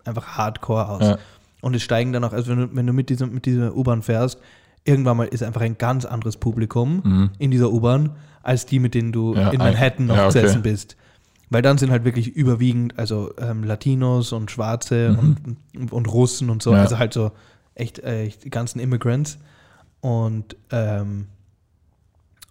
einfach 0.03 0.25
hardcore 0.37 0.89
aus. 0.89 1.03
Ja. 1.03 1.17
Und 1.61 1.73
es 1.75 1.83
steigen 1.83 2.11
dann 2.11 2.23
auch, 2.25 2.33
also 2.33 2.51
wenn 2.51 2.57
du, 2.59 2.75
wenn 2.75 2.87
du 2.87 2.91
mit 2.93 3.09
dieser, 3.09 3.27
mit 3.27 3.45
dieser 3.45 3.73
U-Bahn 3.75 4.01
fährst, 4.01 4.39
irgendwann 4.87 5.17
mal 5.17 5.27
ist 5.27 5.43
einfach 5.43 5.61
ein 5.61 5.77
ganz 5.77 6.05
anderes 6.05 6.37
Publikum 6.37 7.01
Mhm. 7.03 7.29
in 7.37 7.51
dieser 7.51 7.71
U-Bahn, 7.71 8.15
als 8.43 8.65
die, 8.65 8.79
mit 8.79 8.93
denen 8.95 9.11
du 9.11 9.35
Ja, 9.35 9.49
in 9.49 9.57
Manhattan 9.59 10.05
noch 10.07 10.15
ja, 10.15 10.27
okay. 10.27 10.41
gesessen 10.41 10.61
bist. 10.63 10.95
Weil 11.49 11.61
dann 11.61 11.77
sind 11.77 11.91
halt 11.91 12.03
wirklich 12.03 12.27
überwiegend, 12.35 12.97
also 12.99 13.31
ähm, 13.37 13.63
Latinos 13.63 14.31
und 14.33 14.51
Schwarze 14.51 15.17
und, 15.17 15.91
und 15.91 16.07
Russen 16.11 16.49
und 16.49 16.61
so, 16.61 16.71
Mhm. 16.71 16.75
Ja. 16.77 16.81
also 16.83 16.99
halt 16.99 17.13
so 17.13 17.31
echt, 17.75 17.99
äh, 17.99 18.23
echt 18.23 18.43
die 18.43 18.49
ganzen 18.49 18.79
Immigrants. 18.79 19.37
Und, 20.01 20.55
ähm, 20.71 21.27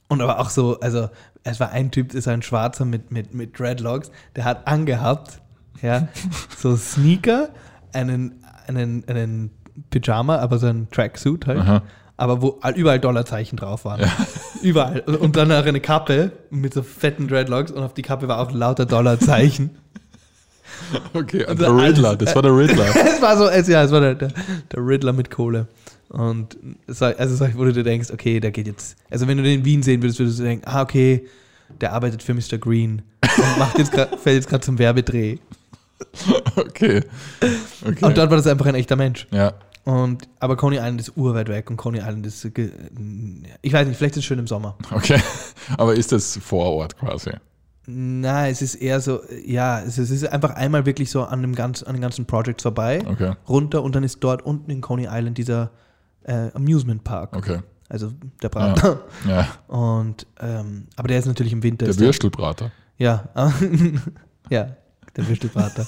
und 0.08 0.20
aber 0.22 0.38
auch 0.40 0.50
so, 0.50 0.78
also 0.80 1.08
es 1.44 1.60
war 1.60 1.70
ein 1.70 1.90
Typ, 1.90 2.14
ist 2.14 2.28
ein 2.28 2.42
Schwarzer 2.42 2.84
mit, 2.84 3.10
mit, 3.10 3.34
mit 3.34 3.58
Dreadlocks, 3.58 4.10
der 4.34 4.44
hat 4.44 4.66
angehabt, 4.66 5.40
ja, 5.82 6.08
so 6.56 6.76
Sneaker, 6.76 7.50
einen, 7.92 8.42
einen, 8.66 9.04
einen 9.08 9.50
Pyjama, 9.90 10.36
aber 10.38 10.58
so 10.58 10.66
ein 10.66 10.88
Tracksuit 10.90 11.46
halt, 11.46 11.60
Aha. 11.60 11.82
Aber 12.16 12.40
wo 12.40 12.58
überall 12.74 12.98
Dollarzeichen 13.00 13.56
drauf 13.56 13.84
waren. 13.84 14.10
Überall. 14.62 15.00
Und 15.00 15.36
dann 15.36 15.52
auch 15.52 15.66
eine 15.66 15.80
Kappe 15.80 16.32
mit 16.50 16.72
so 16.72 16.82
fetten 16.82 17.28
Dreadlocks 17.28 17.70
und 17.70 17.82
auf 17.82 17.94
die 17.94 18.02
Kappe 18.02 18.26
war 18.26 18.40
auch 18.40 18.52
lauter 18.52 18.86
Dollarzeichen. 18.86 19.70
Okay, 21.14 21.44
Und 21.46 21.60
der 21.60 21.74
Riddler, 21.74 22.16
das 22.16 22.34
war 22.34 22.42
der 22.42 22.56
Riddler. 22.56 22.84
es 22.94 23.20
war 23.22 23.36
so, 23.36 23.48
es, 23.48 23.66
ja, 23.66 23.82
es 23.82 23.90
war 23.90 24.00
der, 24.00 24.14
der, 24.14 24.28
der 24.28 24.86
Riddler 24.86 25.12
mit 25.12 25.30
Kohle. 25.30 25.66
Und 26.10 26.56
es 26.86 27.00
war, 27.00 27.14
also, 27.18 27.44
es 27.44 27.56
wo 27.56 27.64
du 27.64 27.72
dir 27.72 27.82
denkst, 27.82 28.10
okay, 28.12 28.40
der 28.40 28.52
geht 28.52 28.66
jetzt. 28.66 28.96
Also, 29.10 29.26
wenn 29.26 29.38
du 29.38 29.42
den 29.42 29.60
in 29.60 29.64
Wien 29.64 29.82
sehen 29.82 30.02
würdest, 30.02 30.18
würdest 30.18 30.38
du 30.38 30.44
denken, 30.44 30.64
ah, 30.68 30.82
okay, 30.82 31.26
der 31.80 31.92
arbeitet 31.92 32.22
für 32.22 32.34
Mr. 32.34 32.58
Green 32.58 33.02
und 33.22 33.58
macht 33.58 33.78
jetzt 33.78 33.90
grad, 33.90 34.20
fällt 34.20 34.36
jetzt 34.36 34.48
gerade 34.48 34.64
zum 34.64 34.78
Werbedreh. 34.78 35.38
Okay. 36.56 37.02
okay. 37.84 38.04
Und 38.04 38.16
dort 38.16 38.30
war 38.30 38.36
das 38.36 38.46
einfach 38.46 38.66
ein 38.66 38.74
echter 38.74 38.96
Mensch. 38.96 39.26
ja, 39.30 39.54
Und, 39.86 40.28
aber 40.40 40.56
Coney 40.56 40.76
Island 40.76 41.00
ist 41.00 41.16
urweit 41.16 41.48
weg 41.48 41.70
und 41.70 41.76
Coney 41.76 41.98
Island 42.00 42.26
ist, 42.26 42.44
ich 42.44 43.72
weiß 43.72 43.86
nicht, 43.86 43.96
vielleicht 43.96 44.14
ist 44.16 44.18
es 44.18 44.24
schön 44.24 44.38
im 44.40 44.46
Sommer. 44.48 44.76
okay. 44.90 45.20
Aber 45.78 45.94
ist 45.94 46.10
das 46.12 46.36
vor 46.42 46.72
Ort 46.72 46.98
quasi? 46.98 47.30
Na, 47.86 48.48
es 48.48 48.62
ist 48.62 48.74
eher 48.74 49.00
so, 49.00 49.20
ja, 49.44 49.78
es 49.80 49.96
ist, 49.98 50.10
es 50.10 50.22
ist 50.22 50.28
einfach 50.32 50.50
einmal 50.56 50.86
wirklich 50.86 51.08
so 51.08 51.22
an 51.22 51.40
dem, 51.40 51.54
ganz, 51.54 51.84
an 51.84 51.94
den 51.94 52.02
ganzen 52.02 52.26
Projects 52.26 52.64
vorbei, 52.64 53.00
Okay, 53.06 53.34
runter 53.48 53.80
und 53.84 53.94
dann 53.94 54.02
ist 54.02 54.18
dort 54.24 54.42
unten 54.44 54.72
in 54.72 54.80
Coney 54.80 55.06
Island 55.08 55.38
dieser 55.38 55.70
äh, 56.24 56.50
Amusement 56.54 57.04
Park. 57.04 57.36
okay. 57.36 57.60
Also 57.88 58.10
der 58.42 58.48
Prater. 58.48 59.02
Ja, 59.28 59.46
Und 59.68 60.26
ähm, 60.40 60.88
aber 60.96 61.06
der 61.06 61.20
ist 61.20 61.26
natürlich 61.26 61.52
im 61.52 61.62
Winter. 61.62 61.86
der- 61.86 61.96
Würstelbrater. 61.96 62.72
Ja, 62.98 63.28
ja, 64.50 64.74
der 65.16 65.28
Würstelbrater. 65.28 65.86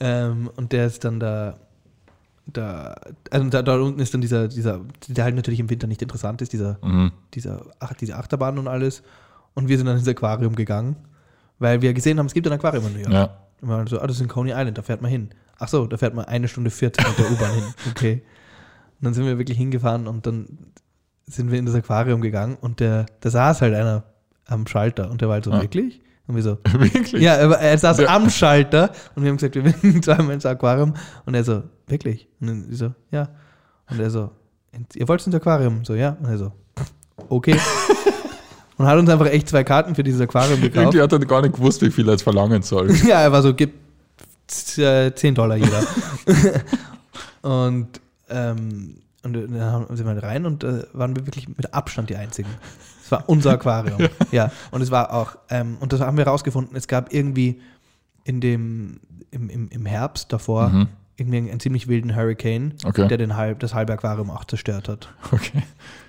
ähm, 0.00 0.50
und 0.56 0.72
der 0.72 0.86
ist 0.86 1.04
dann 1.04 1.20
da, 1.20 1.54
da, 2.46 2.94
also 3.30 3.48
da, 3.48 3.62
da 3.62 3.76
unten 3.80 4.00
ist 4.00 4.12
dann 4.12 4.20
dieser, 4.20 4.48
dieser, 4.48 4.80
der 5.08 5.24
halt 5.24 5.34
natürlich 5.34 5.60
im 5.60 5.70
Winter 5.70 5.86
nicht 5.86 6.02
interessant 6.02 6.42
ist, 6.42 6.52
dieser, 6.52 6.78
Mhm. 6.82 7.12
dieser, 7.34 7.62
ach, 7.80 7.94
diese 7.94 8.16
Achterbahn 8.16 8.58
und 8.58 8.68
alles. 8.68 9.02
Und 9.54 9.68
wir 9.68 9.76
sind 9.78 9.86
dann 9.86 9.96
ins 9.96 10.08
Aquarium 10.08 10.54
gegangen, 10.54 10.96
weil 11.58 11.80
wir 11.80 11.94
gesehen 11.94 12.18
haben, 12.18 12.26
es 12.26 12.34
gibt 12.34 12.46
ein 12.46 12.52
Aquarium 12.52 12.86
in 12.88 12.92
New 12.94 12.98
York. 13.00 13.12
Ja, 13.12 13.24
Und 13.62 13.68
wir 13.68 13.76
waren 13.76 13.86
so, 13.86 14.00
ah, 14.00 14.06
das 14.06 14.16
ist 14.16 14.22
in 14.22 14.28
Coney 14.28 14.50
Island, 14.50 14.76
da 14.76 14.82
fährt 14.82 15.00
man 15.00 15.10
hin. 15.10 15.30
Ach 15.58 15.68
so, 15.68 15.86
da 15.86 15.96
fährt 15.96 16.14
man 16.14 16.24
eine 16.26 16.48
Stunde 16.48 16.70
40 16.70 17.06
mit 17.06 17.18
der 17.18 17.30
U-Bahn 17.30 17.54
hin. 17.54 17.64
Okay. 17.90 18.22
Und 19.00 19.04
dann 19.06 19.14
sind 19.14 19.24
wir 19.26 19.38
wirklich 19.38 19.58
hingefahren 19.58 20.06
und 20.06 20.26
dann 20.26 20.46
sind 21.26 21.50
wir 21.50 21.58
in 21.58 21.66
das 21.66 21.74
Aquarium 21.74 22.20
gegangen 22.20 22.56
und 22.60 22.80
der, 22.80 23.06
da 23.20 23.30
saß 23.30 23.62
halt 23.62 23.74
einer 23.74 24.04
am 24.46 24.66
Schalter 24.66 25.10
und 25.10 25.20
der 25.20 25.28
war 25.28 25.34
halt 25.34 25.44
so, 25.44 25.52
Ah. 25.52 25.60
wirklich? 25.62 26.00
Und 26.26 26.36
wir 26.36 26.42
so, 26.42 26.58
Wirklich? 26.78 27.12
ja, 27.22 27.34
er, 27.34 27.50
war- 27.50 27.60
er 27.60 27.76
saß 27.76 27.98
Ja. 27.98 28.14
am 28.16 28.30
Schalter 28.30 28.90
und 29.14 29.22
wir 29.22 29.30
haben 29.30 29.36
gesagt, 29.36 29.54
wir 29.56 29.64
will 29.64 30.00
zweimal 30.02 30.34
ins 30.34 30.46
Aquarium. 30.46 30.94
Und 31.26 31.34
er 31.34 31.44
so, 31.44 31.62
wirklich? 31.86 32.28
Und 32.40 32.46
dann 32.46 32.66
ich 32.70 32.78
so, 32.78 32.92
ja. 33.10 33.28
Und 33.90 34.00
er 34.00 34.10
so, 34.10 34.30
ihr 34.94 35.06
wollt 35.08 35.26
ins 35.26 35.34
Aquarium? 35.36 35.84
So, 35.84 35.94
ja. 35.94 36.16
Und 36.20 36.26
er 36.30 36.38
so, 36.38 36.52
okay. 37.28 37.56
und 38.78 38.86
hat 38.86 38.98
uns 38.98 39.10
einfach 39.10 39.26
echt 39.26 39.48
zwei 39.50 39.64
Karten 39.64 39.94
für 39.94 40.02
dieses 40.02 40.20
Aquarium 40.20 40.60
gekauft. 40.62 40.76
Irgendwie 40.94 41.02
hat 41.02 41.12
er 41.12 41.18
gar 41.20 41.42
nicht 41.42 41.54
gewusst, 41.56 41.82
wie 41.82 41.90
viel 41.90 42.08
er 42.08 42.12
jetzt 42.12 42.22
verlangen 42.22 42.62
soll. 42.62 42.90
Ja, 43.06 43.20
er 43.20 43.30
war 43.30 43.42
so, 43.42 43.52
gib 43.52 43.74
z- 44.46 44.78
äh, 44.78 45.14
10 45.14 45.34
Dollar 45.34 45.56
jeder. 45.56 45.82
und, 47.42 47.88
ähm, 48.30 48.96
und 49.22 49.32
dann 49.34 49.60
haben- 49.60 49.96
sind 49.96 50.06
wir 50.06 50.14
halt 50.14 50.22
rein 50.22 50.46
und 50.46 50.64
äh, 50.64 50.84
waren 50.92 51.14
wir 51.16 51.26
wirklich 51.26 51.48
mit 51.48 51.72
Abstand 51.74 52.10
die 52.10 52.16
Einzigen. 52.16 52.48
Es 53.04 53.10
war 53.12 53.24
unser 53.28 53.52
Aquarium. 53.58 54.08
ja. 54.32 54.50
Und 54.70 54.80
es 54.82 54.90
war 54.90 55.12
auch, 55.12 55.36
ähm, 55.50 55.76
und 55.80 55.92
das 55.92 56.00
haben 56.00 56.16
wir 56.16 56.26
rausgefunden, 56.26 56.74
es 56.76 56.88
gab 56.88 57.12
irgendwie 57.12 57.60
in 58.24 58.40
dem, 58.40 59.00
im, 59.30 59.50
im, 59.50 59.68
im 59.68 59.86
Herbst 59.86 60.32
davor 60.32 60.68
Mhm. 60.70 60.88
irgendwie 61.16 61.36
einen, 61.38 61.50
einen 61.50 61.60
ziemlich 61.60 61.86
wilden 61.88 62.16
Hurricane, 62.16 62.74
Okay. 62.84 63.06
der 63.08 63.18
den 63.18 63.36
halb, 63.36 63.60
das 63.60 63.74
halbe 63.74 63.92
Aquarium 63.92 64.30
auch 64.30 64.44
zerstört 64.44 64.88
hat. 64.88 65.08
Okay. 65.32 65.62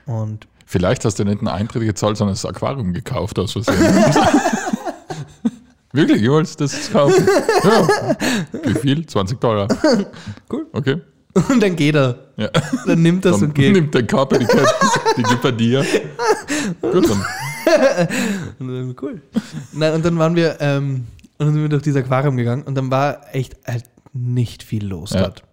Und 0.06 0.48
Vielleicht 0.68 1.06
hast 1.06 1.20
du 1.20 1.26
nicht 1.26 1.40
einen 1.40 1.48
Eintritt 1.48 1.84
gezahlt, 1.84 2.18
sondern 2.18 2.34
das 2.34 2.46
Aquarium 2.46 2.92
gekauft 2.94 3.38
aus 3.38 3.52
Versehen. 3.52 3.78
Wirklich, 5.92 6.22
ihr 6.22 6.32
wollt 6.32 6.60
das 6.60 6.92
kaufen? 6.92 7.26
Ja. 7.64 7.88
Wie 8.64 8.74
viel? 8.74 9.06
20 9.06 9.40
Dollar. 9.40 9.68
Cool. 10.52 10.66
Okay. 10.74 11.02
Und 11.50 11.62
dann 11.62 11.76
geht 11.76 11.96
er. 11.96 12.16
Ja. 12.38 12.50
Dann 12.86 13.02
nimmt 13.02 13.26
das 13.26 13.40
Dann 13.40 13.50
und 13.50 13.56
geht. 13.56 13.74
nimmt 13.74 13.94
der 13.94 14.06
Körper 14.08 14.38
die 14.40 14.46
Kette, 14.46 14.68
die 15.18 15.24
gibt 15.24 15.44
er 15.44 15.52
dir. 15.52 15.86
Gut, 16.82 17.10
dann. 17.10 17.26
Dann, 18.60 18.96
cool. 19.02 19.22
Nein, 19.74 19.94
und 19.96 20.06
dann 20.06 20.18
waren 20.18 20.36
wir, 20.36 20.58
ähm, 20.62 21.06
und 21.38 21.46
dann 21.48 21.54
sind 21.54 21.62
wir 21.62 21.70
durch 21.70 21.84
dieses 21.84 22.02
Aquarium 22.04 22.38
gegangen 22.38 22.64
und 22.64 22.76
dann 22.76 22.90
war 22.92 23.34
echt 23.34 23.56
halt 23.68 23.84
nicht 24.14 24.64
viel 24.64 24.86
los 24.86 25.12
Ja. 25.12 25.22
dort. 25.24 25.44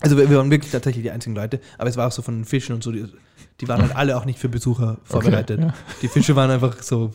Also 0.00 0.16
wir, 0.16 0.28
wir 0.30 0.38
waren 0.38 0.50
wirklich 0.50 0.72
tatsächlich 0.72 1.04
die 1.04 1.10
einzigen 1.10 1.36
Leute, 1.36 1.60
aber 1.78 1.88
es 1.90 1.96
war 1.96 2.08
auch 2.08 2.12
so 2.12 2.22
von 2.22 2.34
den 2.38 2.44
Fischen 2.44 2.74
und 2.74 2.82
so, 2.82 2.90
die, 2.90 3.04
die 3.60 3.68
waren 3.68 3.82
halt 3.82 3.94
alle 3.94 4.16
auch 4.16 4.24
nicht 4.24 4.38
für 4.38 4.48
Besucher 4.48 4.96
vorbereitet. 5.04 5.60
ja. 5.60 5.74
Die 6.02 6.08
Fische 6.08 6.34
waren 6.36 6.50
einfach 6.50 6.82
so 6.82 7.12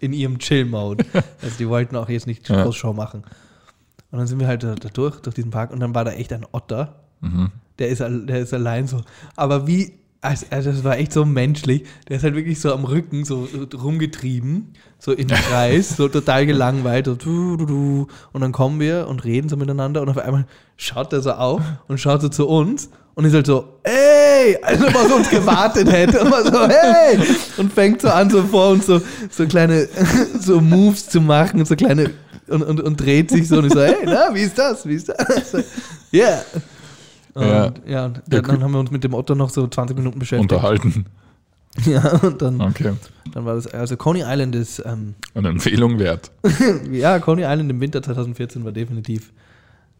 in 0.00 0.12
ihrem 0.12 0.38
Chill-Mode. 0.38 1.04
Also 1.42 1.56
die 1.58 1.68
wollten 1.68 1.96
auch 1.96 2.08
jetzt 2.08 2.26
nicht 2.26 2.48
Ja. 2.48 2.68
machen. 2.92 3.22
Und 4.10 4.18
dann 4.18 4.26
sind 4.26 4.40
wir 4.40 4.46
halt 4.46 4.62
da, 4.62 4.74
da 4.74 4.88
durch, 4.88 5.20
durch 5.20 5.34
diesen 5.34 5.50
Park 5.50 5.70
und 5.72 5.80
dann 5.80 5.94
war 5.94 6.04
da 6.04 6.12
echt 6.12 6.32
ein 6.32 6.44
Otter. 6.52 7.02
Mhm. 7.20 7.50
Der 7.78 7.88
ist, 7.88 8.00
der 8.00 8.40
ist 8.40 8.54
allein 8.54 8.86
so. 8.86 9.02
Aber 9.36 9.66
wie, 9.66 9.92
also, 10.20 10.46
das 10.50 10.82
war 10.82 10.98
echt 10.98 11.12
so 11.12 11.24
menschlich. 11.24 11.84
Der 12.08 12.16
ist 12.16 12.22
halt 12.24 12.34
wirklich 12.34 12.60
so 12.60 12.72
am 12.72 12.84
Rücken 12.84 13.24
so 13.24 13.46
rumgetrieben, 13.74 14.72
so 14.98 15.12
im 15.12 15.28
Kreis, 15.28 15.96
so 15.96 16.08
total 16.08 16.46
gelangweilt. 16.46 17.06
So, 17.06 17.14
du, 17.14 17.56
du, 17.56 17.66
du. 17.66 18.06
Und 18.32 18.40
dann 18.40 18.52
kommen 18.52 18.80
wir 18.80 19.06
und 19.08 19.24
reden 19.24 19.48
so 19.48 19.56
miteinander 19.56 20.02
und 20.02 20.08
auf 20.08 20.18
einmal 20.18 20.46
schaut 20.76 21.12
er 21.12 21.20
so 21.20 21.32
auf 21.32 21.62
und 21.88 21.98
schaut 22.00 22.22
so 22.22 22.28
zu 22.28 22.48
uns 22.48 22.90
und 23.14 23.24
ist 23.24 23.34
halt 23.34 23.46
so, 23.46 23.78
ey, 23.82 24.58
als 24.62 24.82
ob 24.82 24.94
er 24.94 25.00
auf 25.00 25.16
uns 25.16 25.30
gewartet 25.30 25.90
hätte. 25.90 26.20
Und 26.22 26.32
so, 26.32 26.68
hey! 26.68 27.18
Und 27.56 27.72
fängt 27.72 28.02
so 28.02 28.08
an, 28.08 28.28
so 28.30 28.42
vor 28.42 28.70
uns 28.70 28.86
so, 28.86 29.00
so 29.30 29.46
kleine 29.46 29.88
so 30.40 30.60
Moves 30.60 31.08
zu 31.08 31.20
machen, 31.20 31.64
so 31.64 31.76
kleine 31.76 32.10
und, 32.48 32.62
und, 32.62 32.80
und 32.80 32.96
dreht 32.96 33.30
sich 33.30 33.48
so 33.48 33.58
und 33.58 33.66
ich 33.66 33.72
so, 33.72 33.80
hey, 33.80 33.96
na, 34.04 34.34
wie 34.34 34.42
ist 34.42 34.58
das? 34.58 34.86
Wie 34.86 34.94
ist 34.94 35.08
das? 35.08 35.50
So, 35.50 35.58
Yeah. 36.12 36.42
Und, 37.36 37.46
Ja. 37.46 37.72
ja, 37.86 38.04
und 38.06 38.16
Ja, 38.16 38.22
dann, 38.28 38.42
dann 38.44 38.62
haben 38.62 38.72
wir 38.72 38.80
uns 38.80 38.90
mit 38.90 39.04
dem 39.04 39.14
Otto 39.14 39.34
noch 39.34 39.50
so 39.50 39.66
20 39.66 39.96
Minuten 39.96 40.18
beschäftigt. 40.18 40.50
Unterhalten. 40.52 41.06
Ja, 41.84 42.10
und 42.22 42.40
dann, 42.40 42.58
Okay. 42.62 42.94
dann 43.34 43.44
war 43.44 43.54
das, 43.56 43.66
also 43.66 43.98
Coney 43.98 44.22
Island 44.24 44.54
ist, 44.54 44.82
ähm, 44.86 45.14
Eine 45.34 45.48
Empfehlung 45.50 45.98
wert. 45.98 46.30
ja, 46.90 47.18
Coney 47.18 47.42
Island 47.42 47.68
im 47.70 47.78
Winter 47.82 48.02
2014 48.02 48.64
war 48.64 48.72
definitiv 48.72 49.30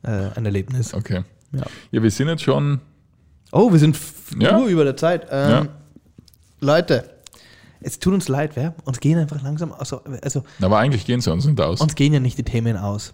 äh, 0.02 0.30
ein 0.36 0.46
Erlebnis. 0.46 0.94
Okay. 0.94 1.22
Ja. 1.52 1.64
Ja, 1.90 2.02
wir 2.02 2.10
sind 2.10 2.28
jetzt 2.28 2.42
schon. 2.44 2.80
Oh, 3.52 3.70
wir 3.72 3.78
sind 3.78 3.98
Ja. 4.38 4.58
nur 4.58 4.68
über 4.68 4.84
der 4.84 4.96
Zeit. 4.96 5.26
Ähm, 5.30 5.50
Ja. 5.50 5.66
Leute, 6.60 7.10
es 7.80 7.98
tut 7.98 8.14
uns 8.14 8.28
leid, 8.28 8.52
wer? 8.54 8.74
Uns 8.84 8.98
gehen 8.98 9.18
einfach 9.18 9.42
langsam, 9.42 9.74
also, 9.74 10.00
also 10.22 10.44
Aber 10.62 10.78
eigentlich 10.78 11.04
gehen 11.04 11.20
sie 11.20 11.30
uns 11.30 11.44
nicht 11.44 11.60
aus. 11.60 11.82
uns 11.82 11.94
gehen 11.94 12.14
ja 12.14 12.20
nicht 12.20 12.38
die 12.38 12.42
Themen 12.42 12.78
aus. 12.78 13.12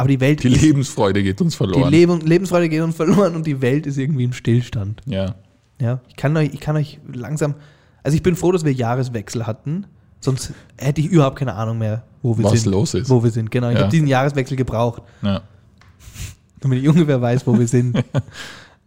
Aber 0.00 0.08
die 0.08 0.20
Welt 0.20 0.42
Die 0.42 0.48
ist, 0.48 0.62
Lebensfreude 0.62 1.22
geht 1.22 1.40
uns 1.40 1.52
die 1.52 1.56
verloren. 1.58 1.90
Leben, 1.90 2.20
Lebensfreude 2.20 2.68
geht 2.68 2.80
uns 2.82 2.96
verloren 2.96 3.34
und 3.36 3.46
die 3.46 3.60
Welt 3.60 3.86
ist 3.86 3.98
irgendwie 3.98 4.24
im 4.24 4.32
Stillstand. 4.32 5.02
ja. 5.06 5.34
Ja, 5.80 6.00
ich 6.08 6.16
kann 6.16 6.36
euch, 6.36 6.50
ich 6.52 6.60
kann 6.60 6.76
euch 6.76 6.98
langsam, 7.10 7.54
also 8.02 8.14
ich 8.14 8.22
bin 8.22 8.36
froh, 8.36 8.52
dass 8.52 8.66
wir 8.66 8.72
Jahreswechsel 8.72 9.46
hatten, 9.46 9.86
sonst 10.20 10.52
hätte 10.76 11.00
ich 11.00 11.06
überhaupt 11.06 11.38
keine 11.38 11.54
Ahnung 11.54 11.78
mehr, 11.78 12.02
wo 12.20 12.36
wir 12.36 12.44
Was 12.44 12.60
sind. 12.60 12.70
los 12.72 12.92
ist. 12.92 13.08
Wo 13.08 13.22
wir 13.24 13.30
sind, 13.30 13.50
genau. 13.50 13.68
Ich 13.70 13.76
Ja. 13.76 13.80
habe 13.84 13.90
diesen 13.90 14.06
Jahreswechsel 14.06 14.58
gebraucht, 14.58 15.00
ja. 15.22 15.40
damit 16.60 16.82
ich 16.82 16.88
ungefähr 16.88 17.18
weiß, 17.22 17.46
wo 17.46 17.58
wir 17.58 17.66
sind. 17.68 18.02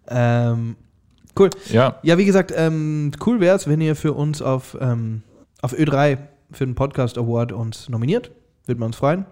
ähm, 0.08 0.76
cool. 1.40 1.50
Ja. 1.72 1.96
Ja, 2.04 2.18
wie 2.20 2.26
gesagt, 2.26 2.54
ähm, 2.56 3.10
cool 3.26 3.40
wäre 3.40 3.56
es, 3.56 3.66
wenn 3.68 3.82
ihr 3.82 3.96
für 3.96 4.14
uns 4.14 4.44
auf, 4.44 4.78
ähm, 4.80 5.24
auf 5.64 5.74
Ö3 5.74 6.20
für 6.52 6.66
den 6.66 6.76
Podcast 6.76 7.18
Award 7.18 7.52
uns 7.54 7.90
nominiert. 7.90 8.30
Würde 8.68 8.80
man 8.80 8.88
uns 8.88 8.98
freuen. 8.98 9.26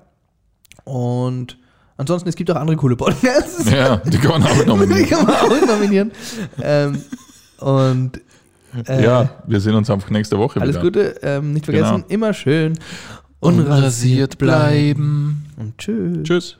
Und 0.83 1.59
ansonsten, 2.01 2.27
es 2.29 2.35
gibt 2.35 2.51
auch 2.51 2.55
andere 2.55 2.75
coole 2.77 2.95
Podcasts. 2.95 3.65
Ja, 3.71 3.97
die 3.97 4.17
kann 4.17 4.41
man 4.41 4.43
auch 4.43 4.57
Die 4.61 4.65
nominieren. 4.67 5.09
kann 5.09 5.25
man 5.25 5.35
auch 5.35 5.67
nominieren. 5.67 6.11
ähm, 6.61 7.01
und 7.59 8.21
äh, 8.87 9.03
ja, 9.03 9.29
wir 9.47 9.59
sehen 9.59 9.75
uns 9.75 9.89
einfach 9.89 10.09
nächste 10.09 10.37
Woche 10.37 10.59
alles 10.61 10.75
wieder. 10.75 10.83
Gute. 10.83 11.15
Ähm, 11.23 11.53
nicht 11.53 11.65
vergessen, 11.65 11.95
Genau. 11.95 12.05
immer 12.09 12.33
schön 12.33 12.77
Unrasiert 13.39 14.37
bleiben. 14.37 15.45
Und 15.57 15.77
tschüss. 15.77 16.23
Tschüss. 16.23 16.57